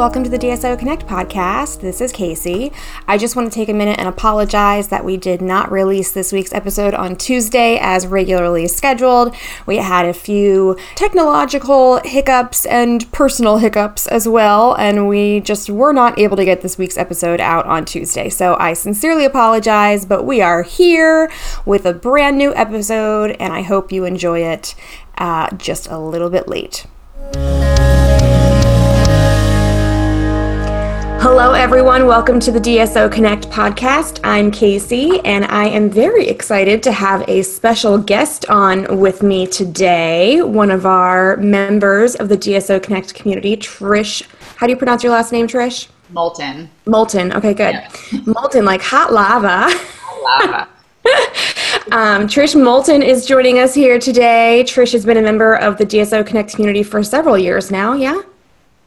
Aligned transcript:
welcome 0.00 0.24
to 0.24 0.30
the 0.30 0.38
DSO 0.38 0.78
Connect 0.78 1.06
podcast. 1.06 1.82
This 1.82 2.00
is 2.00 2.10
Casey. 2.10 2.72
I 3.06 3.18
just 3.18 3.36
want 3.36 3.52
to 3.52 3.54
take 3.54 3.68
a 3.68 3.74
minute 3.74 3.98
and 3.98 4.08
apologize 4.08 4.88
that 4.88 5.04
we 5.04 5.18
did 5.18 5.42
not 5.42 5.70
release 5.70 6.10
this 6.10 6.32
week's 6.32 6.54
episode 6.54 6.94
on 6.94 7.16
Tuesday 7.16 7.78
as 7.78 8.06
regularly 8.06 8.66
scheduled. 8.66 9.36
We 9.66 9.76
had 9.76 10.06
a 10.06 10.14
few 10.14 10.78
technological 10.94 12.00
hiccups 12.02 12.64
and 12.64 13.12
personal 13.12 13.58
hiccups 13.58 14.06
as 14.06 14.26
well, 14.26 14.74
and 14.76 15.06
we 15.06 15.40
just 15.40 15.68
were 15.68 15.92
not 15.92 16.18
able 16.18 16.38
to 16.38 16.46
get 16.46 16.62
this 16.62 16.78
week's 16.78 16.96
episode 16.96 17.38
out 17.38 17.66
on 17.66 17.84
Tuesday. 17.84 18.30
So 18.30 18.56
I 18.58 18.72
sincerely 18.72 19.26
apologize, 19.26 20.06
but 20.06 20.24
we 20.24 20.40
are 20.40 20.62
here 20.62 21.30
with 21.66 21.84
a 21.84 21.92
brand 21.92 22.38
new 22.38 22.54
episode, 22.54 23.36
and 23.38 23.52
I 23.52 23.60
hope 23.60 23.92
you 23.92 24.06
enjoy 24.06 24.44
it 24.44 24.74
uh, 25.18 25.54
just 25.56 25.88
a 25.90 25.98
little 25.98 26.30
bit 26.30 26.48
late. 26.48 26.86
Hello, 31.42 31.54
everyone. 31.54 32.04
Welcome 32.04 32.38
to 32.40 32.52
the 32.52 32.58
DSO 32.58 33.10
Connect 33.10 33.48
podcast. 33.48 34.20
I'm 34.22 34.50
Casey, 34.50 35.20
and 35.20 35.46
I 35.46 35.68
am 35.68 35.88
very 35.88 36.28
excited 36.28 36.82
to 36.82 36.92
have 36.92 37.26
a 37.30 37.40
special 37.40 37.96
guest 37.96 38.44
on 38.50 38.98
with 38.98 39.22
me 39.22 39.46
today. 39.46 40.42
One 40.42 40.70
of 40.70 40.84
our 40.84 41.38
members 41.38 42.14
of 42.14 42.28
the 42.28 42.36
DSO 42.36 42.82
Connect 42.82 43.14
community, 43.14 43.56
Trish. 43.56 44.22
How 44.56 44.66
do 44.66 44.72
you 44.72 44.76
pronounce 44.76 45.02
your 45.02 45.12
last 45.12 45.32
name, 45.32 45.46
Trish? 45.46 45.88
Molten. 46.10 46.68
Molten. 46.84 47.32
Okay, 47.32 47.54
good. 47.54 47.72
Yeah. 47.72 47.90
Molten, 48.26 48.66
like 48.66 48.82
hot 48.82 49.10
lava. 49.10 49.64
Hot 49.70 50.42
lava. 50.44 50.68
um, 51.90 52.28
Trish 52.28 52.54
Molten 52.54 53.02
is 53.02 53.24
joining 53.24 53.60
us 53.60 53.72
here 53.72 53.98
today. 53.98 54.62
Trish 54.66 54.92
has 54.92 55.06
been 55.06 55.16
a 55.16 55.22
member 55.22 55.54
of 55.54 55.78
the 55.78 55.86
DSO 55.86 56.26
Connect 56.26 56.50
community 56.50 56.82
for 56.82 57.02
several 57.02 57.38
years 57.38 57.70
now, 57.70 57.94
yeah? 57.94 58.20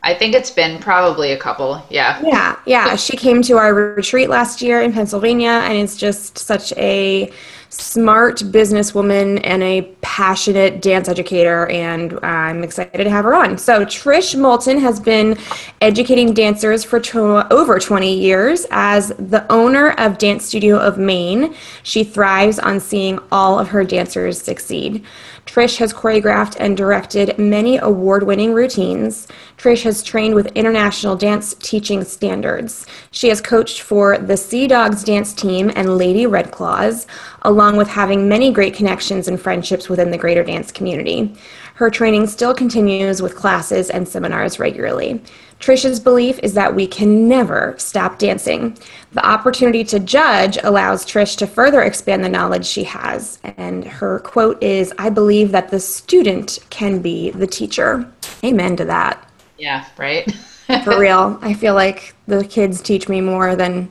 I 0.04 0.14
think 0.14 0.36
it's 0.36 0.52
been 0.52 0.80
probably 0.80 1.32
a 1.32 1.38
couple. 1.38 1.82
Yeah. 1.90 2.22
Yeah. 2.24 2.60
Yeah. 2.66 2.96
She 2.98 3.16
came 3.16 3.42
to 3.44 3.58
our 3.58 3.74
retreat 3.74 4.30
last 4.30 4.62
year 4.62 4.82
in 4.82 4.92
Pennsylvania, 4.92 5.62
and 5.64 5.78
it's 5.78 5.96
just 5.96 6.38
such 6.38 6.74
a 6.74 7.32
smart 7.70 8.38
businesswoman 8.38 9.40
and 9.44 9.64
a 9.64 9.82
passionate 10.02 10.82
dance 10.82 11.10
educator, 11.10 11.68
and 11.70 12.20
I'm 12.22 12.64
excited 12.64 13.04
to 13.04 13.10
have 13.10 13.26
her 13.26 13.34
on. 13.34 13.58
So, 13.58 13.84
Trish 13.86 14.40
Moulton 14.40 14.78
has 14.80 15.00
been 15.00 15.38
educating 15.82 16.34
dancers 16.34 16.84
for 16.84 17.00
tw- 17.00 17.50
over 17.52 17.80
20 17.80 18.14
years. 18.14 18.68
As 18.72 19.10
the 19.18 19.46
owner 19.52 19.92
of 19.94 20.18
Dance 20.20 20.46
Studio 20.46 20.78
of 20.78 20.98
Maine, 20.98 21.56
she 21.82 22.04
thrives 22.04 22.60
on 22.60 22.80
seeing 22.80 23.20
all 23.32 23.58
of 23.58 23.70
her 23.70 23.84
dancers 23.84 24.40
succeed. 24.40 25.04
Trish 25.46 25.78
has 25.78 25.94
choreographed 25.94 26.56
and 26.60 26.76
directed 26.76 27.38
many 27.38 27.78
award 27.78 28.24
winning 28.24 28.54
routines. 28.54 29.28
Trish 29.58 29.84
has 29.84 30.02
trained 30.02 30.36
with 30.36 30.48
international 30.56 31.16
dance 31.16 31.54
teaching 31.56 32.04
standards. 32.04 32.86
She 33.12 33.30
has 33.30 33.42
coached 33.42 33.82
for 33.82 34.18
the 34.18 34.38
Sea 34.38 34.68
Dogs 34.68 35.04
dance 35.04 35.34
team 35.34 35.72
and 35.76 35.98
Lady 35.98 36.26
Red 36.26 36.52
Claws, 36.52 37.08
along 37.44 37.78
with 37.78 37.90
having 37.90 38.30
many 38.30 38.52
great 38.52 38.74
connections 38.74 39.28
and 39.28 39.40
friendships 39.40 39.90
within 39.90 40.12
the 40.12 40.18
greater 40.18 40.44
dance 40.44 40.72
community. 40.72 41.36
Her 41.76 41.90
training 41.90 42.28
still 42.28 42.54
continues 42.54 43.22
with 43.22 43.36
classes 43.36 43.90
and 43.90 44.08
seminars 44.08 44.60
regularly. 44.60 45.22
Trisha's 45.60 46.00
belief 46.00 46.40
is 46.44 46.54
that 46.54 46.76
we 46.76 46.86
can 46.86 47.28
never 47.28 47.74
stop 47.78 48.20
dancing. 48.20 48.78
The 49.14 49.26
opportunity 49.26 49.84
to 49.86 50.00
judge 50.00 50.58
allows 50.62 51.06
Trish 51.06 51.38
to 51.38 51.48
further 51.48 51.82
expand 51.82 52.24
the 52.24 52.30
knowledge 52.30 52.66
she 52.66 52.84
has. 52.84 53.40
And 53.44 53.86
her 53.86 54.20
quote 54.20 54.62
is 54.62 54.94
I 54.98 55.10
believe 55.10 55.52
that 55.52 55.70
the 55.70 55.80
student 55.80 56.60
can 56.70 57.00
be 57.00 57.32
the 57.32 57.48
teacher. 57.48 58.12
Amen 58.44 58.76
to 58.76 58.86
that. 58.86 59.26
Yeah, 59.58 59.86
right? 59.98 60.30
For 60.84 61.00
real. 61.00 61.40
I 61.42 61.54
feel 61.54 61.76
like 61.76 62.14
the 62.28 62.44
kids 62.44 62.82
teach 62.82 63.08
me 63.08 63.22
more 63.22 63.56
than 63.56 63.90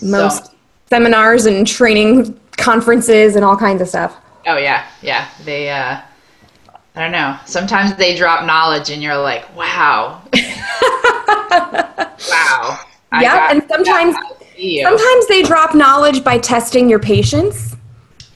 most 0.00 0.46
so. 0.46 0.52
seminars 0.88 1.46
and 1.46 1.66
training 1.66 2.38
conferences 2.56 3.36
and 3.36 3.44
all 3.44 3.56
kinds 3.56 3.82
of 3.82 3.88
stuff. 3.88 4.16
Oh, 4.46 4.56
yeah. 4.56 4.86
Yeah. 5.02 5.28
They, 5.44 5.70
uh, 5.70 6.00
I 6.96 7.00
don't 7.02 7.12
know. 7.12 7.38
Sometimes 7.46 7.94
they 7.96 8.16
drop 8.16 8.44
knowledge 8.44 8.90
and 8.90 9.02
you're 9.02 9.16
like, 9.16 9.54
wow. 9.56 10.22
wow. 12.28 12.80
Yeah, 13.20 13.50
and 13.50 13.62
sometimes 13.68 14.14
sometimes 14.82 15.26
they 15.28 15.42
drop 15.42 15.74
knowledge 15.74 16.22
by 16.22 16.38
testing 16.38 16.88
your 16.88 16.98
patience. 16.98 17.76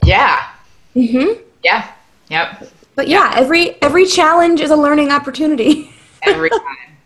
Yeah. 0.05 0.49
Mhm. 0.95 1.41
Yeah. 1.63 1.91
Yep. 2.29 2.71
But 2.95 3.09
yeah, 3.09 3.33
every 3.37 3.81
every 3.83 4.07
challenge 4.07 4.61
is 4.61 4.71
a 4.71 4.77
learning 4.77 5.11
opportunity. 5.11 5.91
every 6.23 6.51
time. 6.51 6.61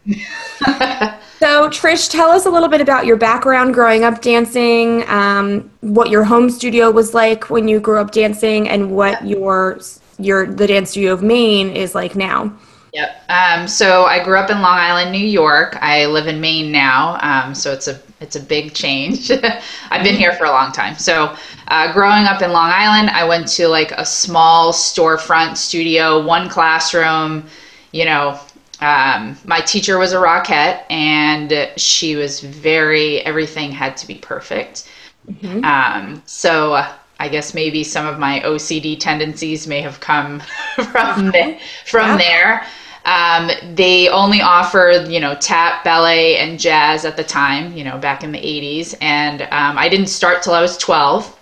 so, 1.38 1.68
Trish, 1.68 2.10
tell 2.10 2.30
us 2.30 2.46
a 2.46 2.50
little 2.50 2.68
bit 2.68 2.80
about 2.80 3.04
your 3.04 3.16
background 3.16 3.74
growing 3.74 4.04
up 4.04 4.22
dancing, 4.22 5.06
um, 5.08 5.70
what 5.80 6.08
your 6.08 6.24
home 6.24 6.48
studio 6.48 6.90
was 6.90 7.12
like 7.12 7.50
when 7.50 7.68
you 7.68 7.78
grew 7.78 7.98
up 7.98 8.10
dancing, 8.10 8.68
and 8.68 8.90
what 8.90 9.26
your 9.26 9.78
your 10.18 10.46
the 10.46 10.66
dance 10.66 10.90
studio 10.90 11.12
of 11.12 11.22
Maine 11.22 11.70
is 11.70 11.94
like 11.94 12.14
now. 12.14 12.52
Yep. 12.92 13.24
Um, 13.28 13.68
so 13.68 14.04
I 14.04 14.24
grew 14.24 14.38
up 14.38 14.50
in 14.50 14.62
Long 14.62 14.78
Island, 14.78 15.12
New 15.12 15.26
York. 15.26 15.76
I 15.80 16.06
live 16.06 16.26
in 16.26 16.40
Maine 16.40 16.72
now, 16.72 17.18
um, 17.20 17.54
so 17.54 17.72
it's 17.72 17.86
a 17.86 18.00
it's 18.20 18.34
a 18.34 18.40
big 18.40 18.74
change. 18.74 19.30
I've 19.90 20.02
been 20.02 20.16
here 20.16 20.32
for 20.32 20.44
a 20.44 20.50
long 20.50 20.72
time. 20.72 20.96
So 20.96 21.36
uh, 21.68 21.92
growing 21.92 22.24
up 22.24 22.42
in 22.42 22.50
Long 22.50 22.70
Island, 22.72 23.10
I 23.10 23.24
went 23.24 23.46
to 23.48 23.68
like 23.68 23.92
a 23.92 24.04
small 24.04 24.72
storefront 24.72 25.56
studio, 25.56 26.24
one 26.24 26.48
classroom. 26.48 27.46
You 27.92 28.06
know, 28.06 28.40
um, 28.80 29.36
my 29.44 29.60
teacher 29.60 29.98
was 29.98 30.12
a 30.12 30.16
Rockette, 30.16 30.84
and 30.90 31.70
she 31.76 32.16
was 32.16 32.40
very 32.40 33.20
everything 33.20 33.70
had 33.70 33.96
to 33.98 34.06
be 34.06 34.16
perfect. 34.16 34.88
Mm-hmm. 35.30 35.64
Um, 35.64 36.22
so 36.26 36.84
I 37.18 37.28
guess 37.28 37.52
maybe 37.52 37.82
some 37.82 38.06
of 38.06 38.18
my 38.18 38.40
OCD 38.40 38.98
tendencies 38.98 39.66
may 39.66 39.80
have 39.80 40.00
come 40.00 40.40
from 40.74 41.26
the, 41.26 41.58
from 41.84 42.10
yeah. 42.10 42.16
there. 42.16 42.66
Um, 43.04 43.74
they 43.74 44.08
only 44.08 44.40
offered, 44.40 45.08
you 45.08 45.18
know, 45.18 45.34
tap, 45.36 45.82
ballet, 45.82 46.36
and 46.36 46.60
jazz 46.60 47.04
at 47.04 47.16
the 47.16 47.24
time, 47.24 47.76
you 47.76 47.82
know, 47.82 47.98
back 47.98 48.22
in 48.22 48.32
the 48.32 48.38
80s. 48.38 48.94
And 49.00 49.42
um, 49.42 49.78
I 49.78 49.88
didn't 49.88 50.08
start 50.08 50.42
till 50.42 50.52
I 50.52 50.60
was 50.60 50.76
12. 50.76 51.34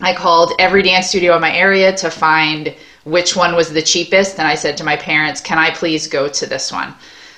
I 0.00 0.14
called 0.14 0.52
every 0.58 0.82
dance 0.82 1.08
studio 1.08 1.34
in 1.34 1.40
my 1.40 1.52
area 1.52 1.96
to 1.96 2.10
find 2.10 2.74
which 3.04 3.34
one 3.34 3.56
was 3.56 3.72
the 3.72 3.82
cheapest. 3.82 4.38
And 4.38 4.46
I 4.46 4.54
said 4.54 4.76
to 4.76 4.84
my 4.84 4.96
parents, 4.96 5.40
can 5.40 5.58
I 5.58 5.70
please 5.70 6.06
go 6.06 6.28
to 6.28 6.46
this 6.46 6.70
one? 6.70 6.94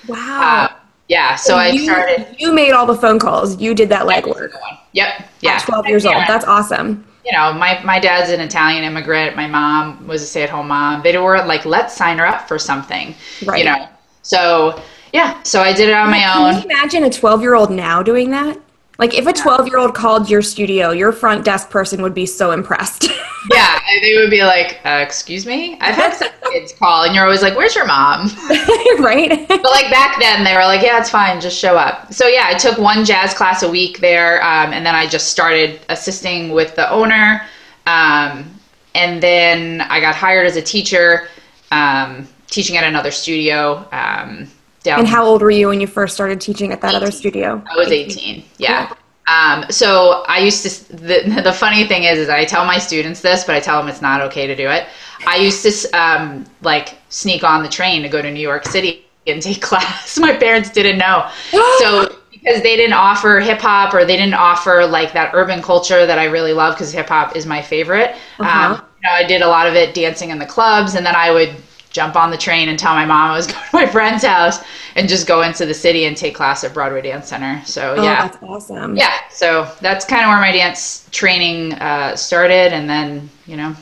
Wow. 0.08 0.68
Uh, 0.68 0.76
yeah, 1.08 1.34
so, 1.36 1.52
so 1.52 1.56
I 1.56 1.68
you, 1.68 1.84
started. 1.84 2.36
You 2.38 2.52
made 2.52 2.72
all 2.72 2.86
the 2.86 2.94
phone 2.94 3.18
calls. 3.18 3.60
You 3.60 3.74
did 3.74 3.88
that 3.88 4.06
legwork. 4.06 4.52
Yep. 4.92 5.28
Yeah. 5.40 5.52
At 5.52 5.62
12 5.62 5.86
years 5.86 6.06
old. 6.06 6.22
That's 6.26 6.44
awesome 6.44 7.04
you 7.30 7.36
know, 7.36 7.52
my, 7.52 7.82
my 7.84 7.98
dad's 8.00 8.30
an 8.30 8.40
Italian 8.40 8.84
immigrant. 8.84 9.36
My 9.36 9.46
mom 9.46 10.06
was 10.06 10.22
a 10.22 10.26
stay 10.26 10.42
at 10.42 10.50
home 10.50 10.68
mom. 10.68 11.02
They 11.02 11.16
were 11.16 11.38
like, 11.44 11.64
let's 11.64 11.94
sign 11.94 12.18
her 12.18 12.26
up 12.26 12.48
for 12.48 12.58
something, 12.58 13.14
right. 13.44 13.58
you 13.58 13.64
know? 13.64 13.88
So 14.22 14.82
yeah, 15.12 15.42
so 15.42 15.60
I 15.60 15.72
did 15.72 15.88
it 15.88 15.94
on 15.94 16.10
my 16.10 16.24
own. 16.34 16.60
Can 16.60 16.70
you 16.70 16.76
imagine 16.76 17.04
a 17.04 17.10
12 17.10 17.42
year 17.42 17.54
old 17.54 17.70
now 17.70 18.02
doing 18.02 18.30
that? 18.30 18.58
Like 19.00 19.14
if 19.14 19.26
a 19.26 19.32
12 19.32 19.66
year 19.68 19.78
old 19.78 19.94
called 19.94 20.28
your 20.28 20.42
studio, 20.42 20.90
your 20.90 21.10
front 21.10 21.42
desk 21.42 21.70
person 21.70 22.02
would 22.02 22.12
be 22.12 22.26
so 22.26 22.50
impressed. 22.50 23.08
yeah, 23.50 23.80
they 24.02 24.14
would 24.16 24.28
be 24.28 24.42
like, 24.42 24.78
uh, 24.84 25.00
"Excuse 25.02 25.46
me." 25.46 25.78
I've 25.80 25.94
had 25.94 26.12
some 26.12 26.28
kids 26.52 26.74
call, 26.74 27.04
and 27.04 27.14
you're 27.14 27.24
always 27.24 27.40
like, 27.40 27.56
"Where's 27.56 27.74
your 27.74 27.86
mom?" 27.86 28.28
right. 28.98 29.48
but 29.48 29.64
like 29.64 29.90
back 29.90 30.20
then, 30.20 30.44
they 30.44 30.52
were 30.52 30.64
like, 30.64 30.82
"Yeah, 30.82 31.00
it's 31.00 31.08
fine, 31.08 31.40
just 31.40 31.58
show 31.58 31.78
up." 31.78 32.12
So 32.12 32.26
yeah, 32.26 32.44
I 32.46 32.54
took 32.58 32.76
one 32.76 33.06
jazz 33.06 33.32
class 33.32 33.62
a 33.62 33.70
week 33.70 34.00
there, 34.00 34.44
um, 34.44 34.74
and 34.74 34.84
then 34.84 34.94
I 34.94 35.06
just 35.06 35.28
started 35.28 35.80
assisting 35.88 36.50
with 36.50 36.76
the 36.76 36.90
owner, 36.92 37.46
um, 37.86 38.54
and 38.94 39.22
then 39.22 39.80
I 39.80 40.00
got 40.00 40.14
hired 40.14 40.46
as 40.46 40.56
a 40.56 40.62
teacher, 40.62 41.28
um, 41.70 42.28
teaching 42.48 42.76
at 42.76 42.84
another 42.84 43.12
studio 43.12 43.88
um, 43.92 44.46
down. 44.82 45.00
And 45.00 45.08
how 45.08 45.24
old 45.24 45.42
were 45.42 45.50
you 45.50 45.68
when 45.68 45.80
you 45.80 45.86
first 45.86 46.14
started 46.14 46.40
teaching 46.40 46.72
at 46.72 46.80
that 46.80 46.94
18. 46.94 47.02
other 47.02 47.12
studio? 47.12 47.62
I 47.70 47.76
was 47.76 47.88
18. 47.88 48.44
Yeah. 48.58 48.86
Cool. 48.86 48.96
Um, 49.30 49.64
so 49.70 50.24
I 50.26 50.40
used 50.40 50.62
to. 50.64 50.96
The, 50.96 51.40
the 51.44 51.52
funny 51.52 51.86
thing 51.86 52.04
is, 52.04 52.18
is 52.18 52.28
I 52.28 52.44
tell 52.44 52.64
my 52.64 52.78
students 52.78 53.20
this, 53.20 53.44
but 53.44 53.54
I 53.54 53.60
tell 53.60 53.80
them 53.80 53.88
it's 53.88 54.02
not 54.02 54.20
okay 54.22 54.46
to 54.46 54.56
do 54.56 54.68
it. 54.68 54.86
I 55.26 55.36
used 55.36 55.62
to 55.62 55.98
um, 55.98 56.44
like 56.62 56.98
sneak 57.10 57.44
on 57.44 57.62
the 57.62 57.68
train 57.68 58.02
to 58.02 58.08
go 58.08 58.20
to 58.20 58.30
New 58.30 58.40
York 58.40 58.66
City 58.66 59.06
and 59.26 59.40
take 59.40 59.62
class. 59.62 60.18
my 60.18 60.34
parents 60.36 60.70
didn't 60.70 60.98
know, 60.98 61.30
so 61.78 62.16
because 62.32 62.62
they 62.62 62.74
didn't 62.74 62.94
offer 62.94 63.38
hip 63.38 63.60
hop 63.60 63.92
or 63.94 64.04
they 64.04 64.16
didn't 64.16 64.34
offer 64.34 64.86
like 64.86 65.12
that 65.12 65.30
urban 65.34 65.62
culture 65.62 66.06
that 66.06 66.18
I 66.18 66.24
really 66.24 66.54
love 66.54 66.74
because 66.74 66.90
hip 66.90 67.08
hop 67.08 67.36
is 67.36 67.46
my 67.46 67.60
favorite. 67.60 68.16
Uh-huh. 68.38 68.74
Um, 68.74 68.86
you 68.96 69.08
know, 69.08 69.14
I 69.14 69.24
did 69.24 69.42
a 69.42 69.48
lot 69.48 69.66
of 69.66 69.74
it 69.74 69.94
dancing 69.94 70.30
in 70.30 70.38
the 70.38 70.46
clubs, 70.46 70.94
and 70.94 71.04
then 71.04 71.14
I 71.14 71.30
would 71.30 71.54
jump 71.90 72.16
on 72.16 72.30
the 72.30 72.36
train 72.36 72.68
and 72.68 72.78
tell 72.78 72.94
my 72.94 73.04
mom 73.04 73.30
I 73.30 73.36
was 73.36 73.46
going 73.52 73.64
to 73.70 73.76
my 73.76 73.86
friend's 73.86 74.24
house 74.24 74.62
and 74.96 75.08
just 75.08 75.26
go 75.26 75.42
into 75.42 75.66
the 75.66 75.74
city 75.74 76.04
and 76.04 76.16
take 76.16 76.34
class 76.34 76.64
at 76.64 76.72
Broadway 76.72 77.02
Dance 77.02 77.28
Center. 77.28 77.62
So 77.64 77.94
oh, 77.98 78.02
yeah, 78.02 78.28
that's 78.28 78.42
awesome. 78.42 78.96
Yeah, 78.96 79.14
so 79.30 79.70
that's 79.80 80.04
kind 80.04 80.22
of 80.22 80.28
where 80.28 80.40
my 80.40 80.52
dance 80.52 81.08
training 81.10 81.74
uh, 81.74 82.16
started, 82.16 82.72
and 82.72 82.88
then 82.88 83.28
you 83.46 83.56
know, 83.56 83.74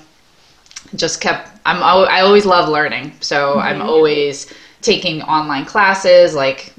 just 0.96 1.20
kept. 1.20 1.50
I'm 1.66 1.82
I 1.82 2.20
always 2.20 2.46
love 2.46 2.69
learning, 2.69 3.12
so 3.20 3.50
mm-hmm. 3.50 3.60
I'm 3.60 3.82
always 3.82 4.52
taking 4.81 5.22
online 5.22 5.64
classes 5.64 6.34
like 6.34 6.72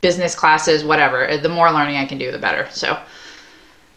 business 0.00 0.34
classes, 0.34 0.84
whatever. 0.84 1.36
The 1.36 1.48
more 1.48 1.70
learning 1.72 1.96
I 1.96 2.06
can 2.06 2.18
do, 2.18 2.30
the 2.30 2.38
better. 2.38 2.68
So, 2.70 2.98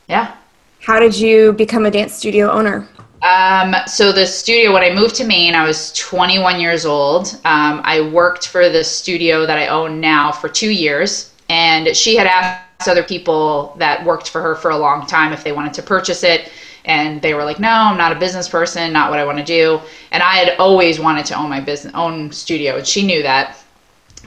yeah. 0.07 0.35
How 0.79 0.99
did 0.99 1.15
you 1.15 1.53
become 1.53 1.85
a 1.85 1.91
dance 1.91 2.13
studio 2.13 2.49
owner? 2.49 2.87
Um, 3.21 3.75
so 3.85 4.11
the 4.11 4.25
studio, 4.25 4.73
when 4.73 4.83
I 4.83 4.93
moved 4.93 5.15
to 5.15 5.23
Maine, 5.23 5.53
I 5.53 5.65
was 5.65 5.91
21 5.93 6.59
years 6.59 6.85
old. 6.85 7.27
Um, 7.45 7.81
I 7.83 8.01
worked 8.01 8.47
for 8.47 8.69
the 8.69 8.83
studio 8.83 9.45
that 9.45 9.57
I 9.59 9.67
own 9.67 9.99
now 9.99 10.31
for 10.31 10.49
two 10.49 10.71
years, 10.71 11.31
and 11.47 11.95
she 11.95 12.15
had 12.15 12.25
asked 12.25 12.87
other 12.87 13.03
people 13.03 13.75
that 13.77 14.03
worked 14.03 14.29
for 14.29 14.41
her 14.41 14.55
for 14.55 14.71
a 14.71 14.77
long 14.77 15.05
time 15.05 15.33
if 15.33 15.43
they 15.43 15.51
wanted 15.51 15.73
to 15.75 15.83
purchase 15.83 16.23
it, 16.23 16.51
and 16.85 17.21
they 17.21 17.35
were 17.35 17.43
like, 17.45 17.59
"No, 17.59 17.69
I'm 17.69 17.97
not 17.97 18.11
a 18.11 18.15
business 18.15 18.49
person, 18.49 18.91
not 18.91 19.11
what 19.11 19.19
I 19.19 19.25
want 19.25 19.37
to 19.37 19.43
do." 19.43 19.79
And 20.11 20.23
I 20.23 20.37
had 20.37 20.57
always 20.57 20.99
wanted 20.99 21.25
to 21.27 21.35
own 21.35 21.49
my 21.49 21.59
business, 21.59 21.93
own 21.93 22.31
studio, 22.31 22.77
and 22.77 22.87
she 22.87 23.05
knew 23.05 23.21
that. 23.21 23.55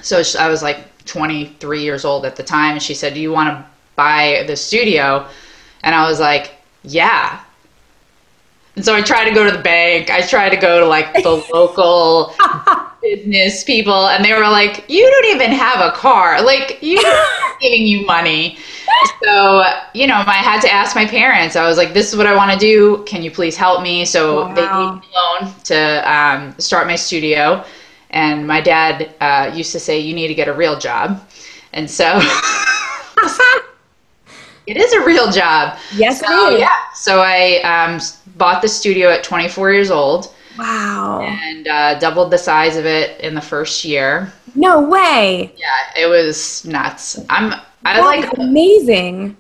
So 0.03 0.23
I 0.39 0.49
was 0.49 0.63
like 0.63 1.05
23 1.05 1.83
years 1.83 2.05
old 2.05 2.25
at 2.25 2.37
the 2.37 2.45
time, 2.45 2.75
and 2.75 2.83
she 2.83 2.95
said, 2.95 3.15
"Do 3.15 3.21
you 3.21 3.33
want 3.33 3.49
to 3.49 3.65
buy 3.97 4.45
the 4.47 4.55
studio?" 4.55 5.27
And 5.83 5.97
I 5.97 6.09
was 6.09 6.21
like, 6.21 6.53
"Yeah." 6.85 7.41
And 8.77 8.85
so 8.85 8.95
I 8.95 9.03
tried 9.03 9.29
to 9.29 9.35
go 9.35 9.45
to 9.45 9.57
the 9.57 9.63
bank. 9.63 10.11
I 10.11 10.21
tried 10.23 10.51
to 10.51 10.57
go 10.57 10.81
to 10.81 10.87
like 10.87 11.13
the 11.15 11.45
local 11.53 12.35
business 13.01 13.63
people, 13.63 14.09
and 14.09 14.25
they 14.25 14.33
were 14.33 14.49
like, 14.49 14.85
"You 14.89 15.09
don't 15.09 15.37
even 15.37 15.53
have 15.53 15.81
a 15.81 15.93
car. 15.93 16.43
Like, 16.43 16.83
you 16.83 17.03
giving 17.61 17.87
you 17.87 18.05
money." 18.05 18.59
So 19.23 19.65
you 19.93 20.07
know, 20.07 20.23
I 20.27 20.39
had 20.43 20.61
to 20.63 20.73
ask 20.73 20.97
my 20.97 21.07
parents. 21.07 21.55
I 21.55 21.69
was 21.69 21.77
like, 21.77 21.95
"This 21.95 22.13
is 22.13 22.17
what 22.17 22.27
I 22.27 22.35
want 22.35 22.51
to 22.51 22.59
do. 22.59 23.05
Can 23.05 23.23
you 23.23 23.31
please 23.31 23.57
help 23.57 23.83
me?" 23.83 24.05
So 24.05 24.43
wow. 24.43 24.55
they 24.55 24.63
gave 24.63 25.03
me 25.03 25.09
a 25.15 25.45
loan 25.45 25.55
to 25.65 26.13
um, 26.13 26.55
start 26.59 26.87
my 26.87 26.97
studio. 26.97 27.65
And 28.11 28.47
my 28.47 28.61
dad 28.61 29.15
uh, 29.21 29.53
used 29.55 29.73
to 29.73 29.81
say, 29.81 30.01
"You 30.01 30.15
need 30.15 30.29
to 30.29 30.35
get 30.35 30.49
a 30.49 30.53
real 30.53 30.79
job," 30.79 31.21
and 31.73 31.89
so. 31.89 32.21
It 34.67 34.77
is 34.77 34.93
a 34.93 35.05
real 35.05 35.31
job. 35.31 35.79
Yes, 35.95 36.21
so, 36.21 36.27
it 36.49 36.55
is. 36.55 36.61
Yeah. 36.61 36.71
So 36.95 37.21
I 37.21 37.61
um, 37.63 38.01
bought 38.37 38.63
the 38.63 38.69
studio 38.69 39.11
at 39.11 39.23
24 39.25 39.73
years 39.73 39.91
old. 39.91 40.35
Wow. 40.59 41.21
And 41.21 41.67
uh, 41.67 41.99
doubled 41.99 42.31
the 42.31 42.39
size 42.39 42.77
of 42.77 42.87
it 42.87 43.21
in 43.21 43.35
the 43.35 43.41
first 43.41 43.85
year. 43.85 44.33
No 44.55 44.81
way. 44.83 45.53
Yeah, 45.57 46.03
it 46.03 46.07
was 46.07 46.65
nuts. 46.65 47.19
I'm. 47.29 47.53
I 47.85 48.01
That's 48.01 48.05
like 48.05 48.39
amazing. 48.39 49.37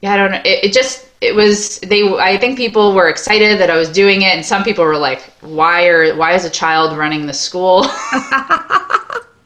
Yeah, 0.00 0.14
I 0.14 0.16
don't 0.16 0.30
know. 0.30 0.40
It, 0.44 0.64
it 0.66 0.72
just 0.72 1.08
it 1.20 1.34
was 1.34 1.80
they. 1.80 2.02
I 2.02 2.38
think 2.38 2.56
people 2.56 2.94
were 2.94 3.08
excited 3.08 3.58
that 3.58 3.70
I 3.70 3.76
was 3.76 3.88
doing 3.88 4.22
it, 4.22 4.34
and 4.34 4.46
some 4.46 4.62
people 4.62 4.84
were 4.84 4.96
like, 4.96 5.22
"Why 5.40 5.86
are 5.86 6.14
why 6.16 6.34
is 6.34 6.44
a 6.44 6.50
child 6.50 6.96
running 6.96 7.26
the 7.26 7.32
school?" 7.32 7.84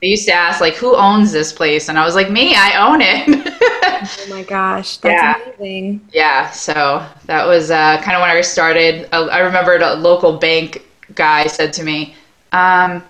they 0.00 0.09
used 0.09 0.27
to 0.27 0.33
ask 0.33 0.61
like, 0.61 0.75
"Who 0.75 0.95
owns 0.97 1.33
this 1.33 1.53
place?" 1.53 1.89
And 1.89 1.99
I 1.99 2.05
was 2.05 2.15
like, 2.15 2.31
"Me, 2.31 2.55
I 2.56 2.87
own 2.87 3.00
it." 3.00 3.53
oh 3.59 4.27
my 4.31 4.43
gosh, 4.45 4.99
that's 4.99 5.21
yeah. 5.21 5.35
amazing. 5.56 6.00
Yeah, 6.12 6.50
so 6.50 7.05
that 7.27 7.47
was 7.47 7.71
uh, 7.71 8.00
kind 8.03 8.17
of 8.17 8.21
when 8.21 8.31
I 8.31 8.41
started. 8.43 9.09
Uh, 9.12 9.27
I 9.27 9.41
remembered 9.41 9.83
a 9.83 9.95
local 9.95 10.39
bank 10.39 10.85
guy 11.15 11.47
said 11.47 11.73
to 11.75 11.83
me, 11.83 12.15
um, 12.53 13.03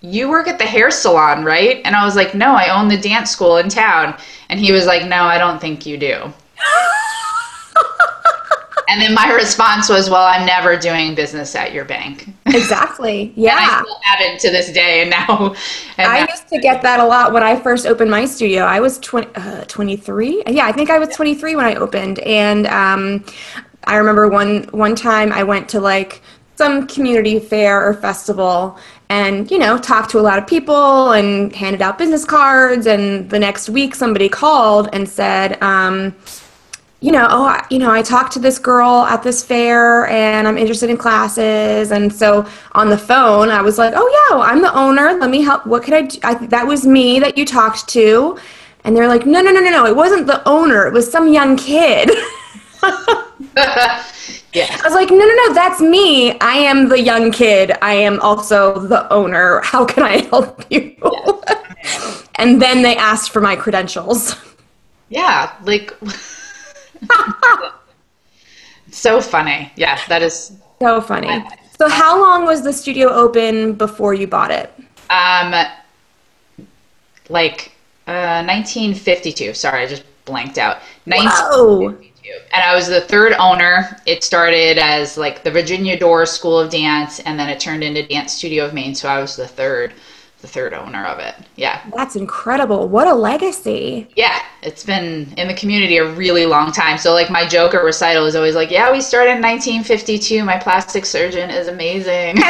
"You 0.00 0.28
work 0.28 0.46
at 0.46 0.58
the 0.58 0.66
hair 0.66 0.90
salon, 0.90 1.44
right?" 1.44 1.80
And 1.84 1.96
I 1.96 2.04
was 2.04 2.14
like, 2.14 2.34
"No, 2.34 2.54
I 2.54 2.68
own 2.68 2.88
the 2.88 2.98
dance 2.98 3.30
school 3.30 3.56
in 3.56 3.68
town." 3.68 4.16
And 4.48 4.60
he 4.60 4.72
was 4.72 4.86
like, 4.86 5.06
"No, 5.08 5.24
I 5.24 5.38
don't 5.38 5.60
think 5.60 5.86
you 5.86 5.96
do." 5.98 6.32
and 8.88 9.00
then 9.00 9.14
my 9.14 9.32
response 9.32 9.88
was, 9.88 10.10
"Well, 10.10 10.24
I'm 10.24 10.46
never 10.46 10.76
doing 10.76 11.14
business 11.14 11.54
at 11.54 11.72
your 11.72 11.84
bank." 11.84 12.28
Exactly. 12.54 13.32
Yeah. 13.34 13.56
I 13.58 13.82
still 13.82 14.00
have 14.02 14.20
it 14.20 14.40
to 14.40 14.50
this 14.50 14.70
day, 14.70 15.00
and 15.00 15.10
now. 15.10 15.54
And 15.98 16.08
I 16.08 16.20
used 16.20 16.48
to 16.48 16.58
get 16.58 16.82
that 16.82 17.00
a 17.00 17.04
lot 17.04 17.32
when 17.32 17.42
I 17.42 17.56
first 17.56 17.84
opened 17.86 18.10
my 18.10 18.26
studio. 18.26 18.62
I 18.62 18.80
was 18.80 18.98
20, 18.98 19.28
uh, 19.34 19.64
23. 19.64 20.44
Yeah, 20.48 20.66
I 20.66 20.72
think 20.72 20.90
I 20.90 20.98
was 20.98 21.08
23 21.08 21.56
when 21.56 21.64
I 21.64 21.74
opened, 21.74 22.20
and 22.20 22.66
um, 22.68 23.24
I 23.86 23.96
remember 23.96 24.28
one 24.28 24.64
one 24.70 24.94
time 24.94 25.32
I 25.32 25.42
went 25.42 25.68
to 25.70 25.80
like 25.80 26.22
some 26.56 26.86
community 26.86 27.38
fair 27.38 27.84
or 27.84 27.94
festival 27.94 28.78
and 29.08 29.50
you 29.50 29.58
know 29.58 29.76
talked 29.76 30.10
to 30.10 30.18
a 30.18 30.22
lot 30.22 30.38
of 30.38 30.46
people 30.46 31.12
and 31.12 31.54
handed 31.54 31.82
out 31.82 31.98
business 31.98 32.24
cards 32.24 32.86
and 32.86 33.28
the 33.30 33.38
next 33.38 33.68
week 33.68 33.94
somebody 33.94 34.28
called 34.28 34.88
and 34.92 35.08
said 35.08 35.60
um, 35.62 36.14
you 37.04 37.12
know, 37.12 37.26
oh, 37.28 37.44
I, 37.44 37.66
you 37.68 37.78
know, 37.78 37.90
I 37.90 38.00
talked 38.00 38.32
to 38.32 38.38
this 38.38 38.58
girl 38.58 39.04
at 39.04 39.22
this 39.22 39.44
fair 39.44 40.06
and 40.06 40.48
I'm 40.48 40.56
interested 40.56 40.88
in 40.88 40.96
classes. 40.96 41.92
And 41.92 42.10
so 42.10 42.48
on 42.72 42.88
the 42.88 42.96
phone, 42.96 43.50
I 43.50 43.60
was 43.60 43.76
like, 43.76 43.92
oh, 43.94 44.08
yeah, 44.08 44.36
well, 44.36 44.42
I'm 44.42 44.62
the 44.62 44.74
owner. 44.74 45.12
Let 45.12 45.28
me 45.28 45.42
help. 45.42 45.66
What 45.66 45.82
could 45.82 45.92
I 45.92 46.00
do? 46.00 46.18
I, 46.24 46.46
that 46.46 46.66
was 46.66 46.86
me 46.86 47.20
that 47.20 47.36
you 47.36 47.44
talked 47.44 47.86
to. 47.90 48.38
And 48.84 48.96
they're 48.96 49.06
like, 49.06 49.26
no, 49.26 49.42
no, 49.42 49.50
no, 49.50 49.60
no, 49.60 49.68
no. 49.68 49.84
It 49.84 49.94
wasn't 49.94 50.26
the 50.26 50.48
owner. 50.48 50.86
It 50.86 50.94
was 50.94 51.12
some 51.12 51.30
young 51.30 51.58
kid. 51.58 52.08
yeah. 52.82 54.70
I 54.72 54.80
was 54.82 54.94
like, 54.94 55.10
no, 55.10 55.18
no, 55.18 55.34
no, 55.46 55.52
that's 55.52 55.82
me. 55.82 56.38
I 56.40 56.54
am 56.54 56.88
the 56.88 57.02
young 57.02 57.30
kid. 57.32 57.72
I 57.82 57.92
am 57.92 58.18
also 58.20 58.78
the 58.78 59.12
owner. 59.12 59.60
How 59.62 59.84
can 59.84 60.04
I 60.04 60.22
help 60.28 60.64
you? 60.70 60.96
and 62.36 62.62
then 62.62 62.80
they 62.80 62.96
asked 62.96 63.30
for 63.30 63.42
my 63.42 63.56
credentials. 63.56 64.36
Yeah, 65.10 65.54
like 65.64 65.92
so 68.90 69.20
funny. 69.20 69.72
Yeah, 69.76 70.00
that 70.08 70.22
is 70.22 70.56
so 70.80 71.00
funny. 71.00 71.44
So, 71.78 71.88
how 71.88 72.20
long 72.20 72.44
was 72.46 72.62
the 72.62 72.72
studio 72.72 73.08
open 73.08 73.74
before 73.74 74.14
you 74.14 74.26
bought 74.26 74.50
it? 74.50 74.72
Um, 75.10 75.52
like 77.28 77.72
uh, 78.06 78.44
1952. 78.44 79.54
Sorry, 79.54 79.82
I 79.82 79.86
just 79.86 80.04
blanked 80.24 80.58
out. 80.58 80.78
1952. 81.04 82.10
And 82.54 82.62
I 82.62 82.74
was 82.74 82.86
the 82.86 83.02
third 83.02 83.34
owner. 83.34 84.00
It 84.06 84.24
started 84.24 84.78
as 84.78 85.18
like 85.18 85.44
the 85.44 85.50
Virginia 85.50 85.98
Dore 85.98 86.26
School 86.26 86.58
of 86.58 86.70
Dance, 86.70 87.20
and 87.20 87.38
then 87.38 87.48
it 87.48 87.60
turned 87.60 87.84
into 87.84 88.06
Dance 88.06 88.32
Studio 88.32 88.64
of 88.64 88.72
Maine. 88.72 88.94
So 88.94 89.08
I 89.08 89.20
was 89.20 89.36
the 89.36 89.48
third 89.48 89.92
the 90.44 90.50
third 90.50 90.74
owner 90.74 91.06
of 91.06 91.18
it. 91.18 91.34
Yeah. 91.56 91.80
That's 91.96 92.16
incredible. 92.16 92.86
What 92.86 93.08
a 93.08 93.14
legacy. 93.14 94.06
Yeah. 94.14 94.42
It's 94.62 94.84
been 94.84 95.32
in 95.38 95.48
the 95.48 95.54
community 95.54 95.96
a 95.96 96.06
really 96.12 96.44
long 96.44 96.70
time. 96.70 96.98
So 96.98 97.14
like 97.14 97.30
my 97.30 97.48
joke 97.48 97.72
at 97.72 97.82
recital 97.82 98.26
is 98.26 98.36
always 98.36 98.54
like, 98.54 98.70
yeah, 98.70 98.92
we 98.92 99.00
started 99.00 99.36
in 99.36 99.42
1952. 99.42 100.44
My 100.44 100.58
plastic 100.58 101.06
surgeon 101.06 101.48
is 101.48 101.68
amazing. 101.68 102.36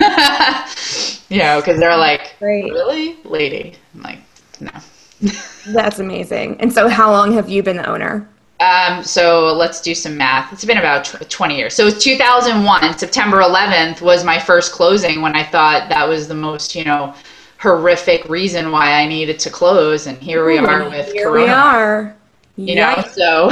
yeah, 1.28 1.56
because 1.58 1.78
they're 1.78 1.96
like, 1.98 2.34
Great. 2.38 2.72
really? 2.72 3.18
Lady. 3.24 3.74
I'm 3.94 4.02
like, 4.02 4.20
no. 4.60 4.70
That's 5.66 5.98
amazing. 5.98 6.58
And 6.60 6.72
so 6.72 6.88
how 6.88 7.10
long 7.12 7.34
have 7.34 7.50
you 7.50 7.62
been 7.62 7.76
the 7.76 7.86
owner? 7.86 8.26
Um, 8.60 9.04
so 9.04 9.54
let's 9.54 9.80
do 9.80 9.94
some 9.94 10.16
math. 10.16 10.52
It's 10.52 10.64
been 10.64 10.78
about 10.78 11.04
20 11.04 11.56
years. 11.56 11.74
So 11.74 11.90
2001, 11.90 12.98
September 12.98 13.38
11th 13.38 14.00
was 14.00 14.24
my 14.24 14.38
first 14.38 14.72
closing 14.72 15.22
when 15.22 15.36
I 15.36 15.44
thought 15.44 15.88
that 15.88 16.08
was 16.08 16.26
the 16.26 16.34
most, 16.34 16.74
you 16.74 16.84
know, 16.84 17.14
horrific 17.58 18.28
reason 18.28 18.72
why 18.72 18.92
I 18.92 19.06
needed 19.06 19.38
to 19.40 19.50
close. 19.50 20.06
And 20.06 20.18
here 20.18 20.44
we 20.44 20.58
are 20.58 20.88
with 20.88 21.12
here 21.12 21.28
Corona. 21.28 21.44
we 21.44 21.48
are. 21.48 22.16
You 22.56 22.74
know, 22.74 23.04
so. 23.12 23.50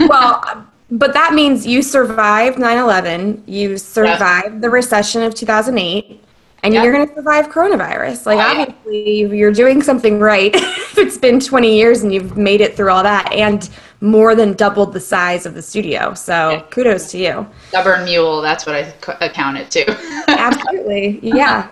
well, 0.00 0.66
but 0.90 1.14
that 1.14 1.32
means 1.32 1.66
you 1.66 1.80
survived 1.80 2.58
9/11. 2.58 3.42
You 3.46 3.78
survived 3.78 4.52
yep. 4.52 4.60
the 4.60 4.68
recession 4.68 5.22
of 5.22 5.34
2008 5.34 6.22
and 6.62 6.74
yep. 6.74 6.84
you're 6.84 6.92
going 6.92 7.08
to 7.08 7.14
survive 7.14 7.48
coronavirus. 7.48 8.26
Like, 8.26 8.38
oh, 8.38 8.60
obviously, 8.60 9.22
yeah. 9.22 9.28
you're 9.28 9.52
doing 9.52 9.82
something 9.82 10.20
right. 10.20 10.52
it's 10.54 11.18
been 11.18 11.40
20 11.40 11.76
years 11.76 12.02
and 12.02 12.14
you've 12.14 12.36
made 12.36 12.60
it 12.60 12.76
through 12.76 12.90
all 12.90 13.02
that 13.02 13.32
and 13.32 13.68
more 14.00 14.34
than 14.34 14.52
doubled 14.52 14.92
the 14.92 15.00
size 15.00 15.44
of 15.44 15.54
the 15.54 15.62
studio. 15.62 16.14
So, 16.14 16.50
yeah. 16.50 16.60
kudos 16.70 17.10
to 17.12 17.18
you. 17.18 17.46
Stubborn 17.68 18.04
mule, 18.04 18.40
that's 18.42 18.64
what 18.64 18.76
I 18.76 18.94
account 19.24 19.58
it 19.58 19.70
to. 19.72 20.24
Absolutely. 20.28 21.18
Yeah. 21.22 21.68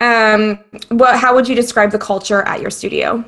Um, 0.00 0.60
what, 0.90 1.18
how 1.18 1.34
would 1.34 1.48
you 1.48 1.56
describe 1.56 1.90
the 1.90 1.98
culture 1.98 2.42
at 2.42 2.60
your 2.60 2.70
studio 2.70 3.24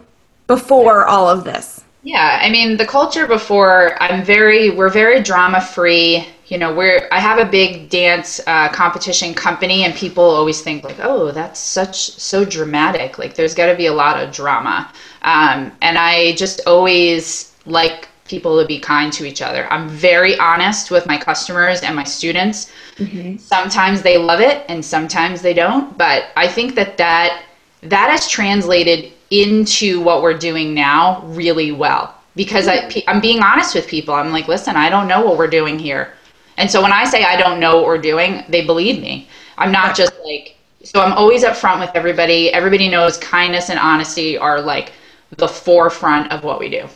before 0.47 1.07
all 1.07 1.29
of 1.29 1.43
this? 1.43 1.85
Yeah, 2.02 2.38
I 2.40 2.50
mean, 2.50 2.76
the 2.76 2.87
culture 2.87 3.26
before, 3.26 4.00
I'm 4.02 4.25
very, 4.25 4.71
we're 4.71 4.88
very 4.88 5.23
drama 5.23 5.61
free 5.61 6.26
you 6.50 6.59
know 6.59 6.75
we're 6.75 7.09
i 7.12 7.21
have 7.21 7.38
a 7.38 7.49
big 7.49 7.88
dance 7.88 8.40
uh, 8.47 8.69
competition 8.69 9.33
company 9.33 9.85
and 9.85 9.95
people 9.95 10.25
always 10.25 10.61
think 10.61 10.85
like 10.85 10.99
oh 11.00 11.30
that's 11.30 11.61
such 11.61 12.11
so 12.11 12.45
dramatic. 12.45 13.19
Like 13.19 13.35
there's 13.35 13.54
got 13.54 13.66
to 13.66 13.76
be 13.76 13.87
a 13.87 13.92
lot 13.92 14.23
of 14.23 14.35
drama. 14.35 14.92
Um, 15.23 15.73
and 15.80 15.97
i 15.97 16.35
just 16.35 16.61
always 16.66 17.54
like 17.64 18.09
people 18.26 18.61
to 18.61 18.66
be 18.66 18.78
kind 18.78 19.12
to 19.12 19.25
each 19.25 19.42
other. 19.42 19.66
I'm 19.73 19.88
very 19.88 20.38
honest 20.38 20.92
with 20.92 21.04
my 21.04 21.19
customers 21.19 21.80
and 21.83 21.97
my 21.97 22.04
students. 22.04 22.71
Mm-hmm. 22.97 23.38
sometimes 23.38 24.02
they 24.02 24.19
love 24.19 24.40
it 24.40 24.64
and 24.69 24.85
sometimes 24.85 25.40
they 25.40 25.54
don't 25.54 25.97
but 25.97 26.25
i 26.37 26.47
think 26.47 26.75
that 26.75 26.99
that 26.99 27.45
that 27.83 28.11
has 28.11 28.28
translated 28.28 29.12
into 29.30 30.02
what 30.02 30.21
we're 30.23 30.37
doing 30.37 30.75
now 30.75 31.23
really 31.25 31.71
well. 31.71 32.16
Because 32.35 32.66
I, 32.69 32.90
i'm 33.07 33.21
being 33.21 33.40
honest 33.40 33.75
with 33.75 33.87
people. 33.87 34.14
I'm 34.14 34.33
like 34.33 34.49
listen 34.49 34.75
i 34.75 34.88
don't 34.90 35.07
know 35.07 35.25
what 35.25 35.38
we're 35.38 35.54
doing 35.61 35.78
here 35.78 36.14
and 36.61 36.71
so 36.71 36.83
when 36.83 36.93
I 36.93 37.05
say 37.05 37.25
I 37.25 37.37
don't 37.37 37.59
know 37.59 37.76
what 37.76 37.87
we're 37.87 37.99
doing, 37.99 38.45
they 38.49 38.64
believe 38.64 39.00
me. 39.00 39.29
I'm 39.59 39.73
not 39.73 39.97
just 39.97 40.12
like 40.25 40.57
So 40.85 41.00
I'm 41.00 41.12
always 41.12 41.45
upfront 41.45 41.81
with 41.81 41.90
everybody. 41.95 42.52
Everybody 42.52 42.88
knows 42.88 43.19
kindness 43.19 43.71
and 43.71 43.79
honesty 43.79 44.38
are 44.38 44.61
like 44.61 44.93
the 45.37 45.49
forefront 45.49 46.33
of 46.33 46.45
what 46.45 46.59
we 46.59 46.69
do 46.69 46.88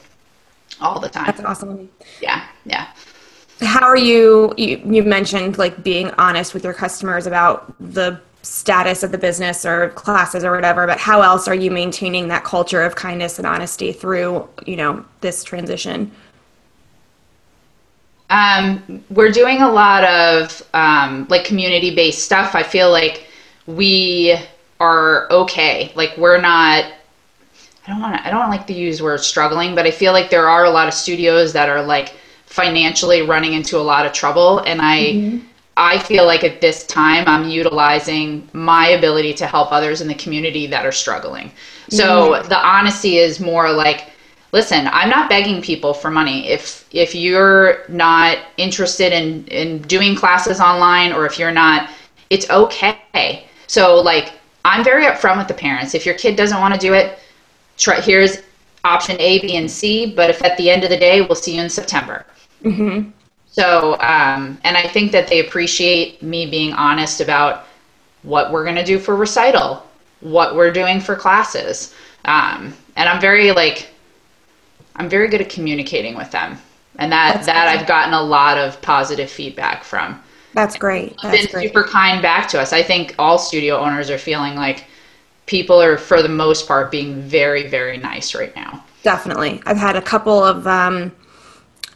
all 0.80 0.98
the 1.00 1.08
time. 1.08 1.26
That's 1.26 1.40
awesome. 1.40 1.88
Yeah, 2.20 2.46
yeah. 2.64 2.88
How 3.60 3.86
are 3.86 3.96
you, 3.96 4.52
you? 4.56 4.82
You 4.84 5.02
mentioned 5.02 5.58
like 5.58 5.82
being 5.82 6.10
honest 6.18 6.54
with 6.54 6.64
your 6.64 6.74
customers 6.74 7.26
about 7.26 7.74
the 7.78 8.20
status 8.42 9.02
of 9.02 9.12
the 9.12 9.18
business 9.18 9.64
or 9.64 9.90
classes 9.90 10.44
or 10.44 10.52
whatever, 10.52 10.86
but 10.86 10.98
how 10.98 11.22
else 11.22 11.48
are 11.48 11.54
you 11.54 11.70
maintaining 11.70 12.28
that 12.28 12.44
culture 12.44 12.82
of 12.82 12.94
kindness 12.94 13.38
and 13.38 13.46
honesty 13.46 13.92
through, 13.92 14.46
you 14.66 14.76
know, 14.76 15.04
this 15.20 15.44
transition? 15.44 16.10
Um, 18.34 19.04
we're 19.10 19.30
doing 19.30 19.62
a 19.62 19.70
lot 19.70 20.02
of 20.02 20.68
um, 20.74 21.26
like 21.30 21.44
community 21.44 21.94
based 21.94 22.24
stuff. 22.24 22.56
I 22.56 22.64
feel 22.64 22.90
like 22.90 23.28
we 23.66 24.36
are 24.80 25.30
okay. 25.30 25.92
Like 25.94 26.16
we're 26.18 26.40
not. 26.40 26.84
I 27.86 27.90
don't 27.90 28.00
want 28.00 28.16
to. 28.16 28.26
I 28.26 28.30
don't 28.30 28.50
like 28.50 28.66
to 28.66 28.72
use 28.72 29.00
word 29.00 29.20
struggling, 29.20 29.76
but 29.76 29.86
I 29.86 29.92
feel 29.92 30.12
like 30.12 30.30
there 30.30 30.48
are 30.48 30.64
a 30.64 30.70
lot 30.70 30.88
of 30.88 30.94
studios 30.94 31.52
that 31.52 31.68
are 31.68 31.82
like 31.82 32.14
financially 32.46 33.22
running 33.22 33.52
into 33.52 33.78
a 33.78 33.84
lot 33.92 34.04
of 34.04 34.12
trouble, 34.12 34.58
and 34.60 34.82
I. 34.82 34.98
Mm-hmm. 34.98 35.46
I 35.76 35.98
feel 35.98 36.24
like 36.24 36.44
at 36.44 36.60
this 36.60 36.86
time 36.86 37.24
I'm 37.26 37.50
utilizing 37.50 38.48
my 38.52 38.90
ability 38.90 39.34
to 39.34 39.46
help 39.48 39.72
others 39.72 40.00
in 40.00 40.06
the 40.06 40.14
community 40.14 40.68
that 40.68 40.86
are 40.86 40.92
struggling. 40.92 41.50
So 41.88 42.34
mm-hmm. 42.34 42.48
the 42.48 42.64
honesty 42.64 43.16
is 43.16 43.40
more 43.40 43.72
like 43.72 44.10
listen, 44.54 44.88
I'm 44.92 45.10
not 45.10 45.28
begging 45.28 45.60
people 45.60 45.92
for 45.92 46.10
money. 46.12 46.48
If 46.48 46.86
if 46.92 47.12
you're 47.12 47.82
not 47.88 48.38
interested 48.56 49.12
in 49.12 49.44
in 49.48 49.82
doing 49.82 50.14
classes 50.14 50.60
online 50.60 51.12
or 51.12 51.26
if 51.26 51.38
you're 51.40 51.52
not, 51.64 51.90
it's 52.30 52.48
okay. 52.48 53.48
So 53.66 54.00
like 54.00 54.34
I'm 54.64 54.84
very 54.84 55.06
upfront 55.06 55.38
with 55.38 55.48
the 55.48 55.54
parents. 55.54 55.94
If 55.94 56.06
your 56.06 56.14
kid 56.14 56.36
doesn't 56.36 56.60
want 56.60 56.72
to 56.72 56.80
do 56.80 56.94
it, 56.94 57.18
try 57.76 58.00
here's 58.00 58.42
option 58.84 59.16
A, 59.20 59.40
B, 59.40 59.56
and 59.56 59.68
C. 59.68 60.14
But 60.14 60.30
if 60.30 60.42
at 60.44 60.56
the 60.56 60.70
end 60.70 60.84
of 60.84 60.90
the 60.90 60.96
day, 60.96 61.20
we'll 61.20 61.34
see 61.34 61.56
you 61.56 61.62
in 61.62 61.68
September. 61.68 62.24
Mm-hmm. 62.62 63.10
So, 63.50 63.94
um, 64.00 64.58
and 64.64 64.76
I 64.76 64.86
think 64.86 65.10
that 65.12 65.26
they 65.28 65.40
appreciate 65.46 66.22
me 66.22 66.46
being 66.46 66.72
honest 66.72 67.20
about 67.20 67.66
what 68.22 68.52
we're 68.52 68.64
going 68.64 68.76
to 68.76 68.84
do 68.84 68.98
for 68.98 69.16
recital, 69.16 69.84
what 70.20 70.54
we're 70.54 70.72
doing 70.72 71.00
for 71.00 71.14
classes. 71.14 71.94
Um, 72.24 72.74
and 72.96 73.08
I'm 73.08 73.20
very 73.20 73.52
like, 73.52 73.93
I'm 74.96 75.08
very 75.08 75.28
good 75.28 75.40
at 75.40 75.48
communicating 75.48 76.16
with 76.16 76.30
them. 76.30 76.58
And 76.98 77.10
that, 77.10 77.34
That's 77.34 77.46
that 77.46 77.68
I've 77.68 77.86
gotten 77.86 78.14
a 78.14 78.22
lot 78.22 78.56
of 78.56 78.80
positive 78.80 79.30
feedback 79.30 79.82
from. 79.82 80.22
That's 80.52 80.76
great. 80.76 81.16
That's 81.22 81.36
been 81.36 81.50
great. 81.50 81.68
super 81.68 81.82
kind 81.82 82.22
back 82.22 82.46
to 82.50 82.60
us. 82.60 82.72
I 82.72 82.82
think 82.82 83.16
all 83.18 83.38
studio 83.38 83.78
owners 83.78 84.08
are 84.10 84.18
feeling 84.18 84.54
like 84.54 84.84
people 85.46 85.82
are, 85.82 85.98
for 85.98 86.22
the 86.22 86.28
most 86.28 86.68
part, 86.68 86.92
being 86.92 87.20
very, 87.22 87.66
very 87.66 87.96
nice 87.96 88.34
right 88.34 88.54
now. 88.54 88.84
Definitely. 89.02 89.60
I've 89.66 89.76
had 89.76 89.96
a 89.96 90.02
couple 90.02 90.42
of, 90.42 90.66
um, 90.68 91.10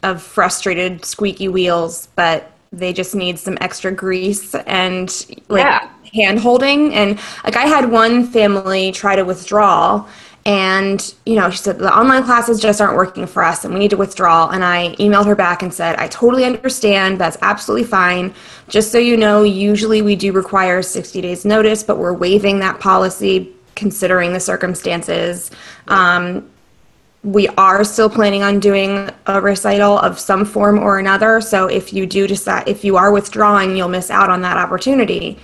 of 0.03 0.21
frustrated 0.21 1.05
squeaky 1.05 1.49
wheels, 1.49 2.09
but 2.17 2.51
they 2.73 2.93
just 2.93 3.15
need 3.15 3.39
some 3.39 3.57
extra 3.61 3.93
grease 3.93 4.55
and 4.55 5.27
like 5.49 5.65
yeah. 5.65 5.89
hand 6.13 6.41
holding. 6.41 6.93
And 6.95 7.19
like 7.45 7.57
I 7.57 7.67
had 7.67 7.91
one 7.91 8.27
family 8.27 8.93
try 8.93 9.17
to 9.17 9.25
withdraw 9.25 10.07
and 10.49 11.15
you 11.27 11.35
know 11.35 11.51
she 11.51 11.59
said 11.59 11.79
the 11.79 11.95
online 11.95 12.25
classes 12.25 12.59
just 12.59 12.81
aren't 12.81 12.97
working 12.97 13.27
for 13.27 13.45
us 13.45 13.67
and 13.67 13.75
we 13.75 13.79
need 13.79 13.91
to 13.91 13.99
withdraw 13.99 14.49
and 14.49 14.65
i 14.65 14.95
emailed 14.99 15.27
her 15.27 15.37
back 15.37 15.63
and 15.63 15.73
said 15.73 15.95
i 15.97 16.09
totally 16.09 16.45
understand 16.45 17.19
that's 17.19 17.37
absolutely 17.43 17.87
fine 17.87 18.35
just 18.67 18.91
so 18.91 18.97
you 18.97 19.17
know 19.17 19.43
usually 19.43 20.01
we 20.01 20.17
do 20.17 20.33
require 20.33 20.83
60 20.83 21.21
days 21.21 21.45
notice 21.45 21.83
but 21.83 21.99
we're 21.99 22.15
waiving 22.15 22.59
that 22.61 22.81
policy 22.81 23.53
considering 23.75 24.33
the 24.33 24.41
circumstances 24.41 25.51
um, 25.89 26.51
we 27.25 27.47
are 27.49 27.85
still 27.85 28.09
planning 28.09 28.43
on 28.43 28.59
doing 28.59 29.11
a 29.27 29.41
recital 29.41 29.99
of 29.99 30.19
some 30.19 30.45
form 30.45 30.79
or 30.79 31.01
another. 31.01 31.41
So 31.41 31.67
if 31.67 31.93
you 31.93 32.07
do 32.07 32.29
decide, 32.29 32.69
if 32.69 32.85
you 32.85 32.97
are 32.97 33.11
withdrawing, 33.11 33.77
you'll 33.77 33.89
miss 33.89 34.09
out 34.09 34.31
on 34.31 34.41
that 34.43 34.57
opportunity. 34.57 35.37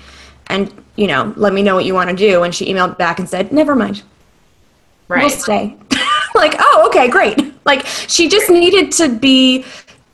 And, 0.47 0.73
you 0.95 1.09
know, 1.09 1.35
let 1.37 1.53
me 1.53 1.63
know 1.63 1.75
what 1.75 1.85
you 1.85 1.93
want 1.93 2.11
to 2.11 2.17
do. 2.17 2.45
And 2.45 2.55
she 2.55 2.73
emailed 2.73 2.97
back 2.97 3.19
and 3.19 3.29
said, 3.29 3.53
never 3.53 3.75
mind. 3.75 4.05
Right. 5.09 5.23
We'll 5.23 5.31
stay. 5.31 5.77
like, 6.35 6.55
oh, 6.59 6.85
okay, 6.89 7.09
great. 7.09 7.39
Like 7.67 7.87
she 7.87 8.29
just 8.29 8.51
needed 8.51 8.93
to 8.93 9.09
be 9.09 9.65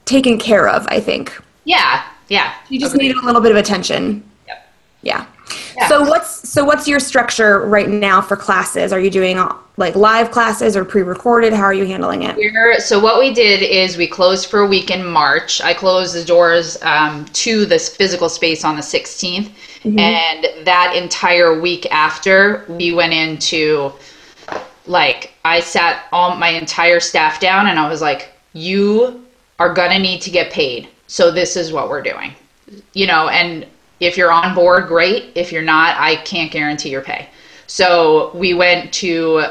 taken 0.05 0.39
care 0.39 0.69
of, 0.69 0.87
I 0.89 1.01
think. 1.01 1.41
Yeah. 1.65 2.05
Yeah. 2.29 2.55
She 2.69 2.79
just 2.79 2.97
needed 2.97 3.17
a 3.17 3.25
little 3.25 3.41
bit 3.41 3.51
of 3.51 3.57
attention. 3.57 4.23
Yep. 4.47 4.73
Yeah. 5.03 5.27
So 5.89 6.03
what's 6.03 6.49
so 6.49 6.65
what's 6.65 6.87
your 6.87 7.01
structure 7.01 7.67
right 7.67 7.89
now 7.89 8.21
for 8.21 8.37
classes? 8.37 8.93
Are 8.93 9.01
you 9.01 9.11
doing 9.11 9.39
like 9.77 9.97
live 9.97 10.31
classes 10.31 10.77
or 10.77 10.85
pre-recorded? 10.85 11.53
How 11.53 11.63
are 11.63 11.75
you 11.75 11.87
handling 11.87 12.23
it? 12.23 12.37
We're, 12.37 12.79
so 12.81 13.01
what 13.01 13.19
we 13.19 13.33
did 13.33 13.63
is 13.63 13.97
we 13.97 14.07
closed 14.07 14.51
for 14.51 14.61
a 14.61 14.67
week 14.67 14.91
in 14.91 15.05
March. 15.05 15.61
I 15.61 15.75
closed 15.75 16.15
the 16.15 16.25
doors 16.25 16.81
um, 16.83 17.25
to 17.25 17.65
this 17.67 17.95
physical 17.95 18.29
space 18.29 18.65
on 18.65 18.77
the 18.77 18.83
16th, 18.83 19.51
mm-hmm. 19.83 19.99
and 19.99 20.67
that 20.67 20.95
entire 20.97 21.59
week 21.59 21.87
after 21.91 22.65
we 22.69 22.93
went 22.93 23.13
into 23.13 23.93
like 24.91 25.33
I 25.45 25.61
sat 25.61 26.07
all 26.13 26.37
my 26.37 26.49
entire 26.49 27.01
staff 27.01 27.41
down 27.41 27.69
and 27.69 27.79
I 27.79 27.89
was 27.89 28.03
like, 28.03 28.33
you 28.53 29.25
are 29.59 29.73
gonna 29.73 29.99
need 29.99 30.21
to 30.23 30.31
get 30.31 30.53
paid. 30.53 30.89
So 31.07 31.31
this 31.31 31.57
is 31.57 31.73
what 31.73 31.89
we're 31.89 32.03
doing. 32.03 32.35
You 32.93 33.07
know, 33.07 33.29
and 33.29 33.67
if 34.01 34.17
you're 34.17 34.33
on 34.33 34.55
board, 34.55 34.89
great. 34.89 35.31
If 35.35 35.53
you're 35.53 35.63
not, 35.63 35.97
I 35.99 36.17
can't 36.17 36.51
guarantee 36.51 36.91
your 36.91 37.03
pay. 37.03 37.29
So 37.67 38.33
we 38.35 38.55
went 38.55 38.93
to 38.95 39.45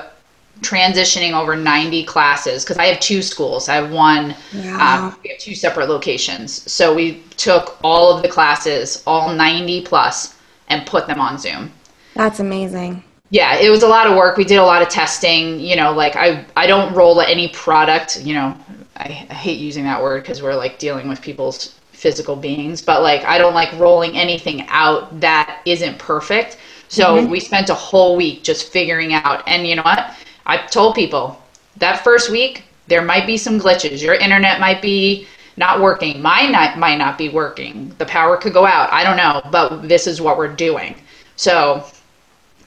transitioning 0.61 1.31
over 1.31 1.55
90 1.55 2.03
classes 2.03 2.65
because 2.65 2.77
I 2.77 2.87
have 2.87 2.99
two 2.99 3.21
schools. 3.21 3.69
I 3.69 3.75
have 3.75 3.91
one, 3.91 4.35
um, 4.77 5.15
we 5.23 5.29
have 5.29 5.39
two 5.39 5.55
separate 5.55 5.87
locations. 5.87 6.69
So 6.69 6.93
we 6.93 7.23
took 7.37 7.77
all 7.81 8.13
of 8.13 8.23
the 8.23 8.27
classes, 8.27 9.01
all 9.07 9.33
90 9.33 9.85
plus, 9.85 10.35
and 10.67 10.85
put 10.85 11.07
them 11.07 11.21
on 11.21 11.37
Zoom. 11.37 11.71
That's 12.13 12.41
amazing. 12.41 13.03
Yeah, 13.31 13.57
it 13.57 13.69
was 13.69 13.83
a 13.83 13.87
lot 13.87 14.07
of 14.07 14.17
work. 14.17 14.37
We 14.37 14.43
did 14.43 14.57
a 14.57 14.63
lot 14.63 14.81
of 14.81 14.89
testing. 14.89 15.59
You 15.59 15.75
know, 15.75 15.93
like 15.93 16.15
I, 16.15 16.45
I 16.55 16.67
don't 16.67 16.93
roll 16.93 17.21
any 17.21 17.49
product. 17.49 18.21
You 18.23 18.33
know, 18.33 18.57
I, 18.97 19.27
I 19.29 19.33
hate 19.33 19.59
using 19.59 19.83
that 19.83 20.01
word 20.01 20.23
because 20.23 20.41
we're 20.41 20.55
like 20.55 20.79
dealing 20.79 21.07
with 21.07 21.21
people's 21.21 21.79
physical 21.91 22.35
beings, 22.35 22.81
but 22.81 23.01
like 23.01 23.23
I 23.25 23.37
don't 23.37 23.53
like 23.53 23.71
rolling 23.79 24.17
anything 24.17 24.65
out 24.69 25.19
that 25.19 25.61
isn't 25.65 25.99
perfect. 25.99 26.57
So 26.87 27.17
mm-hmm. 27.17 27.29
we 27.29 27.39
spent 27.39 27.69
a 27.69 27.75
whole 27.75 28.15
week 28.15 28.43
just 28.43 28.71
figuring 28.71 29.13
out. 29.13 29.43
And 29.47 29.67
you 29.67 29.75
know 29.75 29.83
what? 29.83 30.15
I 30.45 30.57
told 30.57 30.95
people 30.95 31.39
that 31.77 32.03
first 32.03 32.31
week 32.31 32.63
there 32.87 33.03
might 33.03 33.27
be 33.27 33.37
some 33.37 33.59
glitches. 33.59 34.01
Your 34.01 34.15
internet 34.15 34.59
might 34.59 34.81
be 34.81 35.27
not 35.57 35.81
working. 35.81 36.21
Mine 36.21 36.51
not, 36.51 36.79
might 36.79 36.97
not 36.97 37.17
be 37.17 37.29
working. 37.29 37.93
The 37.97 38.05
power 38.05 38.37
could 38.37 38.53
go 38.53 38.65
out. 38.65 38.91
I 38.91 39.03
don't 39.03 39.17
know, 39.17 39.41
but 39.51 39.87
this 39.87 40.07
is 40.07 40.21
what 40.21 40.37
we're 40.37 40.55
doing. 40.55 40.95
So, 41.35 41.85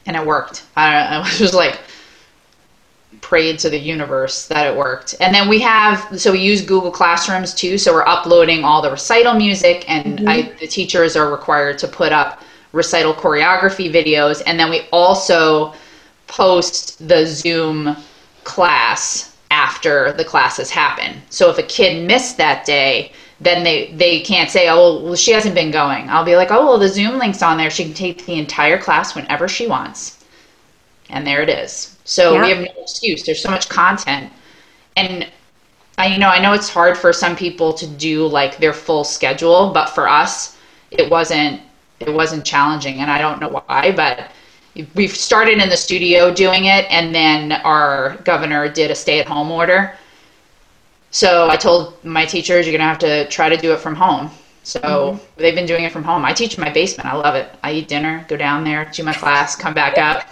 and 0.06 0.16
it 0.16 0.24
worked. 0.24 0.64
I, 0.76 0.96
I 0.96 1.18
was 1.20 1.38
just 1.38 1.54
like, 1.54 1.78
prayed 3.20 3.58
to 3.60 3.70
the 3.70 3.78
universe 3.78 4.46
that 4.48 4.66
it 4.66 4.76
worked. 4.76 5.14
And 5.20 5.34
then 5.34 5.48
we 5.48 5.60
have, 5.60 6.20
so 6.20 6.32
we 6.32 6.40
use 6.40 6.60
Google 6.60 6.90
Classrooms 6.90 7.54
too. 7.54 7.78
So 7.78 7.94
we're 7.94 8.06
uploading 8.06 8.64
all 8.64 8.82
the 8.82 8.90
recital 8.90 9.34
music, 9.34 9.88
and 9.88 10.18
mm-hmm. 10.18 10.28
I, 10.28 10.52
the 10.60 10.66
teachers 10.66 11.16
are 11.16 11.30
required 11.30 11.78
to 11.78 11.88
put 11.88 12.12
up 12.12 12.42
recital 12.72 13.14
choreography 13.14 13.90
videos. 13.90 14.42
And 14.46 14.58
then 14.58 14.68
we 14.68 14.82
also 14.92 15.72
post 16.26 17.06
the 17.06 17.24
Zoom 17.24 17.96
class 18.44 19.34
after 19.50 20.12
the 20.12 20.24
classes 20.24 20.70
happen. 20.70 21.20
So 21.30 21.50
if 21.50 21.58
a 21.58 21.62
kid 21.62 22.06
missed 22.06 22.36
that 22.38 22.64
day, 22.64 23.12
then 23.42 23.64
they, 23.64 23.92
they 23.92 24.20
can't 24.20 24.50
say, 24.50 24.68
oh, 24.68 25.02
well, 25.02 25.14
she 25.14 25.32
hasn't 25.32 25.54
been 25.54 25.70
going. 25.70 26.08
I'll 26.08 26.24
be 26.24 26.36
like, 26.36 26.50
oh, 26.50 26.64
well, 26.66 26.78
the 26.78 26.88
Zoom 26.88 27.18
link's 27.18 27.42
on 27.42 27.58
there. 27.58 27.70
She 27.70 27.84
can 27.84 27.94
take 27.94 28.24
the 28.24 28.38
entire 28.38 28.78
class 28.78 29.14
whenever 29.14 29.48
she 29.48 29.66
wants. 29.66 30.24
And 31.10 31.26
there 31.26 31.42
it 31.42 31.48
is. 31.48 31.96
So 32.04 32.34
yeah. 32.34 32.42
we 32.42 32.48
have 32.50 32.58
no 32.58 32.82
excuse. 32.82 33.22
There's 33.24 33.42
so 33.42 33.50
much 33.50 33.68
content. 33.68 34.32
And 34.96 35.28
I 35.98 36.06
you 36.06 36.18
know, 36.18 36.28
I 36.28 36.40
know 36.40 36.52
it's 36.52 36.68
hard 36.68 36.96
for 36.96 37.12
some 37.12 37.36
people 37.36 37.72
to 37.74 37.86
do 37.86 38.26
like 38.26 38.58
their 38.58 38.72
full 38.72 39.04
schedule, 39.04 39.70
but 39.72 39.90
for 39.90 40.08
us 40.08 40.56
it 40.90 41.10
wasn't 41.10 41.60
it 42.00 42.12
wasn't 42.12 42.44
challenging 42.44 43.00
and 43.00 43.10
I 43.10 43.18
don't 43.18 43.40
know 43.40 43.62
why, 43.66 43.92
but 43.92 44.30
we've 44.94 45.14
started 45.14 45.58
in 45.58 45.68
the 45.68 45.76
studio 45.76 46.32
doing 46.32 46.64
it 46.64 46.90
and 46.90 47.14
then 47.14 47.52
our 47.52 48.16
governor 48.24 48.68
did 48.68 48.90
a 48.90 48.94
stay 48.94 49.20
at 49.20 49.26
home 49.26 49.50
order. 49.50 49.94
So 51.12 51.48
I 51.48 51.56
told 51.56 52.04
my 52.04 52.24
teachers 52.26 52.66
you're 52.66 52.76
going 52.76 52.80
to 52.80 52.84
have 52.84 52.98
to 52.98 53.28
try 53.28 53.48
to 53.48 53.56
do 53.56 53.72
it 53.72 53.78
from 53.78 53.94
home. 53.94 54.30
So 54.64 54.80
mm-hmm. 54.80 55.24
they've 55.36 55.54
been 55.54 55.66
doing 55.66 55.84
it 55.84 55.92
from 55.92 56.02
home. 56.02 56.24
I 56.24 56.32
teach 56.32 56.56
in 56.56 56.60
my 56.60 56.70
basement. 56.70 57.08
I 57.08 57.14
love 57.14 57.36
it. 57.36 57.54
I 57.62 57.72
eat 57.72 57.88
dinner, 57.88 58.26
go 58.28 58.36
down 58.36 58.64
there, 58.64 58.90
do 58.92 59.04
my 59.04 59.12
class, 59.12 59.54
come 59.54 59.74
back 59.74 59.98
up 59.98 60.28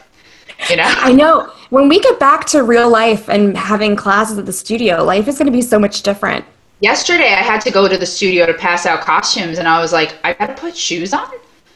you 0.69 0.77
know 0.77 0.85
i 0.99 1.11
know 1.11 1.51
when 1.71 1.89
we 1.89 1.99
get 2.01 2.21
back 2.21 2.45
to 2.45 2.63
real 2.63 2.91
life 2.91 3.31
and 3.31 3.57
having 3.57 3.97
classes 3.97 4.37
at 4.37 4.45
the 4.45 4.53
studio 4.53 5.03
life 5.03 5.27
is 5.27 5.39
going 5.39 5.47
to 5.47 5.53
be 5.53 5.63
so 5.63 5.79
much 5.79 6.03
different 6.03 6.45
yesterday 6.81 7.33
i 7.33 7.43
had 7.43 7.63
to 7.63 7.71
go 7.71 7.89
to 7.89 7.97
the 7.97 8.05
studio 8.05 8.45
to 8.45 8.53
pass 8.53 8.85
out 8.85 9.01
costumes 9.01 9.57
and 9.57 9.67
i 9.67 9.81
was 9.81 9.91
like 9.91 10.19
i 10.23 10.35
gotta 10.35 10.53
put 10.53 10.77
shoes 10.77 11.15
on 11.15 11.31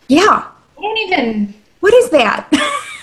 yeah 0.09 0.47
i 0.77 0.83
don't 0.83 0.99
even 0.99 1.55
What 1.85 1.93
is 1.93 2.09
that? 2.09 2.49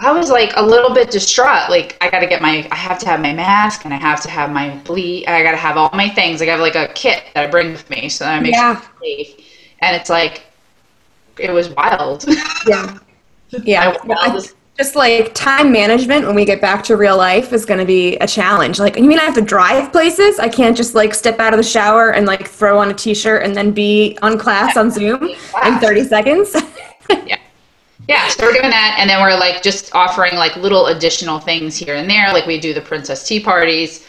I 0.00 0.12
was 0.12 0.30
like 0.30 0.52
a 0.56 0.62
little 0.64 0.94
bit 0.94 1.10
distraught. 1.10 1.68
Like 1.70 1.96
I 2.00 2.08
got 2.08 2.20
to 2.20 2.26
get 2.26 2.40
my, 2.40 2.66
I 2.70 2.76
have 2.76 2.98
to 3.00 3.06
have 3.06 3.20
my 3.20 3.32
mask 3.32 3.84
and 3.84 3.92
I 3.92 3.96
have 3.96 4.20
to 4.22 4.30
have 4.30 4.50
my 4.50 4.76
bleed. 4.84 5.26
I 5.26 5.42
got 5.42 5.50
to 5.52 5.56
have 5.56 5.76
all 5.76 5.90
my 5.92 6.08
things. 6.08 6.40
Like 6.40 6.48
I 6.48 6.52
have 6.52 6.60
like 6.60 6.76
a 6.76 6.92
kit 6.94 7.24
that 7.34 7.44
I 7.48 7.50
bring 7.50 7.72
with 7.72 7.88
me 7.90 8.08
so 8.08 8.24
that 8.24 8.34
I 8.34 8.40
make 8.40 8.52
Yeah. 8.52 8.80
sure 8.80 8.90
safe. 9.02 9.34
And 9.80 9.96
it's 9.96 10.08
like, 10.08 10.44
it 11.38 11.50
was 11.50 11.70
wild. 11.70 12.24
yeah. 12.66 12.98
Yeah. 13.64 13.96
Just 14.76 14.94
like 14.94 15.34
time 15.34 15.72
management 15.72 16.24
when 16.26 16.36
we 16.36 16.44
get 16.44 16.60
back 16.60 16.84
to 16.84 16.96
real 16.96 17.16
life 17.16 17.52
is 17.52 17.64
going 17.66 17.80
to 17.80 17.86
be 17.86 18.16
a 18.18 18.26
challenge. 18.28 18.78
Like, 18.78 18.96
you 18.96 19.02
mean 19.02 19.18
I 19.18 19.24
have 19.24 19.34
to 19.34 19.42
drive 19.42 19.90
places? 19.90 20.38
I 20.38 20.48
can't 20.48 20.76
just 20.76 20.94
like 20.94 21.12
step 21.14 21.40
out 21.40 21.52
of 21.52 21.56
the 21.56 21.64
shower 21.64 22.10
and 22.10 22.26
like 22.26 22.46
throw 22.46 22.78
on 22.78 22.88
a 22.88 22.94
t-shirt 22.94 23.42
and 23.42 23.56
then 23.56 23.72
be 23.72 24.16
on 24.22 24.38
class 24.38 24.76
on 24.76 24.92
Zoom 24.92 25.24
in 25.64 25.78
30 25.80 26.04
seconds? 26.04 26.54
yeah. 27.26 27.37
Yeah, 28.08 28.26
so 28.28 28.44
we're 28.46 28.52
doing 28.54 28.70
that, 28.70 28.96
and 28.98 29.08
then 29.08 29.20
we're 29.20 29.38
like 29.38 29.62
just 29.62 29.94
offering 29.94 30.34
like 30.36 30.56
little 30.56 30.86
additional 30.86 31.38
things 31.38 31.76
here 31.76 31.94
and 31.94 32.08
there. 32.08 32.32
Like 32.32 32.46
we 32.46 32.58
do 32.58 32.72
the 32.72 32.80
princess 32.80 33.26
tea 33.28 33.38
parties, 33.38 34.06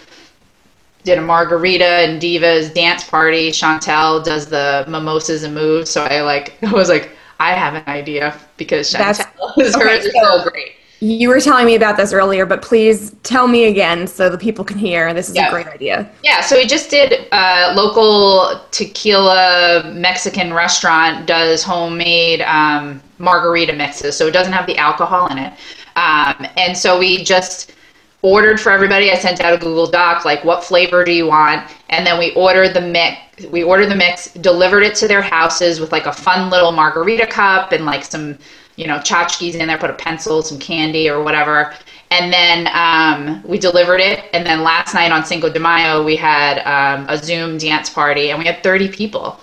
did 1.04 1.18
a 1.18 1.22
margarita 1.22 1.86
and 1.86 2.22
divas 2.22 2.74
dance 2.74 3.04
party. 3.04 3.52
Chantel 3.52 4.24
does 4.24 4.48
the 4.48 4.86
mimosas 4.88 5.44
and 5.44 5.54
moves. 5.54 5.90
So 5.90 6.04
I 6.06 6.22
like 6.22 6.56
I 6.64 6.72
was 6.72 6.88
like, 6.90 7.12
I 7.42 7.54
have 7.54 7.74
an 7.74 7.84
idea 7.88 8.40
because 8.58 8.92
Chantel 8.94 9.26
is 9.58 9.76
okay, 9.76 10.02
so- 10.02 10.10
so 10.44 10.50
great. 10.50 10.72
you 11.02 11.28
were 11.28 11.42
telling 11.42 11.66
me 11.66 11.76
about 11.76 11.98
this 11.98 12.14
earlier, 12.14 12.46
but 12.46 12.62
please 12.62 13.14
tell 13.24 13.48
me 13.50 13.66
again 13.66 14.08
so 14.08 14.30
the 14.30 14.38
people 14.38 14.64
can 14.64 14.78
hear. 14.78 15.14
This 15.14 15.28
is 15.30 15.36
Yeah. 15.36 15.48
a 15.48 15.52
great 15.52 15.68
idea. 15.68 16.10
Yeah, 16.24 16.40
so 16.40 16.56
we 16.56 16.66
just 16.68 16.90
did 16.90 17.28
a 17.34 17.74
local 17.76 18.62
tequila 18.72 19.92
Mexican 19.94 20.54
restaurant 20.54 21.26
does 21.28 21.64
homemade 21.64 22.42
um, 22.44 23.02
margarita 23.20 23.74
mixes, 23.74 24.18
so 24.18 24.28
it 24.28 24.32
doesn't 24.32 24.54
have 24.54 24.66
the 24.66 24.78
alcohol 24.78 25.28
in 25.28 25.38
it. 25.38 25.54
Um, 25.96 26.48
and 26.58 26.78
so 26.78 26.98
we 26.98 27.24
just 27.24 27.74
ordered 28.22 28.60
for 28.60 28.72
everybody. 28.72 29.12
I 29.12 29.16
sent 29.16 29.42
out 29.42 29.54
a 29.54 29.58
Google 29.58 29.88
Doc 29.88 30.26
like, 30.26 30.44
what 30.44 30.64
flavor 30.64 31.04
do 31.04 31.12
you 31.12 31.28
want? 31.28 31.70
And 31.90 32.06
then 32.06 32.20
we 32.20 32.34
ordered 32.34 32.74
the 32.74 32.82
mix. 32.82 33.46
We 33.46 33.64
ordered 33.64 33.88
the 33.88 33.96
mix, 33.96 34.34
delivered 34.34 34.84
it 34.84 34.96
to 34.96 35.08
their 35.08 35.22
houses 35.22 35.80
with 35.80 35.92
like 35.92 36.06
a 36.06 36.12
fun 36.12 36.50
little 36.50 36.72
margarita 36.72 37.28
cup 37.28 37.72
and 37.72 37.86
like 37.86 38.04
some, 38.04 38.38
you 38.76 38.88
know, 38.88 38.98
tchotchkes 38.98 39.56
in 39.56 39.68
there. 39.68 39.78
Put 39.78 39.90
a 39.90 39.94
pencil, 39.94 40.42
some 40.42 40.60
candy 40.60 41.10
or 41.10 41.24
whatever. 41.24 41.74
And 42.12 42.34
then 42.34 42.68
um, 42.74 43.44
we 43.44 43.60
delivered 43.60 44.02
it. 44.02 44.26
And 44.34 44.46
then 44.46 44.64
last 44.64 44.94
night 44.94 45.12
on 45.12 45.24
Cinco 45.24 45.50
de 45.50 45.60
Mayo, 45.60 46.04
we 46.04 46.16
had 46.16 46.60
um, 46.66 47.06
a 47.08 47.18
Zoom 47.18 47.58
dance 47.58 47.90
party, 47.90 48.32
and 48.32 48.40
we 48.40 48.46
had 48.46 48.64
30 48.64 48.90
people. 48.90 49.40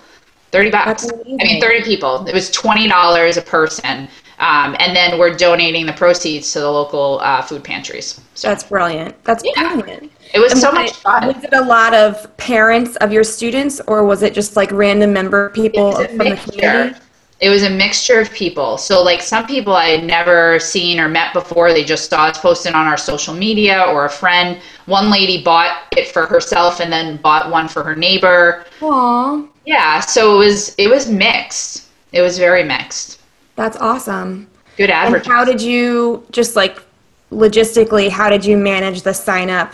30 0.53 0.71
bucks. 0.71 1.09
I 1.11 1.45
mean, 1.45 1.61
30 1.61 1.83
people. 1.83 2.27
It 2.27 2.35
was 2.35 2.51
$20 2.51 3.37
a 3.37 3.43
person. 3.43 4.09
Um, 4.39 4.77
and 4.79 4.95
then 4.95 5.19
we're 5.19 5.35
donating 5.35 5.87
the 5.87 5.95
proceeds 5.95 6.53
to 6.53 6.61
the 6.61 6.71
local 6.71 7.21
uh, 7.23 7.41
food 7.41 7.65
pantries. 7.65 8.21
So 8.35 8.49
That's 8.49 8.65
brilliant. 8.65 9.23
That's 9.25 9.43
Yeah. 9.45 9.75
brilliant. 9.77 10.13
it 10.35 10.41
was 10.41 10.53
And 10.53 10.61
so 10.61 10.73
much 10.73 10.91
it- 10.91 10.97
fun. 10.97 11.27
Was 11.29 11.43
it 11.45 11.55
a 11.55 11.63
lot 11.63 11.95
of 11.95 12.37
parents 12.37 12.97
of 12.97 13.13
your 13.13 13.25
students, 13.25 13.81
or 13.87 14.05
was 14.05 14.23
it 14.23 14.35
just 14.35 14.55
like 14.57 14.71
random 14.73 15.13
member 15.13 15.49
people 15.51 15.89
It 15.89 15.97
was 15.97 16.01
a 16.01 16.09
from 16.09 16.19
the 16.19 16.37
community? 16.37 17.01
It 17.41 17.51
was 17.51 17.65
a 17.65 17.71
mixture 17.71 18.19
of 18.19 18.33
people. 18.33 18.79
So, 18.79 19.03
like 19.03 19.21
some 19.21 19.47
people 19.47 19.75
I 19.75 19.89
had 19.89 20.05
never 20.05 20.59
seen 20.59 20.99
or 20.99 21.07
met 21.09 21.35
before, 21.35 21.73
they 21.73 21.85
just 21.85 22.09
saw 22.09 22.25
us 22.25 22.39
posted 22.39 22.73
on 22.73 22.87
our 22.87 22.97
social 22.97 23.35
media 23.35 23.83
or 23.89 24.07
a 24.07 24.11
friend. 24.11 24.59
One 24.87 25.11
lady 25.11 25.43
bought 25.43 25.83
it 25.97 26.09
for 26.09 26.25
herself 26.27 26.81
and 26.81 26.91
then 26.91 27.19
bought 27.19 27.51
one 27.51 27.69
for 27.69 27.83
her 27.83 27.95
neighbor. 27.95 28.65
Aw, 28.81 29.43
Yeah, 29.67 30.01
so 30.01 30.35
it 30.41 30.47
was 30.47 30.75
it 30.79 30.89
was 30.89 31.11
mixed. 31.11 31.89
It 32.13 32.23
was 32.23 32.39
very 32.39 32.65
mixed. 32.65 33.21
that's 33.55 33.77
awesome. 33.79 34.47
Good 34.79 34.91
And 34.91 35.27
how 35.27 35.45
did 35.45 35.61
you 35.61 36.25
just 36.31 36.57
like 36.57 36.83
logistically? 37.31 38.09
How 38.09 38.31
did 38.31 38.45
you 38.47 38.57
manage 38.57 39.03
the 39.03 39.13
sign 39.13 39.51
up 39.51 39.73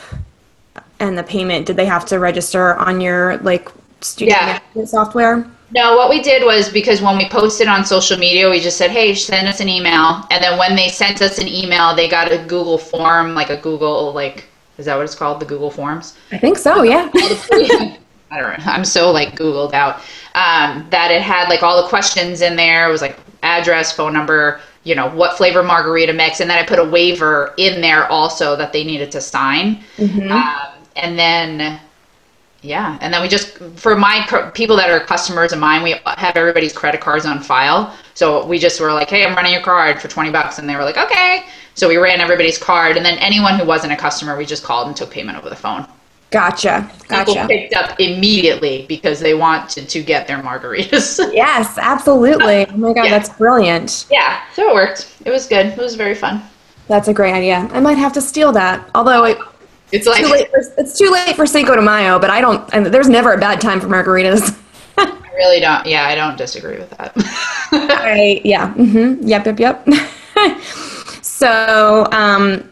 and 0.98 1.16
the 1.16 1.22
payment? 1.22 1.66
Did 1.66 1.76
they 1.76 1.86
have 1.86 2.04
to 2.06 2.18
register 2.18 2.74
on 2.76 3.00
your 3.00 3.36
like 3.38 3.68
student 4.00 4.36
Yeah. 4.36 4.46
management 4.46 4.88
software? 4.88 5.46
No, 5.74 5.96
what 5.96 6.10
we 6.10 6.22
did 6.22 6.44
was 6.44 6.68
because 6.68 7.00
when 7.00 7.16
we 7.16 7.28
posted 7.28 7.66
on 7.66 7.84
social 7.84 8.18
media, 8.18 8.48
we 8.50 8.60
just 8.60 8.76
said, 8.76 8.90
"Hey, 8.90 9.14
send 9.14 9.48
us 9.48 9.60
an 9.60 9.68
email." 9.68 10.26
And 10.30 10.42
then 10.42 10.58
when 10.58 10.76
they 10.76 10.88
sent 10.88 11.22
us 11.22 11.38
an 11.38 11.48
email, 11.48 11.94
they 11.94 12.08
got 12.08 12.30
a 12.30 12.38
Google 12.38 12.78
form, 12.78 13.34
like 13.34 13.50
a 13.50 13.56
Google 13.56 14.12
like 14.12 14.48
is 14.78 14.86
that 14.86 14.96
what 14.96 15.04
it's 15.04 15.14
called? 15.14 15.40
The 15.40 15.46
Google 15.46 15.70
Forms. 15.70 16.16
I 16.32 16.38
think 16.38 16.58
so. 16.58 16.82
Yeah. 16.82 17.10
I 17.14 18.40
don't 18.40 18.58
know. 18.58 18.64
I'm 18.64 18.84
so 18.84 19.10
like 19.10 19.36
Googled 19.36 19.74
out. 19.74 19.96
Um, 20.34 20.86
that 20.90 21.10
it 21.10 21.20
had 21.20 21.48
like 21.48 21.62
all 21.62 21.82
the 21.82 21.88
questions 21.88 22.40
in 22.40 22.56
there. 22.56 22.88
It 22.88 22.92
was 22.92 23.02
like 23.02 23.18
address, 23.42 23.92
phone 23.92 24.14
number, 24.14 24.60
you 24.84 24.94
know, 24.94 25.10
what 25.10 25.36
flavor 25.36 25.62
margarita 25.62 26.12
mix, 26.14 26.40
and 26.40 26.48
then 26.48 26.58
I 26.58 26.66
put 26.66 26.78
a 26.78 26.84
waiver 26.84 27.54
in 27.58 27.80
there 27.80 28.06
also 28.06 28.56
that 28.56 28.72
they 28.72 28.82
needed 28.82 29.12
to 29.12 29.20
sign. 29.20 29.84
Um, 30.32 30.84
and 30.96 31.18
then, 31.18 31.80
yeah, 32.62 32.98
and 33.00 33.12
then 33.12 33.20
we 33.22 33.28
just 33.28 33.58
for 33.76 33.96
my 33.96 34.26
people 34.54 34.76
that 34.76 34.90
are 34.90 35.00
customers 35.00 35.52
of 35.52 35.58
mine, 35.58 35.82
we 35.82 35.96
have 36.06 36.36
everybody's 36.36 36.72
credit 36.72 37.00
cards 37.00 37.26
on 37.26 37.40
file. 37.40 37.94
So 38.14 38.46
we 38.46 38.58
just 38.58 38.80
were 38.80 38.92
like, 38.92 39.10
hey, 39.10 39.24
I'm 39.24 39.34
running 39.34 39.52
your 39.52 39.62
card 39.62 40.00
for 40.00 40.08
20 40.08 40.30
bucks, 40.30 40.58
and 40.58 40.68
they 40.68 40.76
were 40.76 40.84
like, 40.84 40.96
okay. 40.96 41.44
So 41.74 41.88
we 41.88 41.96
ran 41.96 42.20
everybody's 42.20 42.58
card, 42.58 42.96
and 42.96 43.04
then 43.04 43.18
anyone 43.18 43.58
who 43.58 43.64
wasn't 43.66 43.92
a 43.92 43.96
customer, 43.96 44.36
we 44.36 44.46
just 44.46 44.62
called 44.62 44.88
and 44.88 44.96
took 44.96 45.10
payment 45.10 45.38
over 45.38 45.48
the 45.48 45.56
phone 45.56 45.86
Gotcha. 46.32 46.90
people 47.10 47.46
picked 47.46 47.74
up 47.74 48.00
immediately 48.00 48.86
because 48.88 49.20
they 49.20 49.34
wanted 49.34 49.88
to 49.90 50.02
get 50.02 50.26
their 50.26 50.38
margaritas. 50.38 51.20
Yes, 51.32 51.76
absolutely. 51.78 52.66
Oh 52.66 52.76
my 52.76 52.94
god, 52.94 53.04
Yeah. 53.04 53.10
that's 53.10 53.28
brilliant. 53.30 54.06
yeah, 54.10 54.40
so 54.54 54.70
it 54.70 54.74
worked. 54.74 55.14
It 55.24 55.30
was 55.30 55.46
good. 55.46 55.66
It 55.66 55.76
was 55.78 55.94
very 55.94 56.14
fun. 56.14 56.42
That's 56.88 57.08
a 57.08 57.14
great 57.14 57.32
idea. 57.34 57.68
I 57.72 57.80
might 57.80 57.98
have 57.98 58.12
to 58.14 58.20
steal 58.20 58.50
that. 58.52 58.88
Although 58.94 59.24
it, 59.24 59.38
It's 59.92 60.06
too 60.06 60.10
like 60.10 60.28
late 60.28 60.50
for, 60.50 60.62
it's 60.78 60.98
too 60.98 61.10
late 61.10 61.36
for 61.36 61.46
Cinco 61.46 61.76
de 61.76 61.82
Mayo, 61.82 62.18
but 62.18 62.30
I 62.30 62.40
don't. 62.40 62.68
And 62.74 62.86
there's 62.86 63.08
never 63.08 63.32
a 63.32 63.38
bad 63.38 63.60
time 63.60 63.80
for 63.80 63.88
margaritas. 63.88 64.58
I 64.96 65.30
really 65.34 65.60
don't. 65.60 65.86
Yeah, 65.86 66.06
I 66.06 66.14
don't 66.14 66.36
disagree 66.36 66.78
with 66.78 66.90
that. 66.90 67.12
I 67.16 68.40
yeah. 68.44 68.72
Mm-hmm. 68.74 69.26
Yep. 69.26 69.58
Yep. 69.58 69.86
Yep. 69.86 70.60
so, 71.22 72.06
um, 72.10 72.68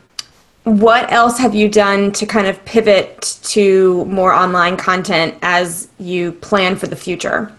what 0.65 1.11
else 1.13 1.39
have 1.39 1.55
you 1.55 1.69
done 1.69 2.13
to 2.13 2.27
kind 2.27 2.47
of 2.47 2.63
pivot 2.65 3.39
to 3.43 4.05
more 4.07 4.33
online 4.33 4.77
content 4.77 5.37
as 5.43 5.89
you 5.99 6.33
plan 6.33 6.77
for 6.77 6.87
the 6.87 6.97
future? 6.97 7.53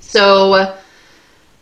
so 0.00 0.76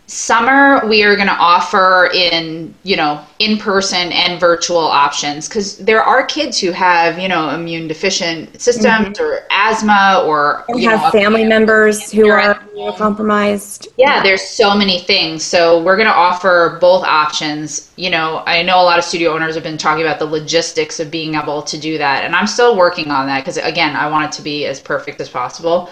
summer 0.07 0.85
we 0.87 1.03
are 1.03 1.15
going 1.15 1.27
to 1.27 1.33
offer 1.33 2.11
in 2.13 2.73
you 2.83 2.95
know 2.95 3.23
in 3.39 3.57
person 3.57 4.11
and 4.11 4.39
virtual 4.39 4.77
options 4.77 5.47
because 5.47 5.77
there 5.79 6.03
are 6.03 6.23
kids 6.23 6.59
who 6.59 6.71
have 6.71 7.17
you 7.17 7.27
know 7.27 7.49
immune 7.49 7.87
deficient 7.87 8.61
systems 8.61 9.19
or 9.19 9.39
asthma 9.49 10.23
or 10.27 10.63
And 10.67 10.79
you 10.79 10.89
have 10.89 11.01
know, 11.01 11.09
family 11.11 11.43
members 11.43 12.11
who 12.11 12.29
are 12.29 12.53
compromised. 12.97 13.87
Yeah, 13.97 14.21
there's 14.21 14.41
so 14.41 14.75
many 14.75 14.99
things. 14.99 15.43
So 15.43 15.81
we're 15.81 15.95
going 15.95 16.07
to 16.07 16.13
offer 16.13 16.77
both 16.79 17.03
options. 17.03 17.91
You 17.95 18.09
know, 18.09 18.43
I 18.45 18.61
know 18.61 18.79
a 18.79 18.83
lot 18.83 18.99
of 18.99 19.05
studio 19.05 19.33
owners 19.33 19.55
have 19.55 19.63
been 19.63 19.77
talking 19.77 20.03
about 20.03 20.19
the 20.19 20.25
logistics 20.25 20.99
of 20.99 21.09
being 21.09 21.35
able 21.35 21.61
to 21.63 21.79
do 21.79 21.97
that, 21.97 22.23
and 22.23 22.35
I'm 22.35 22.47
still 22.47 22.77
working 22.77 23.09
on 23.09 23.25
that 23.27 23.39
because 23.39 23.57
again, 23.57 23.95
I 23.95 24.09
want 24.09 24.25
it 24.25 24.35
to 24.37 24.43
be 24.43 24.65
as 24.65 24.79
perfect 24.79 25.19
as 25.19 25.29
possible. 25.29 25.89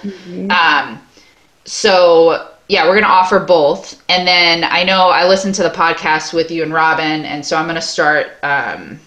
Um, 0.50 1.02
so 1.66 2.53
yeah, 2.68 2.86
we're 2.86 2.94
going 2.94 3.04
to 3.04 3.10
offer 3.10 3.40
both, 3.40 4.02
and 4.10 4.28
then 4.28 4.64
I 4.64 4.84
know 4.84 5.10
I 5.10 5.28
listened 5.28 5.56
to 5.56 5.64
the 5.64 5.70
podcast 5.70 6.34
with 6.34 6.50
you 6.50 6.64
and 6.64 6.74
Robin, 6.74 7.26
and 7.26 7.46
so 7.46 7.58
I'm 7.58 7.66
going 7.66 7.76
to 7.76 7.82
start 7.82 8.32
um, 8.42 9.00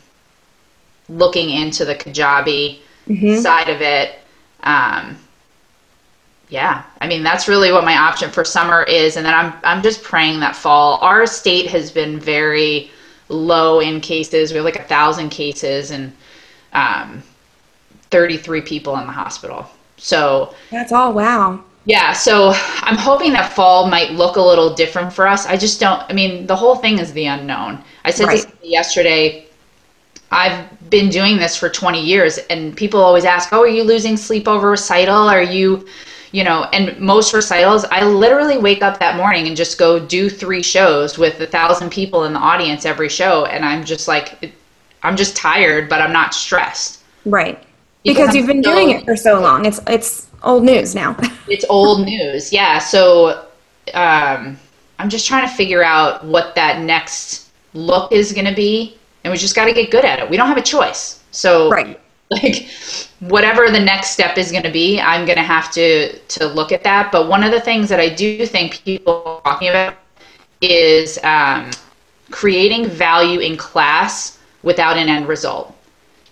looking 1.08 1.50
into 1.50 1.84
the 1.84 1.94
Kajabi 1.94 2.80
side 3.42 3.68
of 3.68 3.80
it. 3.80 4.18
Um, 4.62 5.16
yeah, 6.48 6.84
I 7.00 7.08
mean 7.08 7.22
that's 7.22 7.48
really 7.48 7.72
what 7.72 7.84
my 7.84 7.96
option 7.96 8.30
for 8.30 8.44
summer 8.44 8.82
is, 8.84 9.16
and 9.16 9.26
then 9.26 9.34
I'm 9.34 9.52
I'm 9.64 9.82
just 9.82 10.02
praying 10.02 10.40
that 10.40 10.54
fall. 10.54 10.98
Our 11.00 11.26
state 11.26 11.66
has 11.68 11.90
been 11.90 12.20
very 12.20 12.90
low 13.28 13.80
in 13.80 14.00
cases. 14.00 14.52
We 14.52 14.56
have 14.56 14.64
like 14.64 14.78
a 14.78 14.84
thousand 14.84 15.30
cases 15.30 15.90
and 15.90 16.12
um, 16.72 17.22
33 18.10 18.60
people 18.60 18.96
in 18.98 19.06
the 19.06 19.12
hospital. 19.12 19.66
So 19.96 20.54
That's 20.70 20.92
all. 20.92 21.12
Wow. 21.12 21.64
Yeah, 21.86 22.12
so 22.12 22.52
I'm 22.82 22.96
hoping 22.96 23.32
that 23.32 23.52
fall 23.52 23.86
might 23.88 24.10
look 24.12 24.36
a 24.36 24.42
little 24.42 24.74
different 24.74 25.12
for 25.12 25.26
us. 25.26 25.46
I 25.46 25.56
just 25.56 25.80
don't. 25.80 26.02
I 26.10 26.12
mean, 26.12 26.46
the 26.46 26.56
whole 26.56 26.76
thing 26.76 26.98
is 26.98 27.12
the 27.12 27.26
unknown. 27.26 27.82
I 28.04 28.10
said 28.10 28.26
Right. 28.26 28.44
yesterday. 28.62 29.44
I've 30.32 30.90
been 30.90 31.08
doing 31.08 31.36
this 31.36 31.56
for 31.56 31.68
20 31.68 32.02
years, 32.04 32.38
and 32.50 32.76
people 32.76 33.00
always 33.00 33.24
ask, 33.24 33.52
"Oh, 33.52 33.60
are 33.60 33.68
you 33.68 33.84
losing 33.84 34.16
sleep 34.16 34.48
over 34.48 34.70
recital? 34.70 35.28
Are 35.28 35.40
you, 35.42 35.86
you 36.32 36.42
know?" 36.42 36.64
And 36.72 36.98
most 36.98 37.32
recitals, 37.32 37.84
I 37.92 38.02
literally 38.02 38.58
wake 38.58 38.82
up 38.82 38.98
that 38.98 39.16
morning 39.16 39.46
and 39.46 39.56
just 39.56 39.78
go 39.78 40.00
do 40.00 40.28
three 40.28 40.62
shows 40.62 41.16
with 41.16 41.40
a 41.40 41.46
thousand 41.46 41.90
people 41.90 42.24
in 42.24 42.32
the 42.32 42.40
audience 42.40 42.84
every 42.84 43.08
show, 43.08 43.44
and 43.44 43.64
I'm 43.64 43.84
just 43.84 44.08
like, 44.08 44.52
I'm 45.04 45.16
just 45.16 45.36
tired, 45.36 45.88
but 45.88 46.02
I'm 46.02 46.12
not 46.12 46.34
stressed. 46.34 46.98
Right. 47.24 47.62
Because 48.04 48.16
Because 48.22 48.34
you've 48.34 48.46
been 48.48 48.64
so- 48.64 48.72
doing 48.72 48.90
it 48.90 49.04
for 49.04 49.14
so 49.16 49.40
long. 49.40 49.64
It's 49.64 49.80
it's 49.86 50.25
old 50.42 50.64
news 50.64 50.94
now. 50.94 51.16
it's 51.48 51.64
old 51.68 52.04
news. 52.04 52.52
Yeah. 52.52 52.78
So, 52.78 53.46
um, 53.94 54.58
I'm 54.98 55.08
just 55.08 55.26
trying 55.26 55.48
to 55.48 55.54
figure 55.54 55.82
out 55.82 56.24
what 56.24 56.54
that 56.54 56.80
next 56.80 57.50
look 57.74 58.12
is 58.12 58.32
going 58.32 58.46
to 58.46 58.54
be, 58.54 58.96
and 59.24 59.30
we 59.30 59.36
just 59.38 59.54
got 59.54 59.66
to 59.66 59.72
get 59.72 59.90
good 59.90 60.04
at 60.04 60.18
it. 60.18 60.30
We 60.30 60.36
don't 60.36 60.48
have 60.48 60.56
a 60.56 60.62
choice. 60.62 61.22
So, 61.30 61.70
Right. 61.70 62.00
like 62.30 62.68
whatever 63.20 63.70
the 63.70 63.78
next 63.78 64.10
step 64.10 64.36
is 64.36 64.50
going 64.50 64.64
to 64.64 64.70
be, 64.72 65.00
I'm 65.00 65.26
going 65.26 65.36
to 65.36 65.44
have 65.44 65.70
to 65.72 66.18
to 66.18 66.46
look 66.46 66.72
at 66.72 66.82
that. 66.82 67.12
But 67.12 67.28
one 67.28 67.44
of 67.44 67.52
the 67.52 67.60
things 67.60 67.88
that 67.88 68.00
I 68.00 68.08
do 68.08 68.44
think 68.46 68.82
people 68.84 69.22
are 69.24 69.52
talking 69.52 69.68
about 69.68 69.94
is 70.60 71.22
um, 71.22 71.70
creating 72.32 72.88
value 72.88 73.38
in 73.38 73.56
class 73.56 74.38
without 74.64 74.96
an 74.96 75.08
end 75.08 75.28
result 75.28 75.76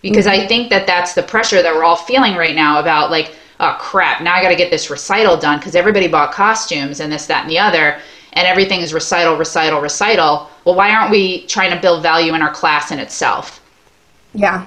because 0.05 0.27
I 0.27 0.47
think 0.47 0.69
that 0.69 0.87
that's 0.87 1.15
the 1.15 1.23
pressure 1.23 1.63
that 1.63 1.75
we're 1.75 1.83
all 1.83 1.97
feeling 1.97 2.35
right 2.35 2.55
now 2.55 2.79
about 2.79 3.11
like, 3.11 3.35
oh 3.61 3.77
crap, 3.79 4.23
now 4.23 4.35
I 4.35 4.43
got 4.43 4.49
to 4.51 4.57
get 4.57 4.71
this 4.71 4.91
recital 4.91 5.37
done 5.37 5.59
because 5.59 5.75
everybody 5.75 6.09
bought 6.09 6.33
costumes 6.33 7.01
and 7.01 7.13
this, 7.13 7.27
that, 7.27 7.43
and 7.43 7.51
the 7.51 7.59
other, 7.59 8.01
and 8.35 8.47
everything 8.47 8.81
is 8.81 8.93
recital, 8.93 9.37
recital, 9.37 9.81
recital. 9.81 10.51
Well, 10.65 10.75
why 10.75 10.91
aren't 10.91 11.11
we 11.11 11.47
trying 11.47 11.71
to 11.71 11.81
build 11.81 12.03
value 12.03 12.35
in 12.35 12.43
our 12.43 12.53
class 12.53 12.91
in 12.91 12.99
itself? 12.99 13.61
Yeah. 14.35 14.67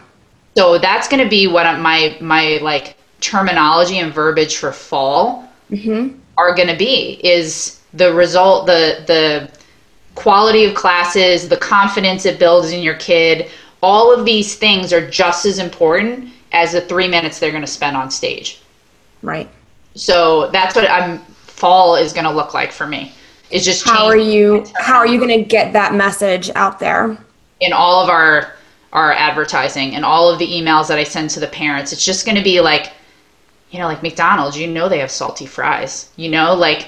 So 0.58 0.78
that's 0.80 1.08
going 1.08 1.24
to 1.24 1.30
be 1.30 1.48
what 1.48 1.80
my 1.80 2.18
my 2.20 2.60
like 2.62 2.98
terminology 3.22 4.00
and 4.00 4.14
verbiage 4.14 4.58
for 4.58 4.72
fall 4.72 5.48
mm-hmm. 5.70 6.18
are 6.38 6.56
going 6.56 6.68
to 6.68 6.78
be 6.78 7.20
is 7.24 7.82
the 7.94 8.14
result 8.14 8.66
the 8.66 9.04
the 9.06 9.52
quality 10.16 10.66
of 10.66 10.74
classes, 10.74 11.48
the 11.48 11.58
confidence 11.58 12.26
it 12.26 12.40
builds 12.40 12.72
in 12.72 12.82
your 12.82 12.96
kid. 12.96 13.52
All 13.84 14.12
of 14.12 14.26
these 14.26 14.56
things 14.56 14.92
are 14.92 15.08
just 15.08 15.46
as 15.46 15.60
important 15.60 16.32
as 16.54 16.72
the 16.72 16.82
3 16.82 17.08
minutes 17.08 17.38
they're 17.38 17.52
going 17.52 17.62
to 17.62 17.68
spend 17.68 17.96
on 17.96 18.10
stage. 18.10 18.60
Right. 19.28 19.50
So 19.96 20.50
that's 20.52 20.76
what 20.76 20.90
I'm 20.90 21.20
fall 21.20 21.96
is 21.96 22.14
going 22.14 22.26
to 22.26 22.32
look 22.32 22.54
like 22.54 22.72
for 22.72 22.88
me. 22.88 23.14
Is 23.50 23.66
just 23.66 23.86
How 23.86 24.06
are 24.06 24.18
you 24.18 24.66
how 24.80 24.98
are 24.98 25.08
you 25.08 25.18
going 25.18 25.38
to 25.38 25.44
get 25.44 25.74
that 25.74 25.94
message 25.94 26.50
out 26.56 26.80
there? 26.80 27.18
in 27.60 27.74
all 27.74 28.04
of 28.04 28.10
our 28.10 28.54
our 28.94 29.12
advertising 29.14 29.96
and 29.96 30.06
all 30.06 30.30
of 30.32 30.40
the 30.40 30.48
emails 30.48 30.88
that 30.88 30.98
I 30.98 31.04
send 31.04 31.30
to 31.32 31.40
the 31.40 31.48
parents. 31.48 31.92
It's 31.92 32.06
just 32.06 32.26
going 32.26 32.38
to 32.38 32.44
be 32.44 32.62
like, 32.62 32.94
you 33.70 33.80
know, 33.80 33.86
like 33.86 34.02
McDonald's. 34.02 34.58
You 34.58 34.68
know 34.68 34.88
they 34.88 35.00
have 35.00 35.12
salty 35.12 35.46
fries. 35.46 36.10
You 36.16 36.30
know, 36.30 36.54
like 36.54 36.88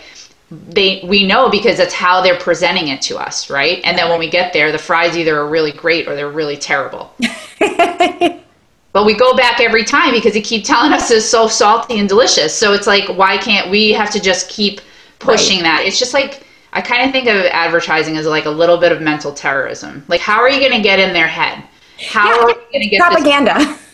they 0.52 1.02
we 1.04 1.28
know 1.28 1.50
because 1.50 1.78
that's 1.78 1.94
how 1.94 2.22
they're 2.22 2.40
presenting 2.40 2.88
it 2.88 3.02
to 3.04 3.18
us, 3.18 3.50
right? 3.50 3.82
And 3.84 3.98
then 3.98 4.10
when 4.10 4.20
we 4.20 4.30
get 4.30 4.54
there, 4.54 4.72
the 4.72 4.78
fries 4.78 5.18
either 5.18 5.38
are 5.38 5.48
really 5.48 5.72
great 5.72 6.08
or 6.08 6.16
they're 6.16 6.30
really 6.30 6.58
terrible. 6.58 7.14
but 8.92 9.06
we 9.06 9.16
go 9.16 9.36
back 9.36 9.60
every 9.60 9.84
time 9.84 10.12
because 10.12 10.34
they 10.34 10.42
keep 10.42 10.66
telling 10.66 10.92
us 10.94 11.12
it's 11.12 11.26
so 11.26 11.48
salty 11.48 12.00
and 12.00 12.10
delicious. 12.10 12.54
So 12.56 12.74
it's 12.74 12.88
like, 12.88 13.08
why 13.18 13.38
can't 13.38 13.70
we 13.70 13.92
have 13.94 14.10
to 14.12 14.20
just 14.20 14.50
keep 14.50 14.82
pushing 15.20 15.62
that? 15.64 15.84
It's 15.86 16.00
just 16.00 16.14
like 16.14 16.46
I 16.74 16.82
kind 16.82 17.04
of 17.04 17.12
think 17.12 17.28
of 17.28 17.46
advertising 17.48 18.18
as 18.18 18.26
like 18.26 18.46
a 18.46 18.50
little 18.50 18.78
bit 18.78 18.92
of 18.92 19.02
mental 19.02 19.34
terrorism. 19.34 20.04
Like, 20.08 20.22
how 20.22 20.40
are 20.40 20.50
you 20.50 20.60
going 20.60 20.72
to 20.72 20.82
get 20.82 21.00
in 21.00 21.14
their 21.14 21.28
head? 21.28 21.64
How 22.08 22.40
are 22.40 22.46
we 22.46 22.54
going 22.54 22.82
to 22.82 22.88
get 22.88 23.00
this? 23.00 23.08
Propaganda. 23.08 23.78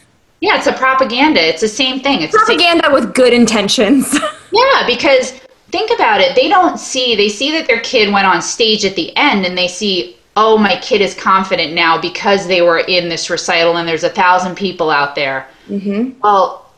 Yeah, 0.41 0.57
it's 0.57 0.67
a 0.67 0.73
propaganda. 0.73 1.41
It's 1.41 1.61
the 1.61 1.67
same 1.67 2.01
thing. 2.01 2.21
It's 2.21 2.33
the 2.33 2.45
same 2.45 2.57
Propaganda 2.59 2.91
with 2.93 3.15
good 3.15 3.33
intentions. 3.33 4.15
Yeah, 4.51 4.85
because 4.85 5.31
think 5.71 5.91
about 5.91 6.21
it. 6.21 6.35
They 6.35 6.47
don't 6.47 6.77
see, 6.77 7.15
they 7.15 7.27
see 7.27 7.51
that 7.51 7.67
their 7.67 7.79
kid 7.81 8.13
went 8.13 8.25
on 8.25 8.41
stage 8.41 8.85
at 8.85 8.95
the 8.95 9.15
end 9.17 9.45
and 9.45 9.57
they 9.57 9.67
see, 9.67 10.15
oh, 10.35 10.57
my 10.57 10.77
kid 10.81 11.01
is 11.01 11.13
confident 11.13 11.73
now 11.73 11.99
because 11.99 12.47
they 12.47 12.61
were 12.61 12.79
in 12.79 13.07
this 13.09 13.29
recital 13.29 13.77
and 13.77 13.87
there's 13.87 14.03
a 14.03 14.09
thousand 14.09 14.55
people 14.55 14.89
out 14.89 15.15
there. 15.15 15.47
Mm-hmm. 15.69 16.19
Well, 16.21 16.69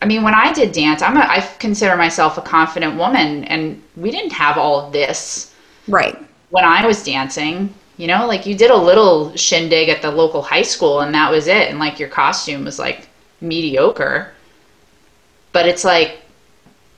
I 0.00 0.06
mean, 0.06 0.22
when 0.22 0.34
I 0.34 0.52
did 0.52 0.72
dance, 0.72 1.02
I'm 1.02 1.16
a, 1.16 1.20
I 1.20 1.40
consider 1.58 1.96
myself 1.96 2.38
a 2.38 2.42
confident 2.42 2.96
woman 2.96 3.44
and 3.44 3.82
we 3.96 4.10
didn't 4.10 4.32
have 4.32 4.56
all 4.56 4.80
of 4.80 4.92
this 4.92 5.54
right. 5.88 6.16
when 6.50 6.64
I 6.64 6.86
was 6.86 7.02
dancing. 7.04 7.74
You 7.96 8.06
know, 8.06 8.26
like 8.26 8.46
you 8.46 8.54
did 8.54 8.70
a 8.70 8.76
little 8.76 9.36
shindig 9.36 9.90
at 9.90 10.00
the 10.00 10.10
local 10.10 10.40
high 10.40 10.62
school 10.62 11.00
and 11.00 11.14
that 11.14 11.30
was 11.30 11.48
it. 11.48 11.68
And 11.68 11.78
like 11.78 11.98
your 11.98 12.08
costume 12.08 12.64
was 12.64 12.78
like 12.78 13.08
mediocre. 13.42 14.32
But 15.52 15.66
it's 15.66 15.84
like, 15.84 16.22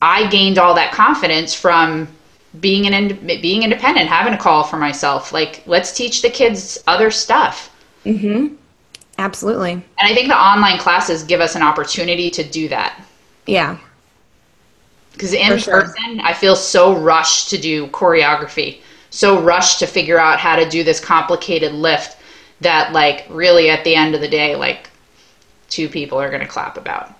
I 0.00 0.28
gained 0.28 0.58
all 0.58 0.74
that 0.74 0.92
confidence 0.92 1.54
from 1.54 2.06
being 2.60 2.86
an 2.86 2.92
ind- 2.92 3.26
being 3.26 3.62
independent, 3.62 4.08
having 4.08 4.34
a 4.34 4.38
call 4.38 4.64
for 4.64 4.76
myself. 4.76 5.32
Like, 5.32 5.62
let's 5.66 5.96
teach 5.96 6.22
the 6.22 6.30
kids 6.30 6.82
other 6.86 7.10
stuff. 7.10 7.74
Mm-hmm. 8.04 8.54
Absolutely. 9.18 9.72
And 9.72 9.84
I 9.98 10.14
think 10.14 10.28
the 10.28 10.38
online 10.38 10.78
classes 10.78 11.22
give 11.22 11.40
us 11.40 11.54
an 11.54 11.62
opportunity 11.62 12.30
to 12.30 12.42
do 12.42 12.68
that. 12.68 13.00
Yeah. 13.46 13.78
Because 15.12 15.32
in 15.32 15.58
sure. 15.58 15.82
person, 15.82 16.20
I 16.20 16.32
feel 16.32 16.56
so 16.56 16.96
rushed 16.96 17.50
to 17.50 17.58
do 17.58 17.86
choreography, 17.88 18.80
so 19.10 19.40
rushed 19.40 19.78
to 19.80 19.86
figure 19.86 20.18
out 20.18 20.38
how 20.38 20.56
to 20.56 20.68
do 20.68 20.82
this 20.82 21.00
complicated 21.00 21.72
lift 21.72 22.16
that, 22.60 22.92
like, 22.92 23.26
really 23.28 23.68
at 23.68 23.84
the 23.84 23.94
end 23.94 24.14
of 24.14 24.20
the 24.20 24.28
day, 24.28 24.56
like, 24.56 24.88
two 25.68 25.88
people 25.88 26.18
are 26.18 26.28
going 26.28 26.40
to 26.40 26.48
clap 26.48 26.76
about. 26.76 27.14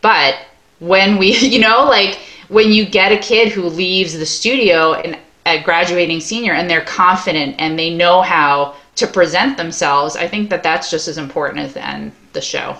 But 0.00 0.36
when 0.78 1.18
we, 1.18 1.36
you 1.38 1.58
know, 1.58 1.84
like, 1.84 2.18
when 2.52 2.70
you 2.70 2.84
get 2.84 3.12
a 3.12 3.18
kid 3.18 3.50
who 3.50 3.62
leaves 3.62 4.12
the 4.12 4.26
studio 4.26 4.92
and 4.92 5.18
at 5.46 5.64
graduating 5.64 6.20
senior 6.20 6.52
and 6.52 6.68
they're 6.68 6.84
confident 6.84 7.56
and 7.58 7.78
they 7.78 7.92
know 7.92 8.20
how 8.20 8.76
to 8.94 9.06
present 9.06 9.56
themselves, 9.56 10.16
I 10.16 10.28
think 10.28 10.50
that 10.50 10.62
that's 10.62 10.90
just 10.90 11.08
as 11.08 11.18
important 11.18 11.60
as 11.60 11.72
the 11.74 11.86
end 11.86 12.12
the 12.34 12.42
show. 12.42 12.76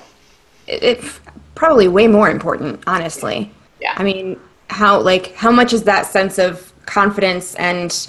It's 0.66 1.20
probably 1.54 1.88
way 1.88 2.06
more 2.06 2.30
important, 2.30 2.82
honestly. 2.86 3.50
Yeah. 3.80 3.94
I 3.96 4.04
mean, 4.04 4.38
how 4.68 5.00
like 5.00 5.34
how 5.34 5.50
much 5.50 5.72
is 5.72 5.82
that 5.84 6.06
sense 6.06 6.38
of 6.38 6.72
confidence 6.86 7.54
and 7.56 8.08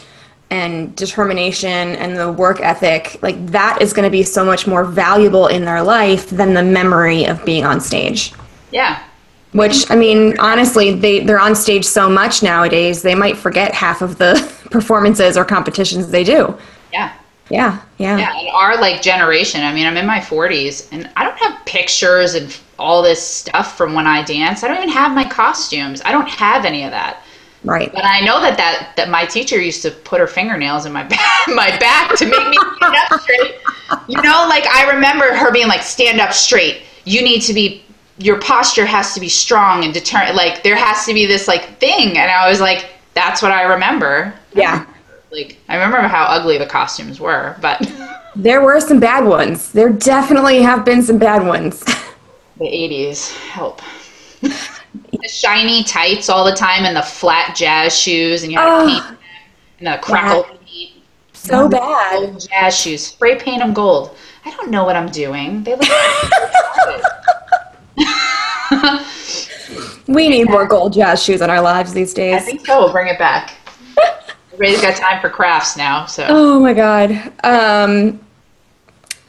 and 0.49 0.95
determination 0.95 1.95
and 1.95 2.17
the 2.17 2.31
work 2.31 2.59
ethic 2.59 3.17
like 3.23 3.43
that 3.47 3.81
is 3.81 3.91
going 3.91 4.05
to 4.05 4.11
be 4.11 4.23
so 4.23 4.45
much 4.45 4.67
more 4.67 4.83
valuable 4.83 5.47
in 5.47 5.65
their 5.65 5.81
life 5.81 6.29
than 6.29 6.53
the 6.53 6.61
memory 6.63 7.25
of 7.25 7.43
being 7.45 7.65
on 7.65 7.79
stage. 7.79 8.33
Yeah. 8.71 9.01
Which 9.53 9.89
I 9.91 9.95
mean, 9.95 10.37
honestly, 10.39 10.93
they 10.93 11.19
they're 11.23 11.39
on 11.39 11.55
stage 11.55 11.85
so 11.85 12.09
much 12.09 12.41
nowadays, 12.41 13.01
they 13.01 13.15
might 13.15 13.37
forget 13.37 13.73
half 13.73 14.01
of 14.01 14.17
the 14.17 14.33
performances 14.71 15.37
or 15.37 15.45
competitions 15.45 16.09
they 16.09 16.23
do. 16.23 16.57
Yeah. 16.91 17.13
Yeah, 17.49 17.81
yeah. 17.97 18.17
Yeah, 18.17 18.39
and 18.39 18.49
our 18.49 18.79
like 18.79 19.01
generation. 19.01 19.61
I 19.61 19.73
mean, 19.73 19.85
I'm 19.85 19.97
in 19.97 20.07
my 20.07 20.19
40s, 20.19 20.87
and 20.91 21.09
I 21.17 21.23
don't 21.23 21.37
have 21.39 21.63
pictures 21.65 22.35
and 22.35 22.57
all 22.79 23.03
this 23.03 23.21
stuff 23.21 23.77
from 23.77 23.93
when 23.93 24.07
I 24.07 24.23
dance. 24.23 24.63
I 24.63 24.69
don't 24.69 24.77
even 24.77 24.89
have 24.89 25.13
my 25.13 25.27
costumes. 25.27 26.01
I 26.05 26.11
don't 26.11 26.27
have 26.29 26.65
any 26.65 26.83
of 26.83 26.91
that. 26.91 27.21
Right. 27.63 27.91
But 27.93 28.05
I 28.05 28.21
know 28.21 28.41
that 28.41 28.57
that, 28.57 28.93
that 28.97 29.09
my 29.09 29.25
teacher 29.25 29.61
used 29.61 29.81
to 29.83 29.91
put 29.91 30.19
her 30.19 30.27
fingernails 30.27 30.85
in 30.85 30.91
my 30.91 31.03
back, 31.07 31.47
my 31.47 31.77
back 31.79 32.15
to 32.17 32.25
make 32.25 32.47
me 32.49 32.57
stand 32.77 32.95
up 32.95 33.21
straight. 33.21 33.55
You 34.07 34.21
know, 34.21 34.45
like 34.49 34.65
I 34.67 34.91
remember 34.93 35.33
her 35.35 35.51
being 35.51 35.67
like, 35.67 35.83
"Stand 35.83 36.19
up 36.19 36.33
straight. 36.33 36.83
You 37.05 37.21
need 37.21 37.41
to 37.41 37.53
be. 37.53 37.83
Your 38.17 38.39
posture 38.39 38.85
has 38.85 39.13
to 39.13 39.19
be 39.19 39.29
strong 39.29 39.83
and 39.83 39.93
determined. 39.93 40.35
Like 40.35 40.63
there 40.63 40.75
has 40.75 41.05
to 41.05 41.13
be 41.13 41.25
this 41.25 41.47
like 41.47 41.77
thing." 41.79 42.17
And 42.17 42.29
I 42.31 42.47
was 42.49 42.59
like, 42.61 42.85
"That's 43.13 43.41
what 43.41 43.51
I 43.51 43.63
remember." 43.63 44.33
Yeah. 44.53 44.85
Like 45.31 45.57
I 45.67 45.73
remember 45.77 46.07
how 46.07 46.25
ugly 46.25 46.59
the 46.59 46.67
costumes 46.67 47.19
were, 47.19 47.55
but. 47.61 47.81
There 48.35 48.61
were 48.61 48.79
some 48.79 48.99
bad 48.99 49.25
ones. 49.25 49.71
There 49.71 49.89
definitely 49.89 50.61
have 50.63 50.83
been 50.85 51.01
some 51.03 51.17
bad 51.19 51.45
ones. 51.45 51.83
The 52.57 52.65
80s 52.65 53.35
help. 53.49 53.81
the 54.41 55.27
shiny 55.27 55.83
tights 55.83 56.29
all 56.29 56.45
the 56.45 56.53
time 56.55 56.85
and 56.85 56.95
the 56.95 57.01
flat 57.01 57.55
jazz 57.55 57.97
shoes 57.99 58.43
and 58.43 58.51
you 58.51 58.59
had 58.59 58.67
Oh. 58.67 58.87
paint 58.87 59.19
and 59.79 59.87
the 59.87 59.97
crackle 60.03 60.43
paint. 60.43 60.91
so 61.33 61.67
bad. 61.67 62.39
Jazz 62.39 62.79
shoes. 62.79 63.05
Spray 63.07 63.35
paint 63.39 63.59
them 63.59 63.73
gold. 63.73 64.15
I 64.45 64.51
don't 64.51 64.69
know 64.69 64.83
what 64.83 64.95
I'm 64.95 65.09
doing. 65.09 65.63
They 65.63 65.71
look 65.75 65.89
We 70.07 70.27
need 70.27 70.49
more 70.49 70.67
gold 70.67 70.93
jazz 70.93 71.23
shoes 71.23 71.41
in 71.41 71.49
our 71.49 71.61
lives 71.61 71.93
these 71.93 72.13
days. 72.13 72.35
I 72.35 72.39
think 72.39 72.65
so. 72.65 72.79
We'll 72.79 72.91
bring 72.91 73.07
it 73.07 73.17
back. 73.17 73.55
Everybody's 74.53 74.81
got 74.81 74.95
time 74.95 75.21
for 75.21 75.29
crafts 75.29 75.77
now, 75.77 76.05
so 76.05 76.25
Oh 76.29 76.59
my 76.59 76.73
god. 76.73 77.31
Um 77.43 78.19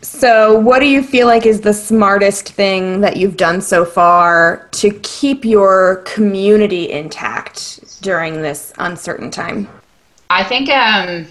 so 0.02 0.58
what 0.58 0.80
do 0.80 0.86
you 0.86 1.02
feel 1.02 1.26
like 1.26 1.46
is 1.46 1.62
the 1.62 1.72
smartest 1.72 2.50
thing 2.50 3.00
that 3.00 3.16
you've 3.16 3.38
done 3.38 3.62
so 3.62 3.86
far 3.86 4.68
to 4.72 4.90
keep 5.02 5.46
your 5.46 6.02
community 6.04 6.90
intact 6.90 8.02
during 8.02 8.42
this 8.42 8.72
uncertain 8.78 9.30
time? 9.30 9.66
I 10.28 10.44
think 10.44 10.68
um, 10.68 11.26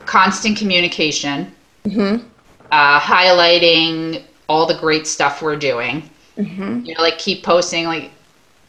constant 0.00 0.58
communication, 0.58 1.54
uh, 1.86 2.98
highlighting 2.98 4.24
all 4.48 4.66
the 4.66 4.76
great 4.78 5.06
stuff 5.06 5.40
we're 5.40 5.54
doing. 5.54 6.10
Mm-hmm. 6.38 6.80
You 6.84 6.94
know, 6.94 7.02
like 7.02 7.18
keep 7.18 7.42
posting. 7.42 7.84
Like, 7.86 8.10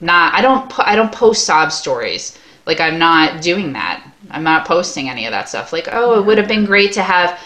not 0.02 0.34
I 0.34 0.42
don't 0.42 0.70
po- 0.70 0.84
I 0.86 0.96
don't 0.96 1.12
post 1.12 1.46
sob 1.46 1.72
stories. 1.72 2.38
Like 2.66 2.80
I'm 2.80 3.00
not 3.00 3.42
doing 3.42 3.74
that. 3.74 4.06
I'm 4.32 4.44
not 4.44 4.68
posting 4.68 5.10
any 5.10 5.26
of 5.26 5.32
that 5.32 5.50
stuff. 5.50 5.72
Like, 5.74 5.88
oh, 5.92 6.20
it 6.20 6.26
would 6.26 6.38
have 6.38 6.48
been 6.48 6.66
great 6.66 6.94
to 6.94 7.04
have. 7.04 7.40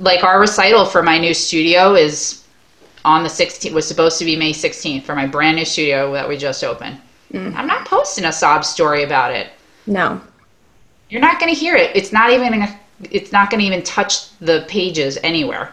Like 0.00 0.22
our 0.24 0.40
recital 0.40 0.84
for 0.86 1.02
my 1.02 1.18
new 1.18 1.34
studio 1.34 1.94
is 1.94 2.44
on 3.04 3.22
the 3.22 3.28
16th. 3.28 3.72
Was 3.72 3.86
supposed 3.86 4.18
to 4.18 4.24
be 4.24 4.36
May 4.36 4.52
16th 4.52 5.02
for 5.04 5.14
my 5.14 5.26
brand 5.26 5.56
new 5.56 5.64
studio 5.64 6.12
that 6.12 6.28
we 6.28 6.36
just 6.36 6.62
opened. 6.64 6.98
Mm. 7.32 7.54
I'm 7.56 7.66
not 7.66 7.86
posting 7.86 8.24
a 8.24 8.32
sob 8.32 8.64
story 8.64 9.02
about 9.04 9.32
it. 9.34 9.48
No. 9.86 10.20
you're 11.10 11.20
not 11.20 11.40
going 11.40 11.52
to 11.52 11.58
hear 11.58 11.74
it. 11.76 11.94
It's 11.96 12.12
not 12.12 12.30
even 12.30 12.50
gonna, 12.52 12.78
it's 13.10 13.32
not 13.32 13.50
going 13.50 13.60
to 13.60 13.66
even 13.66 13.82
touch 13.82 14.36
the 14.40 14.64
pages 14.68 15.18
anywhere. 15.22 15.72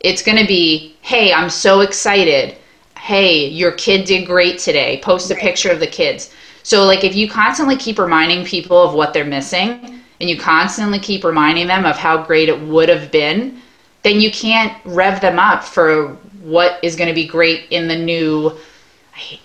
It's 0.00 0.22
going 0.22 0.38
to 0.38 0.46
be, 0.46 0.96
"Hey, 1.02 1.32
I'm 1.32 1.50
so 1.50 1.80
excited. 1.80 2.56
Hey, 3.02 3.48
your 3.48 3.72
kid 3.72 4.04
did 4.04 4.26
great 4.26 4.60
today. 4.60 5.00
Post 5.02 5.30
a 5.32 5.34
picture 5.34 5.70
of 5.70 5.80
the 5.80 5.86
kids." 5.86 6.30
So 6.62 6.84
like 6.84 7.02
if 7.02 7.16
you 7.16 7.28
constantly 7.28 7.76
keep 7.76 7.98
reminding 7.98 8.44
people 8.44 8.80
of 8.80 8.94
what 8.94 9.12
they're 9.12 9.24
missing 9.24 10.00
and 10.20 10.30
you 10.30 10.38
constantly 10.38 11.00
keep 11.00 11.24
reminding 11.24 11.66
them 11.66 11.84
of 11.84 11.96
how 11.96 12.22
great 12.22 12.48
it 12.48 12.60
would 12.60 12.88
have 12.88 13.10
been, 13.10 13.60
then 14.02 14.20
you 14.20 14.30
can't 14.30 14.72
rev 14.84 15.20
them 15.20 15.38
up 15.40 15.64
for 15.64 16.16
what 16.42 16.78
is 16.82 16.94
going 16.94 17.08
to 17.08 17.14
be 17.14 17.26
great 17.26 17.66
in 17.70 17.88
the 17.88 17.96
new 17.96 18.52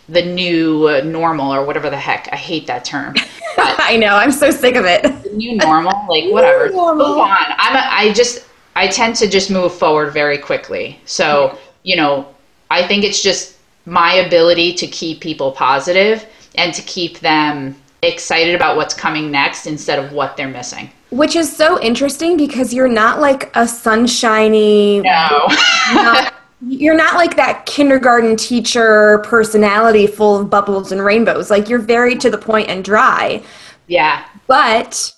the 0.08 0.24
new 0.24 0.88
uh, 0.88 1.02
normal 1.04 1.54
or 1.54 1.66
whatever 1.66 1.90
the 1.90 1.98
heck. 1.98 2.30
I 2.32 2.36
hate 2.36 2.68
that 2.68 2.86
term. 2.86 3.16
I 3.58 3.98
know. 3.98 4.16
I'm 4.16 4.32
so 4.32 4.50
sick 4.52 4.76
of 4.76 4.86
it. 4.86 5.04
The 5.04 5.32
new 5.34 5.58
normal, 5.58 5.94
like 6.08 6.32
whatever. 6.32 6.70
normal. 6.70 7.08
Move 7.08 7.18
on. 7.18 7.46
I'm 7.58 7.76
a, 7.76 7.80
I 7.80 8.14
just 8.14 8.46
I 8.76 8.88
tend 8.88 9.16
to 9.18 9.28
just 9.28 9.50
move 9.50 9.74
forward 9.74 10.14
very 10.14 10.38
quickly. 10.38 11.00
So, 11.06 11.58
you 11.84 11.96
know, 11.96 12.34
I 12.70 12.88
think 12.88 13.04
it's 13.04 13.22
just 13.22 13.58
my 13.86 14.16
ability 14.16 14.74
to 14.74 14.88
keep 14.88 15.22
people 15.22 15.52
positive 15.52 16.26
and 16.56 16.74
to 16.74 16.82
keep 16.84 17.20
them 17.20 17.76
excited 18.02 18.54
about 18.54 18.76
what's 18.76 18.94
coming 18.94 19.32
next 19.32 19.66
instead 19.66 19.98
of 20.00 20.12
what 20.12 20.38
they're 20.38 20.48
missing. 20.48 20.92
Which 21.10 21.36
is 21.36 21.56
so 21.56 21.82
interesting 21.82 22.36
because 22.36 22.74
you're 22.74 22.90
not 22.90 23.20
like 23.20 23.56
a 23.56 23.68
sunshiny 23.68 25.00
No. 25.02 25.48
not, 25.94 26.34
you're 26.68 26.98
not 26.98 27.16
like 27.16 27.36
that 27.38 27.66
kindergarten 27.66 28.36
teacher 28.36 29.20
personality 29.20 30.06
full 30.06 30.38
of 30.38 30.50
bubbles 30.50 30.92
and 30.92 31.04
rainbows. 31.04 31.50
Like 31.50 31.70
you're 31.70 31.80
very 31.80 32.16
to 32.18 32.30
the 32.30 32.38
point 32.38 32.68
and 32.70 32.84
dry, 32.84 33.42
yeah. 33.88 34.26
but 34.48 35.14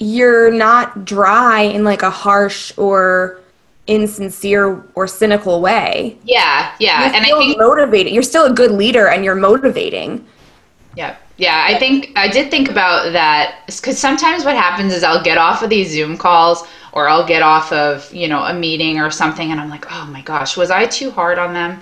you're 0.00 0.50
not 0.50 1.04
dry 1.04 1.62
in 1.62 1.84
like 1.84 2.02
a 2.02 2.10
harsh 2.10 2.72
or 2.76 3.40
insincere 3.88 4.84
or 4.94 5.08
cynical 5.08 5.60
way. 5.60 6.18
Yeah. 6.22 6.74
Yeah. 6.78 7.06
You're 7.06 7.14
and 7.16 7.24
I 7.24 7.38
think 7.38 7.58
motivating. 7.58 8.14
You're 8.14 8.22
still 8.22 8.44
a 8.44 8.52
good 8.52 8.70
leader 8.70 9.08
and 9.08 9.24
you're 9.24 9.34
motivating. 9.34 10.24
Yeah. 10.94 11.16
Yeah, 11.38 11.64
I 11.68 11.78
think 11.78 12.10
I 12.16 12.26
did 12.26 12.50
think 12.50 12.68
about 12.68 13.12
that 13.12 13.62
because 13.66 13.96
sometimes 13.96 14.44
what 14.44 14.56
happens 14.56 14.92
is 14.92 15.04
I'll 15.04 15.22
get 15.22 15.38
off 15.38 15.62
of 15.62 15.70
these 15.70 15.88
Zoom 15.88 16.16
calls 16.16 16.66
or 16.92 17.08
I'll 17.08 17.26
get 17.26 17.42
off 17.42 17.72
of, 17.72 18.12
you 18.12 18.26
know, 18.26 18.42
a 18.42 18.52
meeting 18.52 18.98
or 18.98 19.08
something 19.08 19.52
and 19.52 19.60
I'm 19.60 19.70
like, 19.70 19.86
oh 19.92 20.06
my 20.06 20.20
gosh, 20.22 20.56
was 20.56 20.72
I 20.72 20.86
too 20.86 21.12
hard 21.12 21.38
on 21.38 21.54
them? 21.54 21.80